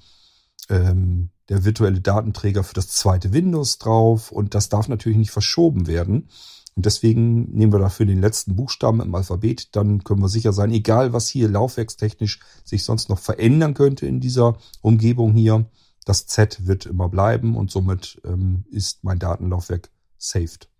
[0.68, 5.86] ähm, der virtuelle Datenträger für das zweite Windows drauf und das darf natürlich nicht verschoben
[5.86, 6.28] werden.
[6.76, 9.74] Und deswegen nehmen wir dafür den letzten Buchstaben im Alphabet.
[9.74, 14.20] Dann können wir sicher sein, egal was hier laufwerkstechnisch sich sonst noch verändern könnte in
[14.20, 15.66] dieser Umgebung hier,
[16.08, 20.70] das Z wird immer bleiben und somit ähm, ist mein Datenlaufwerk saved.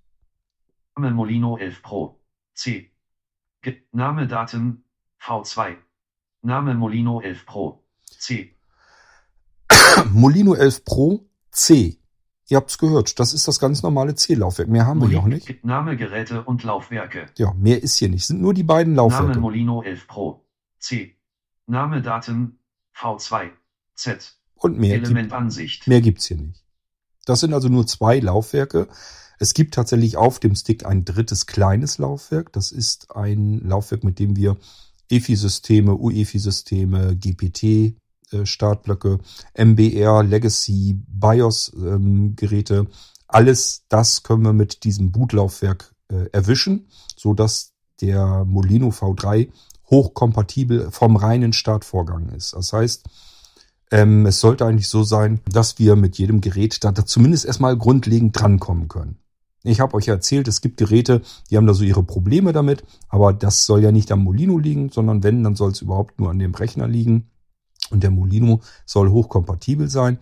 [0.97, 2.19] Name Molino 11 Pro.
[2.55, 2.91] C.
[3.61, 4.85] Ge Name Daten.
[5.21, 5.77] V2.
[6.43, 7.85] Name Molino 11 Pro.
[8.05, 8.57] C.
[10.13, 11.99] Molino 11 Pro C.
[12.51, 14.69] Ihr habt's gehört, das ist das ganz normale C-Laufwerk.
[14.69, 15.63] Mehr haben wir ja auch nicht.
[15.63, 17.27] Name Geräte und Laufwerke.
[17.37, 18.27] Ja, mehr ist hier nicht.
[18.27, 19.27] Sind nur die beiden Laufwerke.
[19.27, 20.47] Name Molino 11 Pro.
[20.79, 21.19] C.
[21.67, 22.59] Name Daten
[22.97, 23.51] V2.
[23.95, 24.38] Z.
[24.59, 26.63] Und mehr, Element gibt, mehr gibt's hier nicht.
[27.25, 28.89] Das sind also nur zwei Laufwerke.
[29.39, 32.53] Es gibt tatsächlich auf dem Stick ein drittes kleines Laufwerk.
[32.53, 34.57] Das ist ein Laufwerk, mit dem wir
[35.11, 37.97] EFI-Systeme, UEFI-Systeme, GPT,
[38.33, 39.21] äh, Startblöcke,
[39.55, 42.89] MBR, Legacy, BIOS-Geräte, ähm,
[43.27, 49.51] alles das können wir mit diesem Bootlaufwerk äh, erwischen, so dass der Molino V3
[49.91, 52.55] hochkompatibel vom reinen Startvorgang ist.
[52.55, 53.05] Das heißt,
[53.91, 57.77] ähm, es sollte eigentlich so sein, dass wir mit jedem Gerät da, da zumindest erstmal
[57.77, 59.19] grundlegend drankommen können.
[59.65, 62.85] Ich habe euch ja erzählt, es gibt Geräte, die haben da so ihre Probleme damit,
[63.09, 66.31] aber das soll ja nicht am Molino liegen, sondern wenn, dann soll es überhaupt nur
[66.31, 67.31] an dem Rechner liegen.
[67.91, 70.19] Und der Molino soll hochkompatibel sein.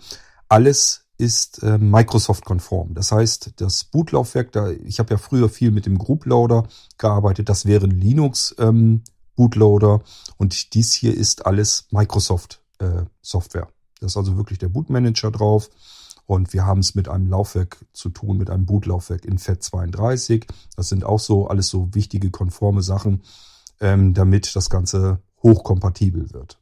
[0.48, 2.94] Alles ist äh, Microsoft-konform.
[2.94, 7.48] Das heißt, das Bootlaufwerk, da ich habe ja früher viel mit dem Group Loader gearbeitet,
[7.48, 9.02] das wäre ein Linux ähm,
[9.34, 10.02] Bootloader
[10.36, 13.68] und dies hier ist alles Microsoft äh, Software.
[14.00, 15.70] Das ist also wirklich der Bootmanager drauf.
[16.26, 20.46] Und wir haben es mit einem Laufwerk zu tun, mit einem Bootlaufwerk in FAT32.
[20.74, 23.22] Das sind auch so alles so wichtige konforme Sachen,
[23.80, 26.58] ähm, damit das Ganze hochkompatibel wird.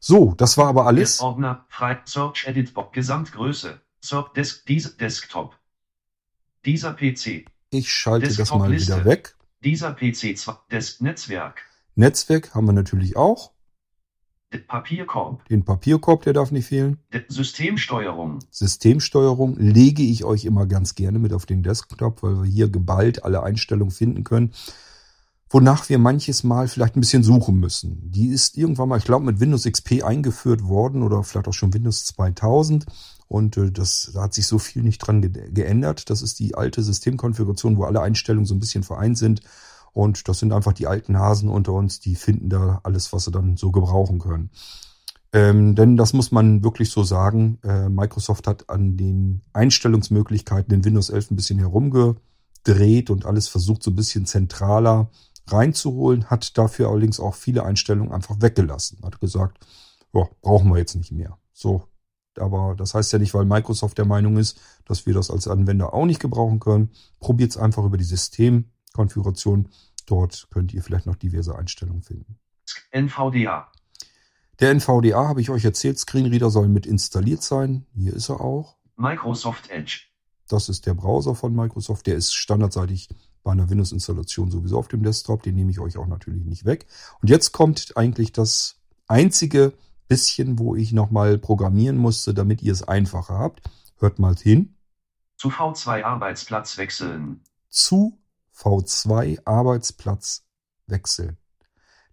[0.00, 1.20] So, das war aber alles.
[1.20, 5.56] Ordner, frei, Search Edit Gesamtgröße, Search Desk, diese Desktop.
[6.64, 7.46] Dieser PC.
[7.70, 8.96] Ich schalte Desktop das mal Liste.
[8.96, 9.36] wieder weg.
[9.62, 10.36] Dieser PC,
[10.72, 11.62] Desk Netzwerk.
[11.94, 13.52] Netzwerk haben wir natürlich auch.
[14.58, 15.46] Papierkorb.
[15.48, 16.98] Den Papierkorb, der darf nicht fehlen.
[17.28, 18.38] Systemsteuerung.
[18.50, 23.24] Systemsteuerung lege ich euch immer ganz gerne mit auf den Desktop, weil wir hier geballt
[23.24, 24.52] alle Einstellungen finden können,
[25.48, 28.10] wonach wir manches Mal vielleicht ein bisschen suchen müssen.
[28.10, 31.74] Die ist irgendwann mal, ich glaube, mit Windows XP eingeführt worden oder vielleicht auch schon
[31.74, 32.86] Windows 2000.
[33.28, 36.10] Und äh, das, da hat sich so viel nicht dran ge geändert.
[36.10, 39.40] Das ist die alte Systemkonfiguration, wo alle Einstellungen so ein bisschen vereint sind.
[39.92, 43.30] Und das sind einfach die alten Hasen unter uns, die finden da alles, was sie
[43.30, 44.50] dann so gebrauchen können.
[45.32, 47.58] Ähm, denn das muss man wirklich so sagen.
[47.62, 53.82] Äh, Microsoft hat an den Einstellungsmöglichkeiten in Windows 11 ein bisschen herumgedreht und alles versucht
[53.82, 55.10] so ein bisschen zentraler
[55.46, 58.98] reinzuholen, hat dafür allerdings auch viele Einstellungen einfach weggelassen.
[59.02, 59.58] Hat gesagt,
[60.12, 61.38] ja, brauchen wir jetzt nicht mehr.
[61.52, 61.84] So.
[62.38, 65.92] Aber das heißt ja nicht, weil Microsoft der Meinung ist, dass wir das als Anwender
[65.92, 66.90] auch nicht gebrauchen können.
[67.20, 69.68] Probiert es einfach über die System Konfiguration.
[70.06, 72.38] Dort könnt ihr vielleicht noch diverse Einstellungen finden.
[72.90, 73.70] NVDA.
[74.60, 77.86] Der NVDA habe ich euch erzählt, Screenreader soll mit installiert sein.
[77.94, 78.76] Hier ist er auch.
[78.96, 80.02] Microsoft Edge.
[80.48, 82.06] Das ist der Browser von Microsoft.
[82.06, 83.08] Der ist standardseitig
[83.42, 85.42] bei einer Windows-Installation sowieso auf dem Desktop.
[85.42, 86.86] Den nehme ich euch auch natürlich nicht weg.
[87.20, 88.76] Und jetzt kommt eigentlich das
[89.08, 89.72] einzige
[90.08, 93.62] bisschen, wo ich nochmal programmieren musste, damit ihr es einfacher habt.
[93.98, 94.76] Hört mal hin.
[95.38, 97.42] Zu V2 Arbeitsplatz wechseln.
[97.70, 98.21] Zu
[98.62, 100.44] V2 Arbeitsplatz
[100.86, 101.36] wechseln.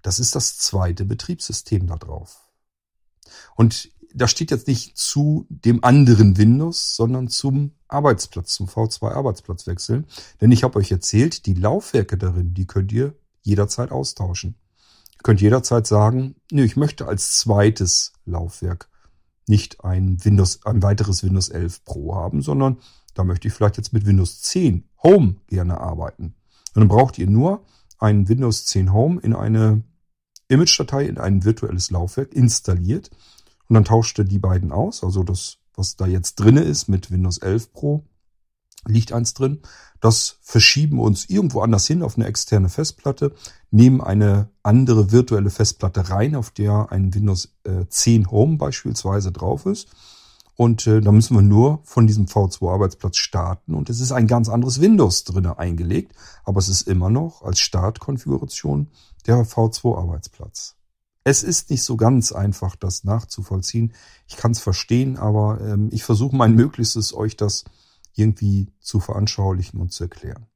[0.01, 2.49] Das ist das zweite Betriebssystem da drauf.
[3.55, 9.67] Und da steht jetzt nicht zu dem anderen Windows, sondern zum Arbeitsplatz, zum V2 Arbeitsplatz
[9.67, 10.07] wechseln.
[10.41, 14.55] Denn ich habe euch erzählt, die Laufwerke darin, die könnt ihr jederzeit austauschen.
[15.13, 18.89] Ihr könnt jederzeit sagen, nö, ich möchte als zweites Laufwerk
[19.47, 22.77] nicht ein Windows, ein weiteres Windows 11 Pro haben, sondern
[23.13, 26.35] da möchte ich vielleicht jetzt mit Windows 10 Home gerne arbeiten.
[26.75, 27.63] Und dann braucht ihr nur
[27.97, 29.83] ein Windows 10 Home in eine
[30.47, 33.09] Image-Datei, in ein virtuelles Laufwerk installiert.
[33.67, 35.03] Und dann tauscht ihr die beiden aus.
[35.03, 38.05] Also das, was da jetzt drinne ist mit Windows 11 Pro,
[38.87, 39.61] liegt eins drin.
[39.99, 43.35] Das verschieben wir uns irgendwo anders hin auf eine externe Festplatte,
[43.69, 47.53] nehmen eine andere virtuelle Festplatte rein, auf der ein Windows
[47.89, 49.89] 10 Home beispielsweise drauf ist
[50.59, 53.73] und äh, da müssen wir nur von diesem V2-Arbeitsplatz starten.
[53.73, 56.13] Und es ist ein ganz anderes Windows drinne eingelegt.
[56.43, 58.89] Aber es ist immer noch als Startkonfiguration
[59.25, 60.75] der V2-Arbeitsplatz.
[61.23, 63.93] Es ist nicht so ganz einfach, das nachzuvollziehen.
[64.27, 67.63] Ich kann es verstehen, aber ähm, ich versuche mein Möglichstes, euch das
[68.15, 70.47] irgendwie zu veranschaulichen und zu erklären.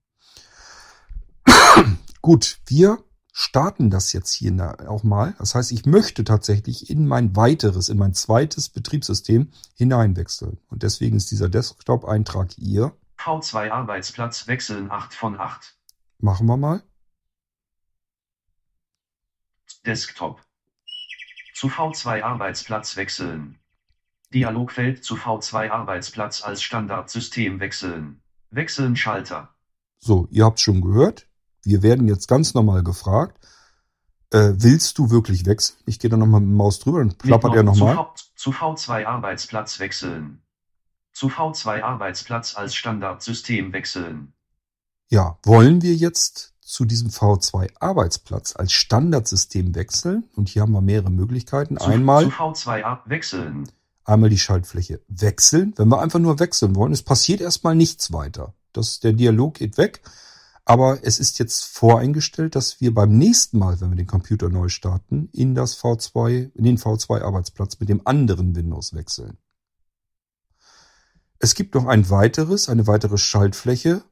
[2.22, 3.02] Gut, wir
[3.34, 5.36] starten das jetzt hier auch mal.
[5.40, 10.60] Das heißt, ich möchte tatsächlich in mein weiteres, in mein zweites Betriebssystem hineinwechseln.
[10.70, 12.96] Und deswegen ist dieser Desktop-Eintrag hier.
[13.18, 15.76] V2 Arbeitsplatz wechseln 8 von 8.
[16.20, 16.84] Machen wir mal.
[19.86, 20.42] Desktop.
[21.56, 23.60] Zu V2 Arbeitsplatz wechseln.
[24.34, 28.22] Dialogfeld zu V2 Arbeitsplatz als Standardsystem wechseln.
[28.52, 29.56] Wechseln Schalter.
[30.00, 31.28] So, ihr habt schon gehört.
[31.64, 33.38] Wir werden jetzt ganz normal gefragt,
[34.32, 35.78] äh, willst du wirklich wechseln?
[35.86, 37.96] Ich gehe da nochmal mit dem Maus drüber, dann plappert er nochmal.
[38.36, 40.42] Zu, v, zu V2 Arbeitsplatz wechseln.
[41.14, 44.34] Zu V2 Arbeitsplatz als Standardsystem wechseln.
[45.10, 50.28] Ja, wollen wir jetzt zu diesem V2 Arbeitsplatz als Standardsystem wechseln?
[50.36, 51.78] Und hier haben wir mehrere Möglichkeiten.
[51.78, 53.70] Zu, Einmal zu V2 ab wechseln.
[54.06, 55.74] einmal die Schaltfläche wechseln.
[55.76, 58.56] Wenn wir einfach nur wechseln wollen, es passiert erstmal nichts weiter.
[58.72, 60.02] Das, der Dialog geht weg.
[60.66, 64.70] Aber es ist jetzt voreingestellt, dass wir beim nächsten Mal, wenn wir den Computer neu
[64.70, 69.38] starten, in das V2, in den V2 Arbeitsplatz mit dem anderen Windows wechseln.
[71.40, 74.04] Es gibt noch ein weiteres, eine weitere Schaltfläche.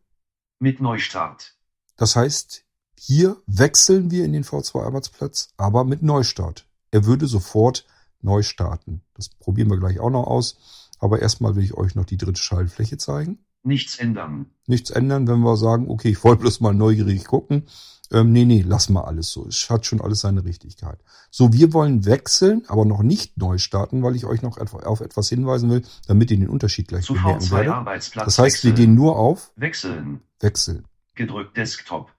[0.59, 1.55] Mit Neustart.
[1.95, 2.65] Das heißt,
[2.99, 6.67] hier wechseln wir in den V2 Arbeitsplatz, aber mit Neustart.
[6.91, 7.85] Er würde sofort
[8.19, 9.01] neu starten.
[9.13, 10.57] Das probieren wir gleich auch noch aus.
[10.99, 13.39] Aber erstmal will ich euch noch die dritte Schaltfläche zeigen.
[13.63, 14.47] Nichts ändern.
[14.67, 17.67] Nichts ändern, wenn wir sagen, okay, ich wollte bloß mal neugierig gucken.
[18.11, 19.47] Ähm, nee, nee, lass mal alles so.
[19.47, 20.99] Es hat schon alles seine Richtigkeit.
[21.29, 25.29] So, wir wollen wechseln, aber noch nicht neu starten, weil ich euch noch auf etwas
[25.29, 27.73] hinweisen will, damit ihr den Unterschied gleich Zu bemerken V2 werdet.
[27.73, 28.85] Arbeitsplatz Das heißt, wir wechseln.
[28.85, 30.21] gehen nur auf Wechseln.
[30.39, 30.85] Wechseln.
[31.15, 32.11] Gedrückt Desktop.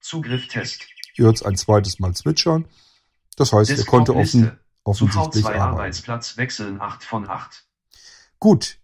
[0.00, 0.82] Zugriff Test.
[1.16, 2.66] Ihr hört es ein zweites Mal zwitschern.
[3.36, 4.58] Das heißt, er Desktop konnte offen, Liste.
[4.84, 5.62] Zu offensichtlich V2 arbeiten.
[5.62, 7.64] Arbeitsplatz wechseln 8 von 8.
[8.38, 8.78] Gut,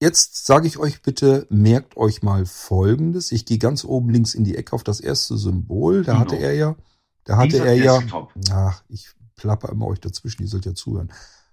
[0.00, 3.32] jetzt sage ich euch bitte, merkt euch mal Folgendes.
[3.32, 6.02] Ich gehe ganz oben links in die Ecke auf das erste Symbol.
[6.02, 6.24] Da Kino.
[6.24, 6.76] hatte er ja,
[7.24, 8.32] da hatte Dieser er ja, Desktop.
[8.50, 11.12] ach, ich plapper immer euch dazwischen, ihr sollt ja zuhören.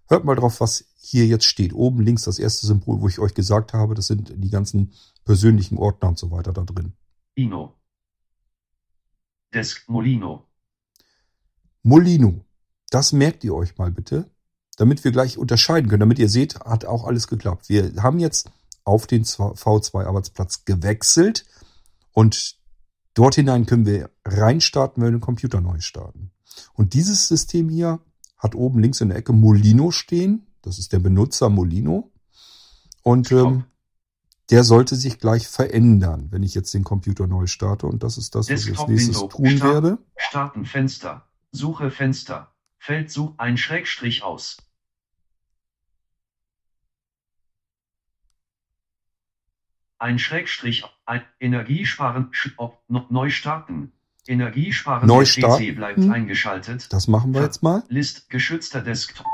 [0.09, 1.73] Hört mal drauf, was hier jetzt steht.
[1.73, 4.93] Oben links das erste Symbol, wo ich euch gesagt habe, das sind die ganzen
[5.25, 6.93] persönlichen Ordner und so weiter da drin.
[7.35, 7.75] Ino.
[9.53, 10.45] Desk Molino.
[11.83, 12.45] Molino.
[12.89, 14.29] Das merkt ihr euch mal bitte,
[14.77, 17.67] damit wir gleich unterscheiden können, damit ihr seht, hat auch alles geklappt.
[17.67, 18.49] Wir haben jetzt
[18.85, 21.45] auf den V2 Arbeitsplatz gewechselt
[22.13, 22.55] und
[23.13, 26.31] dort hinein können wir reinstarten, wenn wir den Computer neu starten.
[26.73, 27.99] Und dieses System hier
[28.37, 30.47] hat oben links in der Ecke Molino stehen.
[30.61, 32.11] Das ist der Benutzer Molino.
[33.03, 33.65] Und ähm,
[34.49, 37.87] der sollte sich gleich verändern, wenn ich jetzt den Computer neu starte.
[37.87, 39.27] Und das ist das, was ich als nächstes Window.
[39.27, 39.73] tun Start.
[39.73, 39.97] werde.
[40.15, 41.27] Starten Fenster.
[41.51, 42.53] Suche Fenster.
[42.77, 44.57] Feld Such ein Schrägstrich aus.
[49.99, 53.91] Ein Schrägstrich, ein Energiesparen, ob, neu starten.
[54.27, 55.65] Energiesparen, Neu der starten.
[55.65, 56.93] PC bleibt eingeschaltet.
[56.93, 57.83] Das machen wir jetzt mal.
[57.87, 59.25] List geschützter Desktop.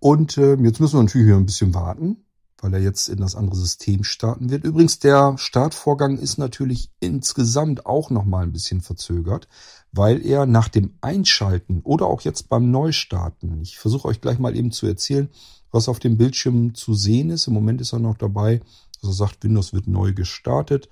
[0.00, 2.24] Und äh, jetzt müssen wir natürlich hier ein bisschen warten,
[2.58, 4.64] weil er jetzt in das andere System starten wird.
[4.64, 9.46] Übrigens, der Startvorgang ist natürlich insgesamt auch nochmal ein bisschen verzögert,
[9.92, 14.56] weil er nach dem Einschalten oder auch jetzt beim Neustarten, ich versuche euch gleich mal
[14.56, 15.28] eben zu erzählen,
[15.70, 17.46] was auf dem Bildschirm zu sehen ist.
[17.46, 18.60] Im Moment ist er noch dabei,
[19.00, 20.88] dass er sagt, Windows wird neu gestartet.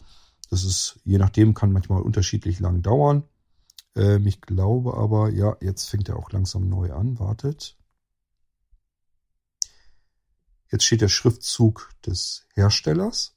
[0.51, 3.25] Das ist, je nachdem, kann manchmal unterschiedlich lang dauern.
[3.95, 7.19] Ähm, ich glaube aber, ja, jetzt fängt er auch langsam neu an.
[7.19, 7.77] Wartet.
[10.71, 13.35] Jetzt steht der Schriftzug des Herstellers.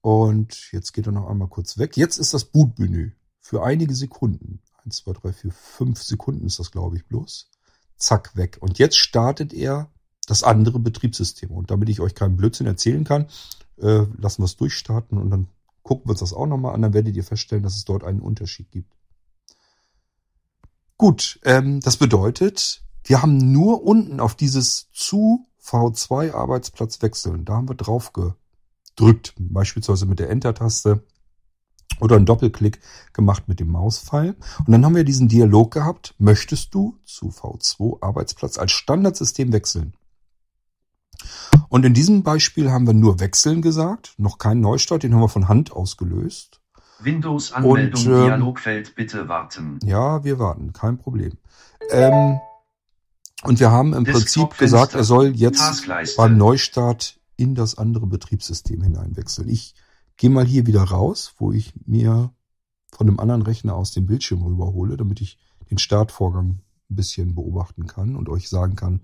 [0.00, 1.96] Und jetzt geht er noch einmal kurz weg.
[1.96, 4.62] Jetzt ist das Bootmenü für einige Sekunden.
[4.84, 7.50] Eins, zwei, drei, vier, fünf Sekunden ist das, glaube ich, bloß.
[7.96, 8.58] Zack, weg.
[8.60, 9.90] Und jetzt startet er
[10.28, 11.50] das andere Betriebssystem.
[11.50, 13.26] Und damit ich euch keinen Blödsinn erzählen kann,
[13.78, 15.48] äh, lassen wir es durchstarten und dann
[15.82, 16.82] gucken wir uns das auch nochmal an.
[16.82, 18.94] Dann werdet ihr feststellen, dass es dort einen Unterschied gibt.
[20.98, 27.44] Gut, ähm, das bedeutet, wir haben nur unten auf dieses zu V2 Arbeitsplatz wechseln.
[27.44, 31.02] Da haben wir drauf gedrückt, beispielsweise mit der Enter-Taste
[32.00, 32.80] oder einen Doppelklick
[33.12, 34.36] gemacht mit dem Mauspfeil.
[34.58, 39.94] Und dann haben wir diesen Dialog gehabt, möchtest du zu V2 Arbeitsplatz als Standardsystem wechseln?
[41.68, 45.28] Und in diesem Beispiel haben wir nur wechseln gesagt, noch keinen Neustart, den haben wir
[45.28, 46.60] von Hand ausgelöst.
[47.00, 49.78] Windows Anmeldung Und, ähm, Dialogfeld bitte warten.
[49.84, 51.32] Ja, wir warten, kein Problem.
[51.90, 52.40] Ähm,
[53.44, 56.16] und wir haben im Prinzip gesagt, er soll jetzt Taskleiste.
[56.16, 59.48] beim Neustart in das andere Betriebssystem hineinwechseln.
[59.48, 59.74] Ich
[60.16, 62.32] gehe mal hier wieder raus, wo ich mir
[62.90, 65.38] von dem anderen Rechner aus den Bildschirm rüberhole, damit ich
[65.70, 66.60] den Startvorgang
[66.90, 69.02] ein bisschen beobachten kann und euch sagen kann,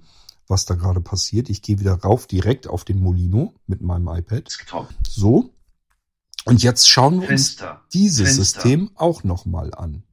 [0.48, 1.48] was da gerade passiert.
[1.48, 4.56] Ich gehe wieder rauf direkt auf den Molino mit meinem iPad.
[5.08, 5.50] So.
[6.44, 7.82] Und jetzt schauen wir uns Fenster.
[7.92, 8.44] dieses Fenster.
[8.44, 10.04] System auch nochmal an.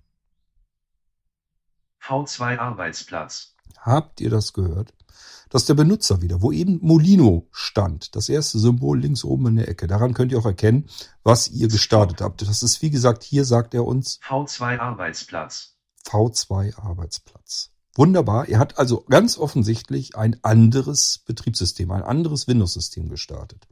[2.01, 3.55] V2 Arbeitsplatz.
[3.77, 4.93] Habt ihr das gehört?
[5.49, 8.15] Das ist der Benutzer wieder, wo eben Molino stand.
[8.15, 9.85] Das erste Symbol links oben in der Ecke.
[9.85, 10.89] Daran könnt ihr auch erkennen,
[11.23, 12.41] was ihr gestartet habt.
[12.41, 15.75] Das ist, wie gesagt, hier sagt er uns V2 Arbeitsplatz.
[16.05, 17.70] V2 Arbeitsplatz.
[17.95, 18.47] Wunderbar.
[18.47, 23.67] Er hat also ganz offensichtlich ein anderes Betriebssystem, ein anderes Windows-System gestartet.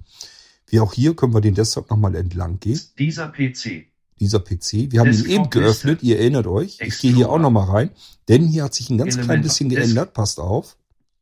[0.67, 2.79] Wie auch hier können wir den Desktop nochmal entlang gehen.
[2.97, 3.87] Dieser PC.
[4.19, 4.91] Dieser PC.
[4.91, 6.03] Wir haben ihn eben geöffnet.
[6.03, 6.79] Ihr erinnert euch.
[6.81, 7.89] Ich gehe hier auch nochmal rein.
[8.27, 9.47] Denn hier hat sich ein ganz klein Elemente.
[9.47, 10.13] bisschen geändert.
[10.13, 10.75] Passt auf.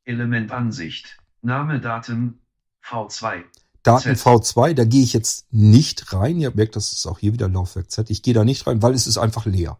[0.03, 1.17] Elementansicht.
[1.41, 2.39] Name Daten
[2.83, 3.43] V2.
[3.83, 4.25] Daten Z.
[4.25, 6.39] V2, da gehe ich jetzt nicht rein.
[6.39, 8.09] Ihr merkt, das ist auch hier wieder Laufwerk Z.
[8.09, 9.77] Ich gehe da nicht rein, weil es ist einfach leer.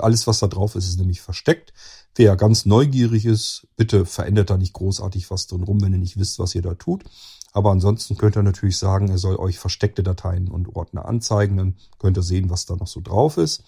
[0.00, 1.72] Alles, was da drauf ist, ist nämlich versteckt.
[2.14, 6.18] Wer ganz neugierig ist, bitte verändert da nicht großartig was drin rum, wenn ihr nicht
[6.18, 7.04] wisst, was ihr da tut.
[7.52, 11.56] Aber ansonsten könnt ihr natürlich sagen, er soll euch versteckte Dateien und Ordner anzeigen.
[11.56, 13.64] Dann könnt ihr sehen, was da noch so drauf ist.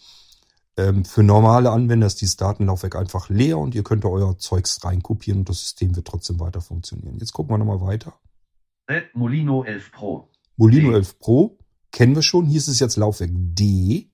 [0.77, 4.83] Ähm, für normale Anwender ist dieses Datenlaufwerk einfach leer und ihr könnt da euer Zeugs
[4.85, 7.19] reinkopieren und das System wird trotzdem weiter funktionieren.
[7.19, 8.15] Jetzt gucken wir nochmal weiter.
[8.89, 10.29] Red Molino 11 Pro.
[10.57, 10.97] Molino D.
[10.97, 11.59] 11 Pro
[11.91, 12.47] kennen wir schon.
[12.47, 14.12] Hier ist es jetzt Laufwerk D.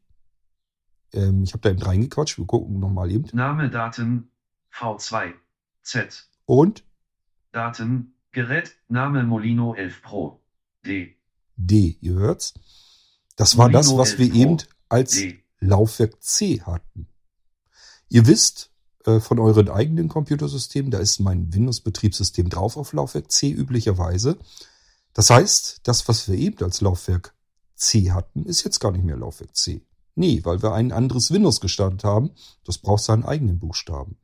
[1.13, 2.39] Ähm, ich habe da eben reingequatscht.
[2.39, 3.29] Wir gucken nochmal eben.
[3.33, 4.31] Name Daten
[4.73, 5.33] V2.
[5.83, 6.29] Z.
[6.45, 6.85] Und
[7.53, 10.41] Daten Gerät Name Molino 11 Pro.
[10.85, 11.17] D.
[11.57, 11.99] D.
[12.01, 12.55] Ihr hört's.
[13.37, 14.37] Das war das, Molino was 11 wir Pro.
[14.39, 14.57] eben
[14.89, 15.45] als D.
[15.61, 17.09] Laufwerk C hatten.
[18.09, 18.71] Ihr wisst
[19.07, 24.39] äh, von euren eigenen Computersystemen, da ist mein Windows-Betriebssystem drauf auf Laufwerk C üblicherweise.
[25.15, 27.35] Das heißt, das, was wir eben als Laufwerk
[27.75, 29.83] C hatten, ist jetzt gar nicht mehr Laufwerk C.
[30.19, 32.33] Nee, weil wir ein anderes Windows gestartet haben.
[32.65, 34.19] Das braucht seinen eigenen Buchstaben.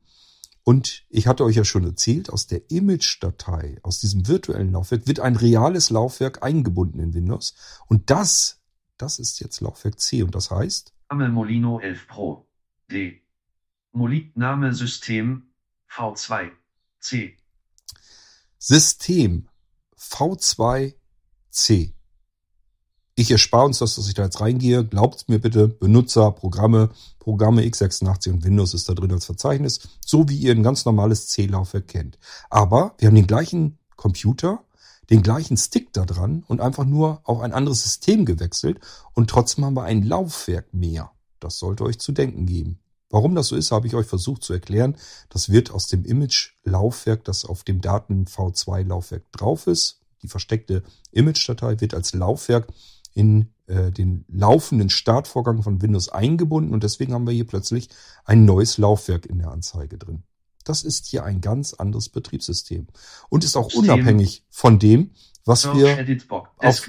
[0.65, 5.21] Und ich hatte euch ja schon erzählt, aus der Image-Datei, aus diesem virtuellen Laufwerk, wird
[5.21, 7.55] ein reales Laufwerk eingebunden in Windows.
[7.87, 8.61] Und das,
[8.97, 10.21] das ist jetzt Laufwerk C.
[10.21, 12.45] Und das heißt, Name Molino 11 Pro.
[12.91, 13.21] D.
[13.93, 15.47] Moli Name System
[15.89, 16.51] V2.
[16.99, 17.37] C.
[18.57, 19.47] System
[19.97, 21.94] V2C.
[23.17, 24.83] Ich erspare uns das, dass ich da jetzt reingehe.
[24.83, 30.27] Glaubt mir bitte, Benutzer, Programme, Programme x86 und Windows ist da drin als Verzeichnis, so
[30.27, 32.19] wie ihr ein ganz normales C-Laufwerk kennt.
[32.49, 34.65] Aber wir haben den gleichen Computer,
[35.09, 38.81] den gleichen Stick da dran und einfach nur auf ein anderes System gewechselt
[39.13, 41.11] und trotzdem haben wir ein Laufwerk mehr.
[41.39, 42.79] Das sollte euch zu denken geben.
[43.09, 44.97] Warum das so ist, habe ich euch versucht zu erklären.
[45.29, 50.01] Das wird aus dem Image-Laufwerk, das auf dem Daten V2-Laufwerk drauf ist.
[50.21, 52.67] Die versteckte Image-Datei wird als Laufwerk
[53.15, 57.89] in äh, den laufenden Startvorgang von Windows eingebunden und deswegen haben wir hier plötzlich
[58.25, 60.21] ein neues Laufwerk in der Anzeige drin.
[60.63, 62.85] Das ist hier ein ganz anderes Betriebssystem
[63.29, 63.83] und ist auch System.
[63.91, 65.09] unabhängig von dem,
[65.45, 66.05] was Search wir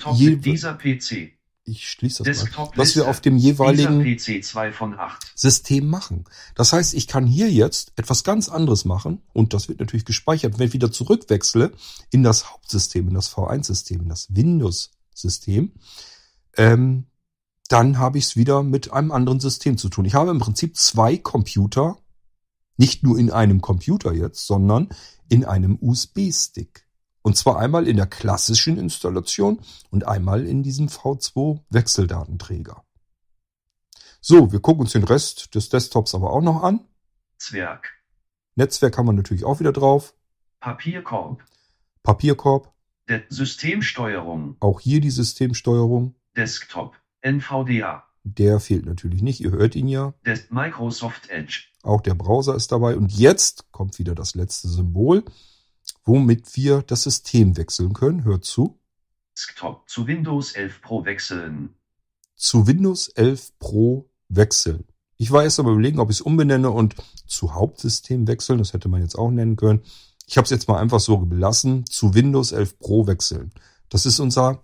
[0.05, 1.33] auf je- dieser PC.
[1.64, 5.27] ich schließe das mal, was wir auf dem jeweiligen PC 2 von 8.
[5.35, 6.24] System machen.
[6.55, 10.59] Das heißt, ich kann hier jetzt etwas ganz anderes machen und das wird natürlich gespeichert.
[10.59, 11.72] Wenn ich wieder zurückwechsle
[12.11, 15.72] in das Hauptsystem, in das V1-System, in das Windows-System,
[16.57, 17.07] ähm,
[17.69, 20.05] dann habe ich es wieder mit einem anderen System zu tun.
[20.05, 21.99] Ich habe im Prinzip zwei Computer,
[22.77, 24.91] nicht nur in einem Computer jetzt, sondern
[25.29, 26.87] in einem USB-Stick.
[27.23, 29.59] Und zwar einmal in der klassischen Installation
[29.91, 32.83] und einmal in diesem V2-Wechseldatenträger.
[34.21, 36.87] So, wir gucken uns den Rest des Desktops aber auch noch an.
[37.39, 37.91] Zwerg.
[38.55, 40.15] Netzwerk haben wir natürlich auch wieder drauf.
[40.61, 41.43] Papierkorb.
[42.03, 42.73] Papierkorb,
[43.09, 44.57] Der Systemsteuerung.
[44.61, 46.15] auch hier die Systemsteuerung.
[46.37, 46.97] Desktop.
[47.22, 48.05] NVDA.
[48.24, 50.14] Der fehlt natürlich nicht, ihr hört ihn ja.
[50.24, 51.64] Des Microsoft Edge.
[51.82, 52.97] Auch der Browser ist dabei.
[52.97, 55.24] Und jetzt kommt wieder das letzte Symbol,
[56.05, 58.24] womit wir das System wechseln können.
[58.24, 58.78] Hört zu.
[59.37, 61.76] Desktop zu Windows 11 Pro wechseln.
[62.34, 64.84] Zu Windows 11 Pro wechseln.
[65.18, 68.59] Ich war erst am überlegen, ob ich es umbenenne und zu Hauptsystem wechseln.
[68.59, 69.82] Das hätte man jetzt auch nennen können.
[70.26, 71.87] Ich habe es jetzt mal einfach so belassen.
[71.87, 73.53] Zu Windows 11 Pro wechseln.
[73.89, 74.62] Das ist unser,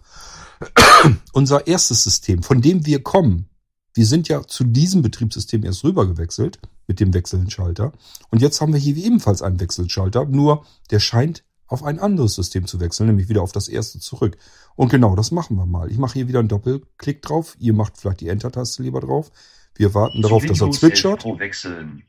[1.32, 3.48] unser erstes System, von dem wir kommen.
[3.94, 7.92] Wir sind ja zu diesem Betriebssystem erst rüber gewechselt mit dem Wechselschalter.
[8.30, 12.66] Und jetzt haben wir hier ebenfalls einen Wechselschalter, nur der scheint auf ein anderes System
[12.66, 14.36] zu wechseln, nämlich wieder auf das erste zurück.
[14.76, 15.90] Und genau das machen wir mal.
[15.90, 17.56] Ich mache hier wieder einen Doppelklick drauf.
[17.58, 19.32] Ihr macht vielleicht die Enter-Taste lieber drauf.
[19.74, 21.20] Wir warten darauf, zu dass er Windows 11 zwitschert.
[21.20, 22.02] Pro wechseln.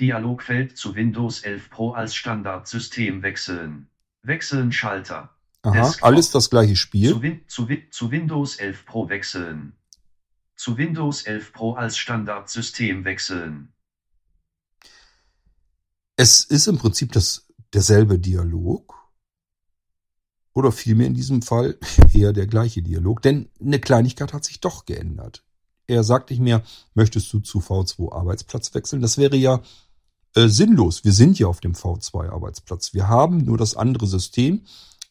[0.00, 3.88] Dialogfeld zu Windows 11 Pro als Standardsystem wechseln.
[4.22, 5.30] Wechseln Schalter.
[5.62, 6.04] Aha, Desktop.
[6.04, 7.10] alles das gleiche Spiel.
[7.10, 9.74] Zu, Win zu, Win zu Windows 11 Pro wechseln.
[10.56, 13.72] Zu Windows 11 Pro als Standardsystem wechseln.
[16.16, 18.94] Es ist im Prinzip das, derselbe Dialog.
[20.52, 21.78] Oder vielmehr in diesem Fall
[22.12, 23.22] eher der gleiche Dialog.
[23.22, 25.44] Denn eine Kleinigkeit hat sich doch geändert.
[25.86, 26.62] Er sagt nicht mehr,
[26.94, 29.02] möchtest du zu V2 Arbeitsplatz wechseln?
[29.02, 29.62] Das wäre ja
[30.34, 31.04] äh, sinnlos.
[31.04, 32.94] Wir sind ja auf dem V2 Arbeitsplatz.
[32.94, 34.62] Wir haben nur das andere System,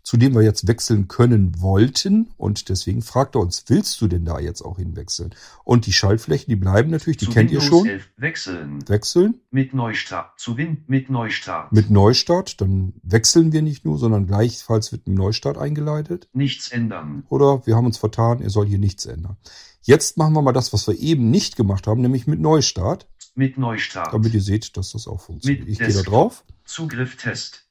[0.03, 2.29] zu dem wir jetzt wechseln können wollten.
[2.37, 5.33] Und deswegen fragt er uns, willst du denn da jetzt auch hinwechseln?
[5.63, 7.87] Und die Schaltflächen, die bleiben natürlich, die zu kennt Windows ihr schon.
[7.87, 8.89] 11 wechseln.
[8.89, 9.41] Wechseln.
[9.51, 10.39] Mit Neustart.
[10.39, 11.71] Zu Win mit Neustart.
[11.71, 16.27] mit Neustart, dann wechseln wir nicht nur, sondern gleichfalls wird ein Neustart eingeleitet.
[16.33, 17.23] Nichts ändern.
[17.29, 19.37] Oder wir haben uns vertan, er soll hier nichts ändern.
[19.83, 23.57] Jetzt machen wir mal das, was wir eben nicht gemacht haben, nämlich mit Neustart, Mit
[23.57, 24.13] Neustart.
[24.13, 25.61] damit ihr seht, dass das auch funktioniert.
[25.61, 26.43] Mit Ich gehe da drauf.
[26.65, 27.65] Zugriff Test.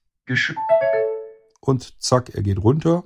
[1.60, 3.04] Und zack, er geht runter.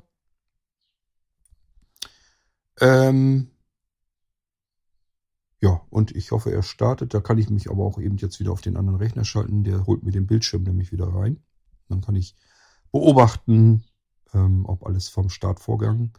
[2.80, 3.50] Ähm,
[5.60, 7.14] ja, und ich hoffe, er startet.
[7.14, 9.64] Da kann ich mich aber auch eben jetzt wieder auf den anderen Rechner schalten.
[9.64, 11.42] Der holt mir den Bildschirm nämlich wieder rein.
[11.88, 12.36] Dann kann ich
[12.92, 13.84] beobachten,
[14.34, 16.12] ähm, ob alles vom Startvorgang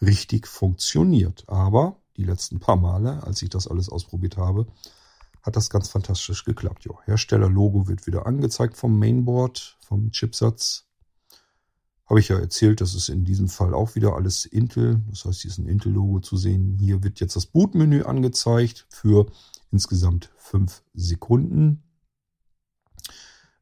[0.00, 1.44] richtig funktioniert.
[1.48, 4.66] Aber die letzten paar Male, als ich das alles ausprobiert habe,
[5.42, 6.86] hat das ganz fantastisch geklappt.
[7.06, 10.89] Herstellerlogo wird wieder angezeigt vom Mainboard, vom Chipsatz.
[12.10, 15.00] Habe ich ja erzählt, das ist in diesem Fall auch wieder alles Intel.
[15.10, 16.76] Das heißt, hier ist ein Intel-Logo zu sehen.
[16.80, 19.26] Hier wird jetzt das Bootmenü angezeigt für
[19.70, 21.84] insgesamt fünf Sekunden.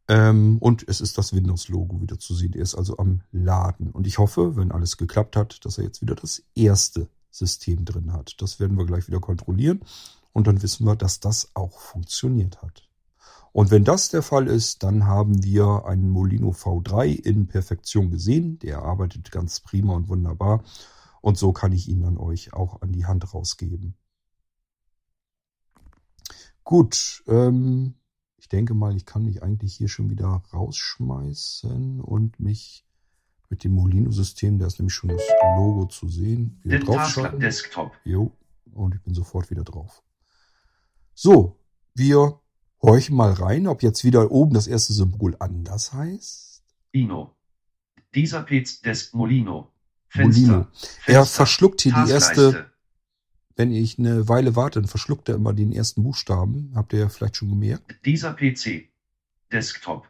[0.08, 2.54] Ähm, und es ist das Windows-Logo wieder zu sehen.
[2.54, 3.90] Er ist also am Laden.
[3.90, 8.14] Und ich hoffe, wenn alles geklappt hat, dass er jetzt wieder das erste System drin
[8.14, 8.40] hat.
[8.40, 9.82] Das werden wir gleich wieder kontrollieren.
[10.32, 12.87] Und dann wissen wir, dass das auch funktioniert hat.
[13.52, 18.58] Und wenn das der Fall ist, dann haben wir einen Molino V3 in Perfektion gesehen.
[18.60, 20.62] Der arbeitet ganz prima und wunderbar.
[21.20, 23.94] Und so kann ich ihn dann euch auch an die Hand rausgeben.
[26.62, 27.94] Gut, ähm,
[28.36, 32.84] ich denke mal, ich kann mich eigentlich hier schon wieder rausschmeißen und mich
[33.48, 35.22] mit dem Molino-System, da ist nämlich schon das
[35.56, 37.40] Logo zu sehen, wieder draufschalten.
[37.40, 37.92] Desktop.
[38.04, 38.32] Jo,
[38.74, 40.02] und ich bin sofort wieder drauf.
[41.14, 41.58] So,
[41.94, 42.40] wir
[42.82, 46.62] horchen mal rein, ob jetzt wieder oben das erste Symbol anders heißt.
[46.92, 47.34] Ino.
[48.14, 49.72] Dieser PC des Molino.
[50.08, 50.66] Fenster, Molino.
[50.72, 52.70] Fenster, er verschluckt hier die erste,
[53.56, 56.72] wenn ich eine Weile warte, dann verschluckt er immer den ersten Buchstaben.
[56.74, 57.98] Habt ihr ja vielleicht schon gemerkt.
[58.04, 58.88] Dieser PC.
[59.52, 60.08] Desktop.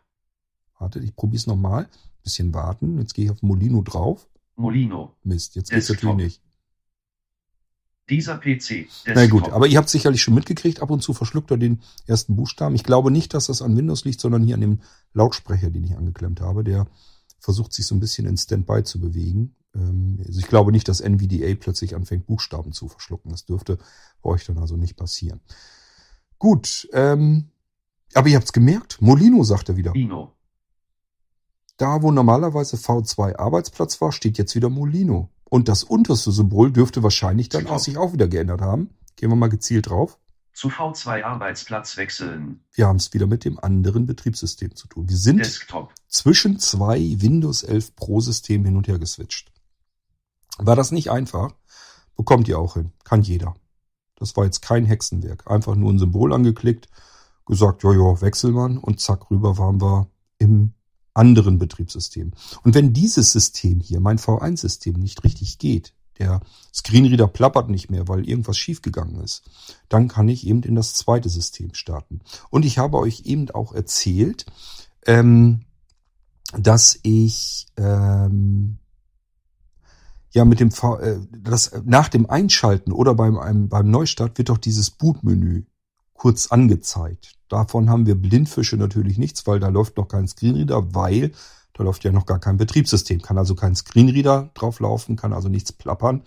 [0.79, 1.89] Wartet, ich probiere es nochmal.
[2.23, 2.99] Bisschen warten.
[2.99, 4.29] Jetzt gehe ich auf Molino drauf.
[4.57, 5.17] Molino.
[5.23, 6.43] Mist, jetzt geht's natürlich nicht.
[8.11, 8.87] Dieser PC.
[8.87, 9.15] Desktop.
[9.15, 12.37] Na gut, aber ihr habt sicherlich schon mitgekriegt, ab und zu verschluckt er den ersten
[12.37, 12.75] Buchstaben.
[12.75, 14.81] Ich glaube nicht, dass das an Windows liegt, sondern hier an dem
[15.13, 16.65] Lautsprecher, den ich angeklemmt habe.
[16.65, 16.87] Der
[17.39, 19.55] versucht sich so ein bisschen in Standby zu bewegen.
[19.75, 23.31] Ähm, Also ich glaube nicht, dass NVDA plötzlich anfängt, Buchstaben zu verschlucken.
[23.31, 23.79] Das dürfte
[24.23, 25.41] bei euch dann also nicht passieren.
[26.39, 27.51] Gut, ähm,
[28.15, 29.95] aber ihr habt's gemerkt, Molino sagt er wieder.
[29.95, 30.33] Ino.
[31.77, 35.31] Da, wo normalerweise V2 Arbeitsplatz war, steht jetzt wieder Molino.
[35.51, 38.91] Und das unterste Symbol dürfte wahrscheinlich dann auch sich auch wieder geändert haben.
[39.17, 40.19] Gehen wir mal gezielt drauf.
[40.53, 42.61] Zu V2 Arbeitsplatz wechseln.
[42.73, 45.09] Wir haben es wieder mit dem anderen Betriebssystem zu tun.
[45.09, 45.95] Wir sind Desktop.
[46.09, 49.53] zwischen zwei Windows 11 Pro Systemen hin und her geswitcht.
[50.59, 51.53] War das nicht einfach?
[52.17, 52.93] Bekommt ihr auch hin.
[53.05, 53.55] Kann jeder.
[54.17, 55.49] Das war jetzt kein Hexenwerk.
[55.49, 56.89] Einfach nur ein Symbol angeklickt,
[57.47, 60.09] gesagt, ja, ja, wechsel man und zack, rüber waren wir
[60.39, 60.75] im
[61.15, 62.33] anderen Betriebssystem.
[62.63, 66.41] Und wenn dieses System hier, mein V1-System, nicht richtig geht, der
[66.75, 69.43] Screenreader plappert nicht mehr, weil irgendwas schiefgegangen ist,
[69.89, 72.21] dann kann ich eben in das zweite System starten.
[72.51, 74.47] Und ich habe euch eben auch erzählt,
[75.07, 75.65] ähm,
[76.57, 78.79] dass ich ähm,
[80.33, 84.59] ja mit dem V, äh, das nach dem Einschalten oder beim beim Neustart wird doch
[84.59, 85.65] dieses Bootmenü
[86.15, 87.38] kurz angezeigt.
[87.49, 91.33] Davon haben wir Blindfische natürlich nichts, weil da läuft noch kein Screenreader, weil
[91.73, 95.49] da läuft ja noch gar kein Betriebssystem, kann also kein Screenreader drauf laufen, kann also
[95.49, 96.23] nichts plappern.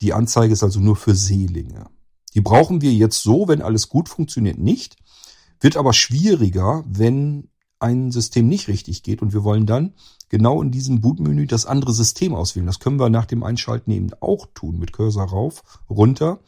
[0.00, 1.86] Die Anzeige ist also nur für Seelinge.
[2.34, 4.96] Die brauchen wir jetzt so, wenn alles gut funktioniert, nicht.
[5.60, 7.48] Wird aber schwieriger, wenn
[7.80, 9.94] ein System nicht richtig geht und wir wollen dann
[10.28, 12.66] genau in diesem Bootmenü das andere System auswählen.
[12.66, 16.40] Das können wir nach dem Einschalten eben auch tun, mit Cursor rauf, runter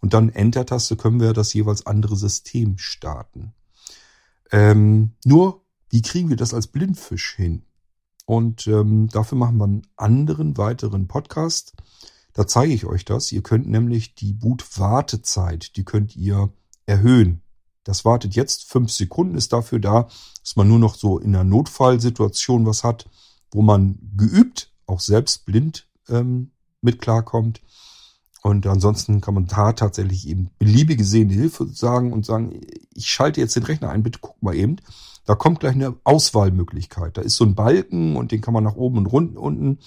[0.00, 3.54] und dann Enter-Taste können wir das jeweils andere System starten.
[4.52, 7.62] Ähm, nur, wie kriegen wir das als Blindfisch hin?
[8.24, 11.74] Und ähm, dafür machen wir einen anderen weiteren Podcast.
[12.32, 13.32] Da zeige ich euch das.
[13.32, 16.52] Ihr könnt nämlich die Boot-Wartezeit, die könnt ihr
[16.84, 17.42] erhöhen.
[17.84, 20.08] Das wartet jetzt fünf Sekunden, ist dafür da,
[20.40, 23.08] dass man nur noch so in einer Notfallsituation was hat,
[23.52, 26.50] wo man geübt, auch selbst blind ähm,
[26.80, 27.62] mit klarkommt.
[28.46, 32.60] Und ansonsten kann man da tatsächlich eben beliebige sehende Hilfe sagen und sagen,
[32.94, 34.76] ich schalte jetzt den Rechner ein, bitte guck mal eben.
[35.24, 37.16] Da kommt gleich eine Auswahlmöglichkeit.
[37.16, 39.80] Da ist so ein Balken und den kann man nach oben und runten unten.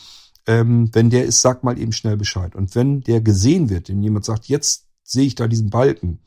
[0.46, 2.54] Ähm, wenn der ist, sagt mal eben schnell Bescheid.
[2.54, 6.20] Und wenn der gesehen wird, wenn jemand sagt, jetzt sehe ich da diesen Balken,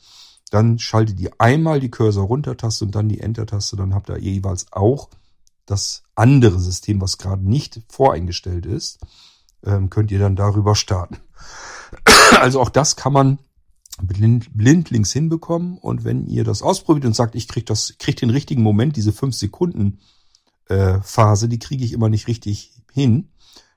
[0.51, 3.77] dann schaltet ihr einmal die Cursor-Runter-Taste und dann die Enter-Taste.
[3.77, 5.11] Dann habt ihr jeweils auch
[5.67, 9.01] das andere System, was gerade nicht voreingestellt ist,
[9.67, 11.19] ähm, könnt ihr dann darüber starten.
[12.41, 13.39] Also auch das kann man
[14.03, 15.79] blind, blindlings hinbekommen.
[15.79, 19.13] Und wenn ihr das ausprobiert und sagt, ich krieg das, krieg den richtigen Moment, diese
[19.13, 20.01] 5 Sekunden
[20.69, 23.31] äh, Phase, die kriege ich immer nicht richtig hin,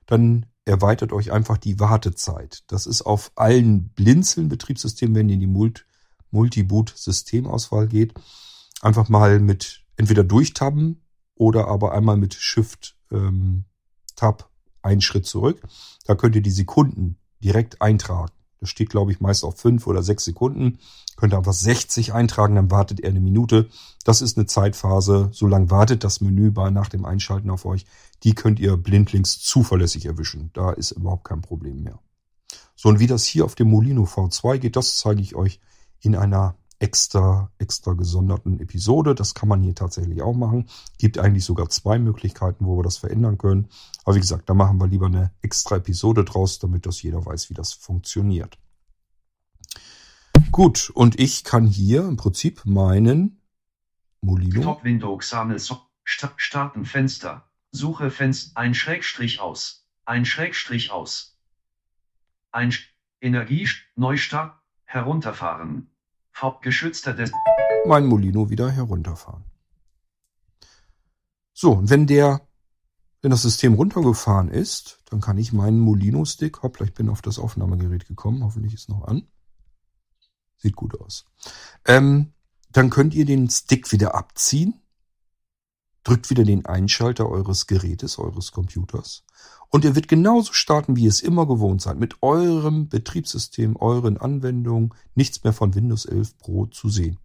[0.06, 2.64] dann erweitert euch einfach die Wartezeit.
[2.66, 5.86] Das ist auf allen blinzeln Betriebssystemen, wenn ihr in die Mult
[6.32, 8.12] Multi-Boot-Systemauswahl geht,
[8.82, 11.02] einfach mal mit entweder durchtabben
[11.36, 13.64] oder aber einmal mit Shift ähm,
[14.16, 14.50] Tab
[14.82, 15.62] einen Schritt zurück.
[16.04, 18.32] Da könnt ihr die Sekunden direkt eintragen.
[18.60, 20.78] Das steht, glaube ich, meist auf fünf oder sechs Sekunden.
[21.16, 23.68] Könnt ihr einfach 60 eintragen, dann wartet er eine Minute.
[24.04, 25.30] Das ist eine Zeitphase.
[25.32, 27.86] So lang wartet das Menü bei nach dem Einschalten auf euch.
[28.22, 30.50] Die könnt ihr blindlings zuverlässig erwischen.
[30.52, 31.98] Da ist überhaupt kein Problem mehr.
[32.74, 35.60] So, und wie das hier auf dem Molino V2 geht, das zeige ich euch
[36.00, 39.14] in einer extra, extra gesonderten Episode.
[39.14, 40.68] Das kann man hier tatsächlich auch machen.
[40.98, 43.68] Gibt eigentlich sogar zwei Möglichkeiten, wo wir das verändern können.
[44.04, 47.50] Aber wie gesagt, da machen wir lieber eine extra Episode draus, damit das jeder weiß,
[47.50, 48.58] wie das funktioniert.
[50.52, 53.40] Gut, und ich kann hier im Prinzip meinen
[54.20, 54.62] Molino.
[54.62, 55.58] Top Window Xaml
[56.04, 57.48] starten Fenster.
[57.70, 59.86] Suche Fenster ein Schrägstrich aus.
[60.04, 61.38] Ein Schrägstrich aus.
[62.52, 62.72] Ein
[63.20, 65.90] Energie Neustart herunterfahren.
[66.36, 67.32] Hauptgeschützter des
[67.86, 69.44] mein Molino wieder herunterfahren.
[71.52, 72.46] So, und wenn der,
[73.22, 77.38] wenn das System runtergefahren ist, dann kann ich meinen Molino-Stick, hoppla, ich bin auf das
[77.38, 79.26] Aufnahmegerät gekommen, hoffentlich ist noch an.
[80.58, 81.24] Sieht gut aus.
[81.86, 82.32] Ähm,
[82.70, 84.82] dann könnt ihr den Stick wieder abziehen,
[86.06, 89.24] drückt wieder den Einschalter eures Gerätes, eures Computers
[89.70, 94.16] und ihr wird genauso starten, wie ihr es immer gewohnt seid, mit eurem Betriebssystem, euren
[94.16, 97.18] Anwendungen, nichts mehr von Windows 11 Pro zu sehen.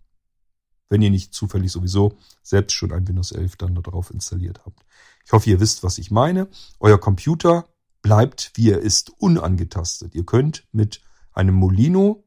[0.89, 4.83] Wenn ihr nicht zufällig sowieso selbst schon ein Windows 11 dann darauf installiert habt.
[5.25, 6.49] Ich hoffe, ihr wisst, was ich meine.
[6.79, 7.69] Euer Computer
[8.01, 10.15] bleibt, wie er ist, unangetastet.
[10.15, 11.01] Ihr könnt mit
[11.31, 12.25] einem Molino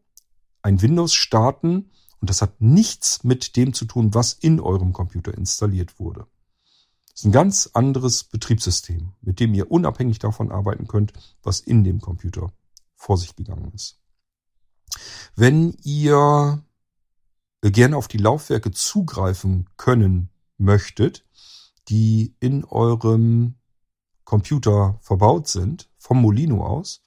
[0.63, 1.91] ein Windows starten
[2.21, 6.27] und das hat nichts mit dem zu tun, was in eurem Computer installiert wurde.
[7.15, 11.13] Das ist ein ganz anderes Betriebssystem, mit dem ihr unabhängig davon arbeiten könnt,
[11.45, 12.53] was in dem Computer
[12.97, 14.01] vor sich gegangen ist.
[15.37, 16.61] Wenn ihr
[17.63, 21.25] gerne auf die Laufwerke zugreifen können möchtet,
[21.89, 23.55] die in eurem
[24.25, 27.05] Computer verbaut sind, vom Molino aus,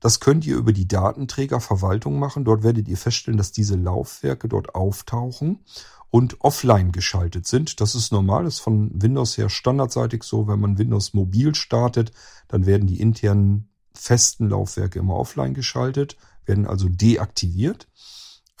[0.00, 2.44] das könnt ihr über die Datenträgerverwaltung machen.
[2.44, 5.64] Dort werdet ihr feststellen, dass diese Laufwerke dort auftauchen
[6.10, 7.80] und offline geschaltet sind.
[7.80, 10.46] Das ist normal, das ist von Windows her standardseitig so.
[10.48, 12.12] Wenn man Windows mobil startet,
[12.48, 17.88] dann werden die internen festen Laufwerke immer offline geschaltet, werden also deaktiviert.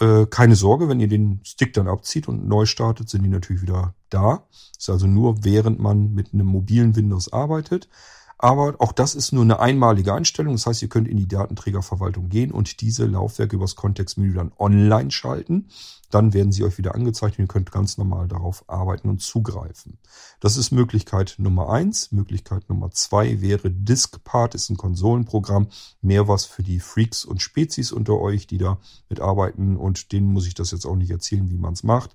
[0.00, 3.62] Äh, keine Sorge, wenn ihr den Stick dann abzieht und neu startet, sind die natürlich
[3.62, 4.46] wieder da.
[4.78, 7.88] Ist also nur während man mit einem mobilen Windows arbeitet.
[8.38, 10.54] Aber auch das ist nur eine einmalige Einstellung.
[10.54, 15.10] Das heißt, ihr könnt in die Datenträgerverwaltung gehen und diese Laufwerke übers Kontextmenü dann online
[15.10, 15.68] schalten.
[16.10, 19.98] Dann werden sie euch wieder angezeigt und ihr könnt ganz normal darauf arbeiten und zugreifen.
[20.38, 22.12] Das ist Möglichkeit Nummer eins.
[22.12, 25.68] Möglichkeit Nummer zwei wäre Diskpart, ist ein Konsolenprogramm.
[26.02, 29.76] Mehr was für die Freaks und Spezies unter euch, die da mitarbeiten.
[29.76, 32.14] Und denen muss ich das jetzt auch nicht erzählen, wie man es macht.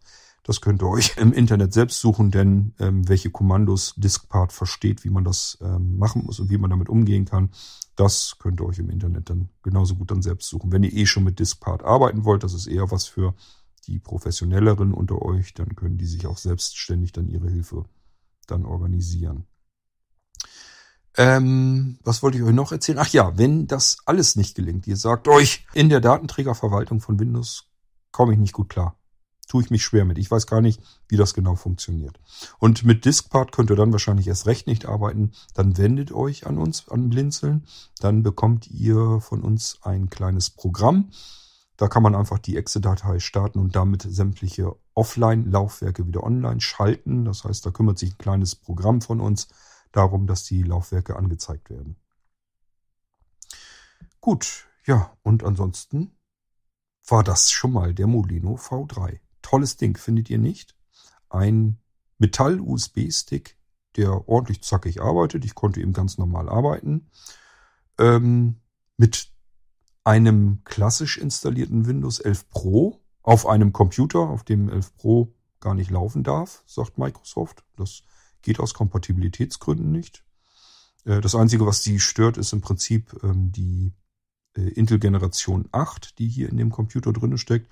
[0.52, 5.10] Das könnt ihr euch im Internet selbst suchen, denn ähm, welche Kommandos Diskpart versteht, wie
[5.10, 7.52] man das ähm, machen muss und wie man damit umgehen kann,
[7.96, 10.74] das könnt ihr euch im Internet dann genauso gut dann selbst suchen.
[10.74, 13.34] Wenn ihr eh schon mit Diskpart arbeiten wollt, das ist eher was für
[13.88, 17.86] die Professionelleren unter euch, dann können die sich auch selbstständig dann ihre Hilfe
[18.46, 19.46] dann organisieren.
[21.16, 23.00] Ähm, was wollte ich euch noch erzählen?
[23.00, 27.70] Ach ja, wenn das alles nicht gelingt, ihr sagt euch, in der Datenträgerverwaltung von Windows
[28.12, 28.98] komme ich nicht gut klar
[29.52, 30.18] tue ich mich schwer mit.
[30.18, 32.18] Ich weiß gar nicht, wie das genau funktioniert.
[32.60, 35.34] Und mit Diskpart könnt ihr dann wahrscheinlich erst recht nicht arbeiten.
[35.54, 37.68] Dann wendet euch an uns, an Blinzeln.
[38.00, 41.12] Dann bekommt ihr von uns ein kleines Programm.
[41.76, 47.26] Da kann man einfach die Exe-Datei starten und damit sämtliche Offline-Laufwerke wieder online schalten.
[47.26, 49.50] Das heißt, da kümmert sich ein kleines Programm von uns
[49.92, 51.98] darum, dass die Laufwerke angezeigt werden.
[54.22, 56.16] Gut, ja, und ansonsten
[57.06, 60.76] war das schon mal der Molino V3 tolles Ding, findet ihr nicht?
[61.30, 61.78] Ein
[62.18, 63.58] Metall-USB-Stick,
[63.96, 65.46] der ordentlich zackig arbeitet.
[65.46, 67.10] Ich konnte eben ganz normal arbeiten.
[67.98, 68.62] Ähm,
[68.98, 69.32] mit
[70.04, 75.92] einem klassisch installierten Windows 11 Pro auf einem Computer, auf dem 11 Pro gar nicht
[75.92, 77.64] laufen darf, sagt Microsoft.
[77.76, 78.04] Das
[78.42, 80.24] geht aus Kompatibilitätsgründen nicht.
[81.06, 83.94] Äh, das Einzige, was sie stört, ist im Prinzip ähm, die
[84.58, 87.72] äh, Intel Generation 8, die hier in dem Computer drin steckt.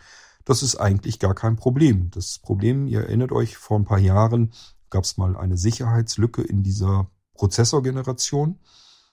[0.49, 2.09] Das ist eigentlich gar kein Problem.
[2.09, 4.51] Das Problem, ihr erinnert euch, vor ein paar Jahren
[4.89, 8.57] gab es mal eine Sicherheitslücke in dieser Prozessorgeneration.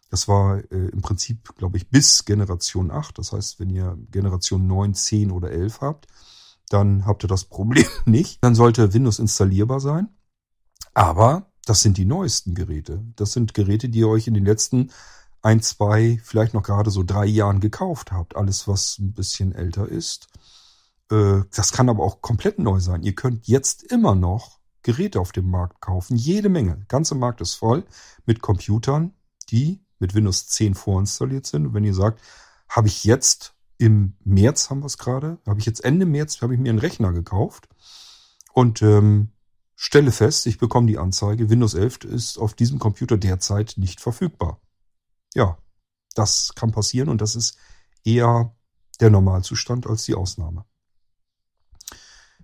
[0.08, 3.18] Das war äh, im Prinzip, glaube ich, bis Generation 8.
[3.18, 6.06] Das heißt, wenn ihr Generation 9, 10 oder 11 habt,
[6.70, 8.42] dann habt ihr das Problem nicht.
[8.42, 10.08] Dann sollte Windows installierbar sein.
[10.94, 13.04] Aber das sind die neuesten Geräte.
[13.14, 14.90] Das sind Geräte, die ihr euch in den letzten
[15.42, 18.36] ein, zwei, vielleicht noch gerade so drei Jahren gekauft habt.
[18.36, 20.28] Alles, was ein bisschen älter ist,
[21.10, 23.02] äh, das kann aber auch komplett neu sein.
[23.02, 26.16] Ihr könnt jetzt immer noch Geräte auf dem Markt kaufen.
[26.16, 26.76] Jede Menge.
[26.76, 27.84] Der ganze Markt ist voll
[28.24, 29.12] mit Computern,
[29.50, 31.66] die mit Windows 10 vorinstalliert sind.
[31.66, 32.20] Und wenn ihr sagt,
[32.68, 36.54] habe ich jetzt im März haben wir es gerade, habe ich jetzt Ende März, habe
[36.54, 37.68] ich mir einen Rechner gekauft
[38.54, 39.32] und ähm,
[39.74, 44.60] stelle fest, ich bekomme die Anzeige, Windows 11 ist auf diesem Computer derzeit nicht verfügbar.
[45.34, 45.58] Ja,
[46.14, 47.58] das kann passieren und das ist
[48.04, 48.54] eher
[49.00, 50.64] der Normalzustand als die Ausnahme.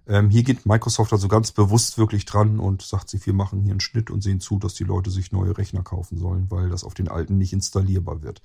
[0.06, 3.70] Ähm, hier geht Microsoft also ganz bewusst wirklich dran und sagt sich, wir machen hier
[3.72, 6.84] einen Schnitt und sehen zu, dass die Leute sich neue Rechner kaufen sollen, weil das
[6.84, 8.42] auf den alten nicht installierbar wird.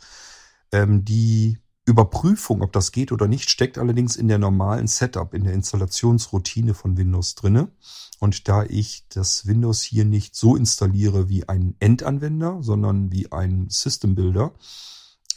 [0.72, 5.46] Ähm, die Überprüfung, ob das geht oder nicht, steckt allerdings in der normalen Setup, in
[5.46, 7.72] der Installationsroutine von Windows drinne.
[8.20, 13.68] Und da ich das Windows hier nicht so installiere wie ein Endanwender, sondern wie ein
[13.70, 14.54] System Builder,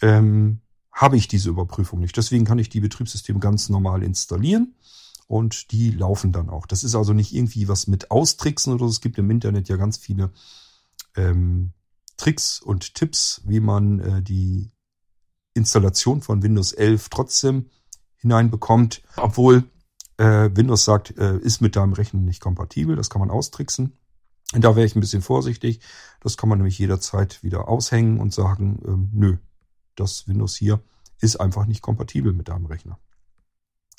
[0.03, 0.61] ähm,
[0.93, 2.17] habe ich diese Überprüfung nicht.
[2.17, 4.75] Deswegen kann ich die Betriebssysteme ganz normal installieren
[5.31, 6.67] und die laufen dann auch.
[6.67, 8.91] Das ist also nicht irgendwie was mit Austricksen oder so.
[8.91, 10.33] Es gibt im Internet ja ganz viele
[11.15, 11.73] ähm,
[12.17, 14.73] Tricks und Tipps, wie man äh, die
[15.55, 17.67] Installation von Windows 11 trotzdem
[18.17, 19.71] hineinbekommt, obwohl
[20.17, 22.97] äh, Windows sagt, äh, ist mit deinem Rechner nicht kompatibel.
[22.97, 23.97] Das kann man austricksen.
[24.53, 25.79] Und da wäre ich ein bisschen vorsichtig.
[26.19, 29.37] Das kann man nämlich jederzeit wieder aushängen und sagen, ähm, nö,
[29.95, 30.83] das Windows hier
[31.21, 32.99] ist einfach nicht kompatibel mit deinem Rechner.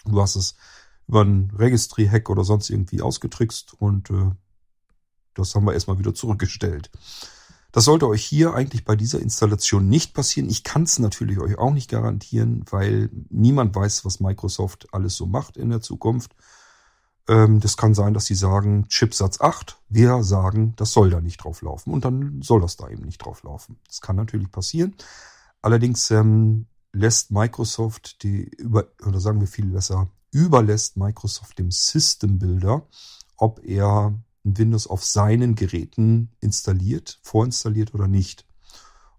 [0.03, 0.55] Du hast es
[1.11, 4.31] über einen Registry-Hack oder sonst irgendwie ausgetrickst und äh,
[5.33, 6.89] das haben wir erstmal wieder zurückgestellt.
[7.73, 10.49] Das sollte euch hier eigentlich bei dieser Installation nicht passieren.
[10.49, 15.25] Ich kann es natürlich euch auch nicht garantieren, weil niemand weiß, was Microsoft alles so
[15.25, 16.33] macht in der Zukunft.
[17.27, 21.43] Ähm, das kann sein, dass sie sagen, Chipsatz 8, wir sagen, das soll da nicht
[21.43, 23.77] drauf laufen und dann soll das da eben nicht drauf laufen.
[23.85, 24.95] Das kann natürlich passieren.
[25.61, 32.39] Allerdings ähm, lässt Microsoft die über, oder sagen wir viel besser, überlässt Microsoft dem System
[32.39, 32.87] Builder,
[33.37, 38.45] ob er Windows auf seinen Geräten installiert, vorinstalliert oder nicht.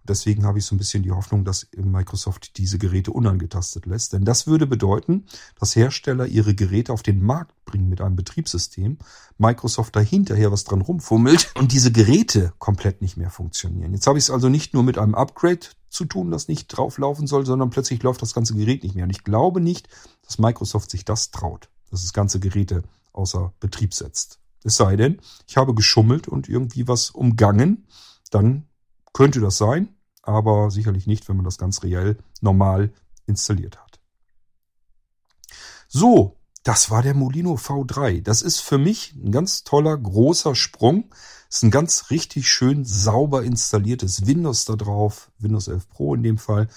[0.04, 4.12] Deswegen habe ich so ein bisschen die Hoffnung, dass Microsoft diese Geräte unangetastet lässt.
[4.12, 5.26] Denn das würde bedeuten,
[5.58, 8.98] dass Hersteller ihre Geräte auf den Markt bringen mit einem Betriebssystem,
[9.38, 13.92] Microsoft dahinterher was dran rumfummelt und diese Geräte komplett nicht mehr funktionieren.
[13.92, 17.26] Jetzt habe ich es also nicht nur mit einem Upgrade zu tun, das nicht drauflaufen
[17.26, 19.04] soll, sondern plötzlich läuft das ganze Gerät nicht mehr.
[19.04, 19.88] Und ich glaube nicht,
[20.26, 24.40] dass Microsoft sich das traut, dass das ganze Geräte außer Betrieb setzt.
[24.64, 27.86] Es sei denn, ich habe geschummelt und irgendwie was umgangen,
[28.30, 28.64] dann
[29.12, 32.92] könnte das sein, aber sicherlich nicht, wenn man das ganz reell normal
[33.26, 34.00] installiert hat.
[35.88, 38.22] So, das war der Molino V3.
[38.22, 41.10] Das ist für mich ein ganz toller, großer Sprung.
[41.50, 46.38] Ist ein ganz richtig schön sauber installiertes Windows da drauf, Windows 11 Pro in dem
[46.38, 46.68] Fall.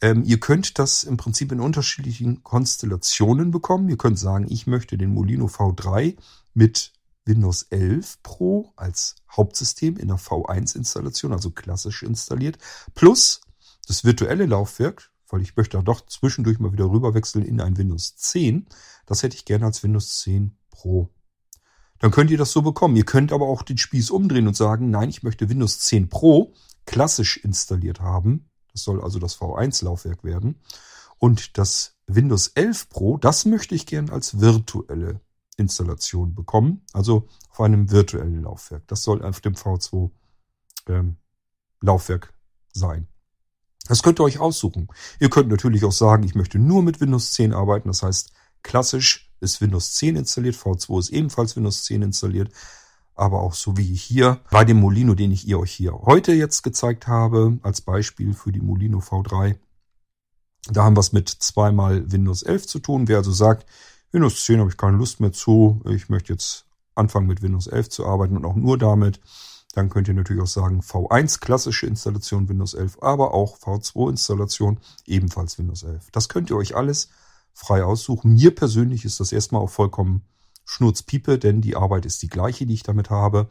[0.00, 3.88] Ähm, ihr könnt das im Prinzip in unterschiedlichen Konstellationen bekommen.
[3.88, 6.16] Ihr könnt sagen, ich möchte den Molino V3
[6.54, 6.92] mit
[7.30, 12.58] Windows 11 Pro als Hauptsystem in der V1-Installation, also klassisch installiert,
[12.94, 13.40] plus
[13.86, 18.66] das virtuelle Laufwerk, weil ich möchte doch zwischendurch mal wieder rüberwechseln in ein Windows 10.
[19.06, 21.08] Das hätte ich gerne als Windows 10 Pro.
[22.00, 22.96] Dann könnt ihr das so bekommen.
[22.96, 26.52] Ihr könnt aber auch den Spieß umdrehen und sagen, nein, ich möchte Windows 10 Pro
[26.84, 28.50] klassisch installiert haben.
[28.72, 30.60] Das soll also das V1-Laufwerk werden.
[31.18, 35.20] Und das Windows 11 Pro, das möchte ich gern als virtuelle
[35.60, 38.88] Installation bekommen, also auf einem virtuellen Laufwerk.
[38.88, 40.10] Das soll auf dem V2
[40.88, 41.16] ähm,
[41.80, 42.34] Laufwerk
[42.72, 43.06] sein.
[43.86, 44.88] Das könnt ihr euch aussuchen.
[45.18, 47.88] Ihr könnt natürlich auch sagen, ich möchte nur mit Windows 10 arbeiten.
[47.88, 48.32] Das heißt,
[48.62, 52.52] klassisch ist Windows 10 installiert, V2 ist ebenfalls Windows 10 installiert.
[53.14, 56.62] Aber auch so wie hier bei dem Molino, den ich ihr euch hier heute jetzt
[56.62, 59.56] gezeigt habe, als Beispiel für die Molino V3.
[60.68, 63.08] Da haben wir es mit zweimal Windows 11 zu tun.
[63.08, 63.66] Wer also sagt,
[64.12, 65.82] Windows 10 habe ich keine Lust mehr zu.
[65.88, 69.20] Ich möchte jetzt anfangen mit Windows 11 zu arbeiten und auch nur damit.
[69.74, 74.80] Dann könnt ihr natürlich auch sagen V1 klassische Installation Windows 11, aber auch V2 Installation
[75.06, 76.10] ebenfalls Windows 11.
[76.10, 77.10] Das könnt ihr euch alles
[77.52, 78.34] frei aussuchen.
[78.34, 80.22] Mir persönlich ist das erstmal auch vollkommen
[80.64, 83.48] Schnurzpiepe, denn die Arbeit ist die gleiche, die ich damit habe.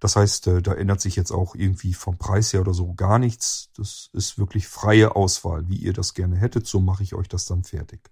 [0.00, 3.18] Das heißt, äh, da ändert sich jetzt auch irgendwie vom Preis her oder so gar
[3.18, 3.70] nichts.
[3.76, 6.66] Das ist wirklich freie Auswahl, wie ihr das gerne hättet.
[6.66, 8.10] So mache ich euch das dann fertig.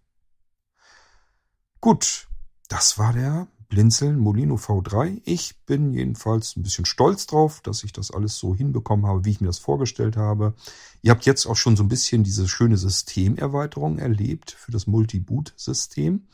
[1.85, 2.29] Gut,
[2.71, 5.21] das war der Blinzeln Molino V3.
[5.27, 9.33] Ich bin jedenfalls ein bisschen stolz drauf, dass ich das alles so hinbekommen habe, wie
[9.33, 10.55] ich mir das vorgestellt habe.
[11.03, 16.27] Ihr habt jetzt auch schon so ein bisschen diese schöne Systemerweiterung erlebt für das Multi-Boot-System.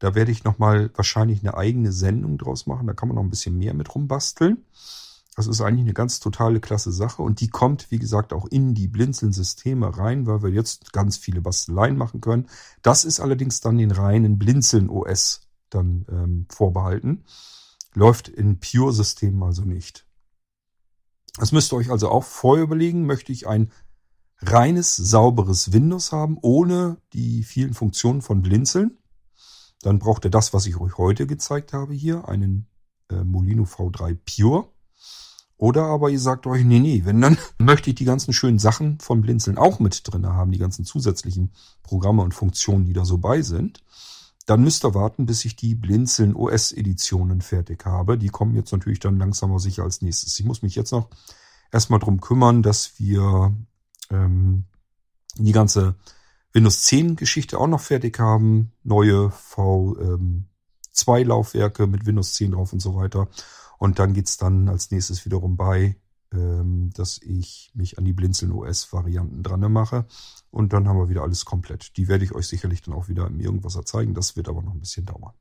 [0.00, 2.88] Da werde ich nochmal wahrscheinlich eine eigene Sendung draus machen.
[2.88, 4.64] Da kann man noch ein bisschen mehr mit rumbasteln.
[5.38, 8.74] Das ist eigentlich eine ganz totale klasse Sache und die kommt, wie gesagt, auch in
[8.74, 12.48] die Blinzeln-Systeme rein, weil wir jetzt ganz viele Basteleien machen können.
[12.82, 17.22] Das ist allerdings dann den reinen Blinzeln-OS dann ähm, vorbehalten.
[17.94, 20.08] Läuft in Pure-Systemen also nicht.
[21.36, 23.06] Das müsst ihr euch also auch vorher überlegen.
[23.06, 23.70] Möchte ich ein
[24.38, 28.98] reines, sauberes Windows haben, ohne die vielen Funktionen von Blinzeln?
[29.82, 32.66] Dann braucht ihr das, was ich euch heute gezeigt habe hier, einen
[33.08, 34.68] äh, Molino V3 Pure.
[35.58, 38.98] Oder aber ihr sagt euch, nee, nee, wenn dann möchte ich die ganzen schönen Sachen
[39.00, 41.50] von Blinzeln auch mit drin haben, die ganzen zusätzlichen
[41.82, 43.82] Programme und Funktionen, die da so bei sind.
[44.46, 48.16] Dann müsst ihr warten, bis ich die Blinzeln OS Editionen fertig habe.
[48.16, 50.38] Die kommen jetzt natürlich dann langsam aber sicher als nächstes.
[50.38, 51.10] Ich muss mich jetzt noch
[51.70, 53.54] erstmal drum kümmern, dass wir
[54.10, 54.64] ähm,
[55.36, 55.96] die ganze
[56.52, 58.72] Windows 10 Geschichte auch noch fertig haben.
[58.84, 60.46] Neue V2 ähm,
[61.06, 63.28] Laufwerke mit Windows 10 drauf und so weiter.
[63.78, 65.96] Und dann geht's dann als nächstes wiederum bei,
[66.32, 70.06] ähm, dass ich mich an die Blinzeln OS-Varianten dran mache.
[70.50, 71.96] Und dann haben wir wieder alles komplett.
[71.96, 74.14] Die werde ich euch sicherlich dann auch wieder im Irgendwas zeigen.
[74.14, 75.34] Das wird aber noch ein bisschen dauern.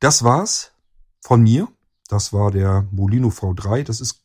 [0.00, 0.72] Das war's
[1.20, 1.68] von mir.
[2.08, 3.84] Das war der Molino V3.
[3.84, 4.22] Das ist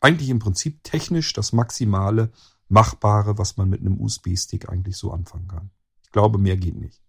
[0.00, 2.30] eigentlich im Prinzip technisch das maximale
[2.68, 5.70] Machbare, was man mit einem USB-Stick eigentlich so anfangen kann.
[6.02, 7.02] Ich glaube, mehr geht nicht.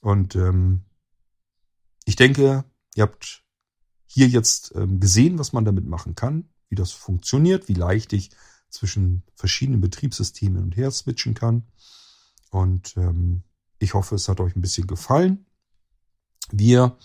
[0.00, 0.82] Und ähm,
[2.04, 2.64] ich denke,
[2.94, 3.42] ihr habt
[4.06, 8.30] hier jetzt ähm, gesehen, was man damit machen kann, wie das funktioniert, wie leicht ich
[8.68, 11.64] zwischen verschiedenen Betriebssystemen und her switchen kann.
[12.50, 13.42] Und ähm,
[13.78, 15.46] ich hoffe, es hat euch ein bisschen gefallen.
[16.50, 16.96] Wir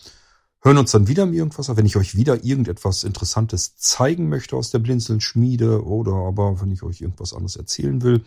[0.62, 4.72] hören uns dann wieder im Irgendwas, wenn ich euch wieder irgendetwas Interessantes zeigen möchte aus
[4.72, 8.24] der Blinzeln-Schmiede oder aber wenn ich euch irgendwas anderes erzählen will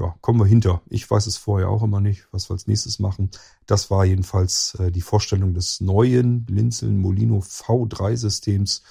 [0.00, 0.80] ja, kommen wir hinter.
[0.88, 3.30] Ich weiß es vorher auch immer nicht, was wir als nächstes machen.
[3.66, 8.82] Das war jedenfalls äh, die Vorstellung des neuen Blinzeln Molino V3 Systems.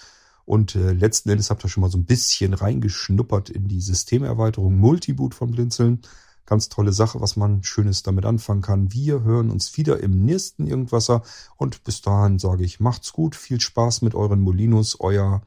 [0.45, 4.77] Und äh, letzten Endes habt ihr schon mal so ein bisschen reingeschnuppert in die Systemerweiterung
[4.77, 6.01] Multiboot von Blinzeln.
[6.45, 8.93] Ganz tolle Sache, was man Schönes damit anfangen kann.
[8.93, 11.23] Wir hören uns wieder im nächsten Irgendwasser.
[11.57, 15.41] Und bis dahin sage ich, macht's gut, viel Spaß mit euren Molinos, euer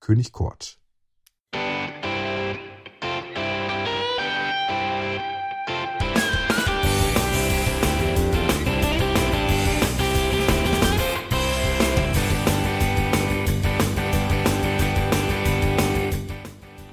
[0.00, 0.77] König Kort.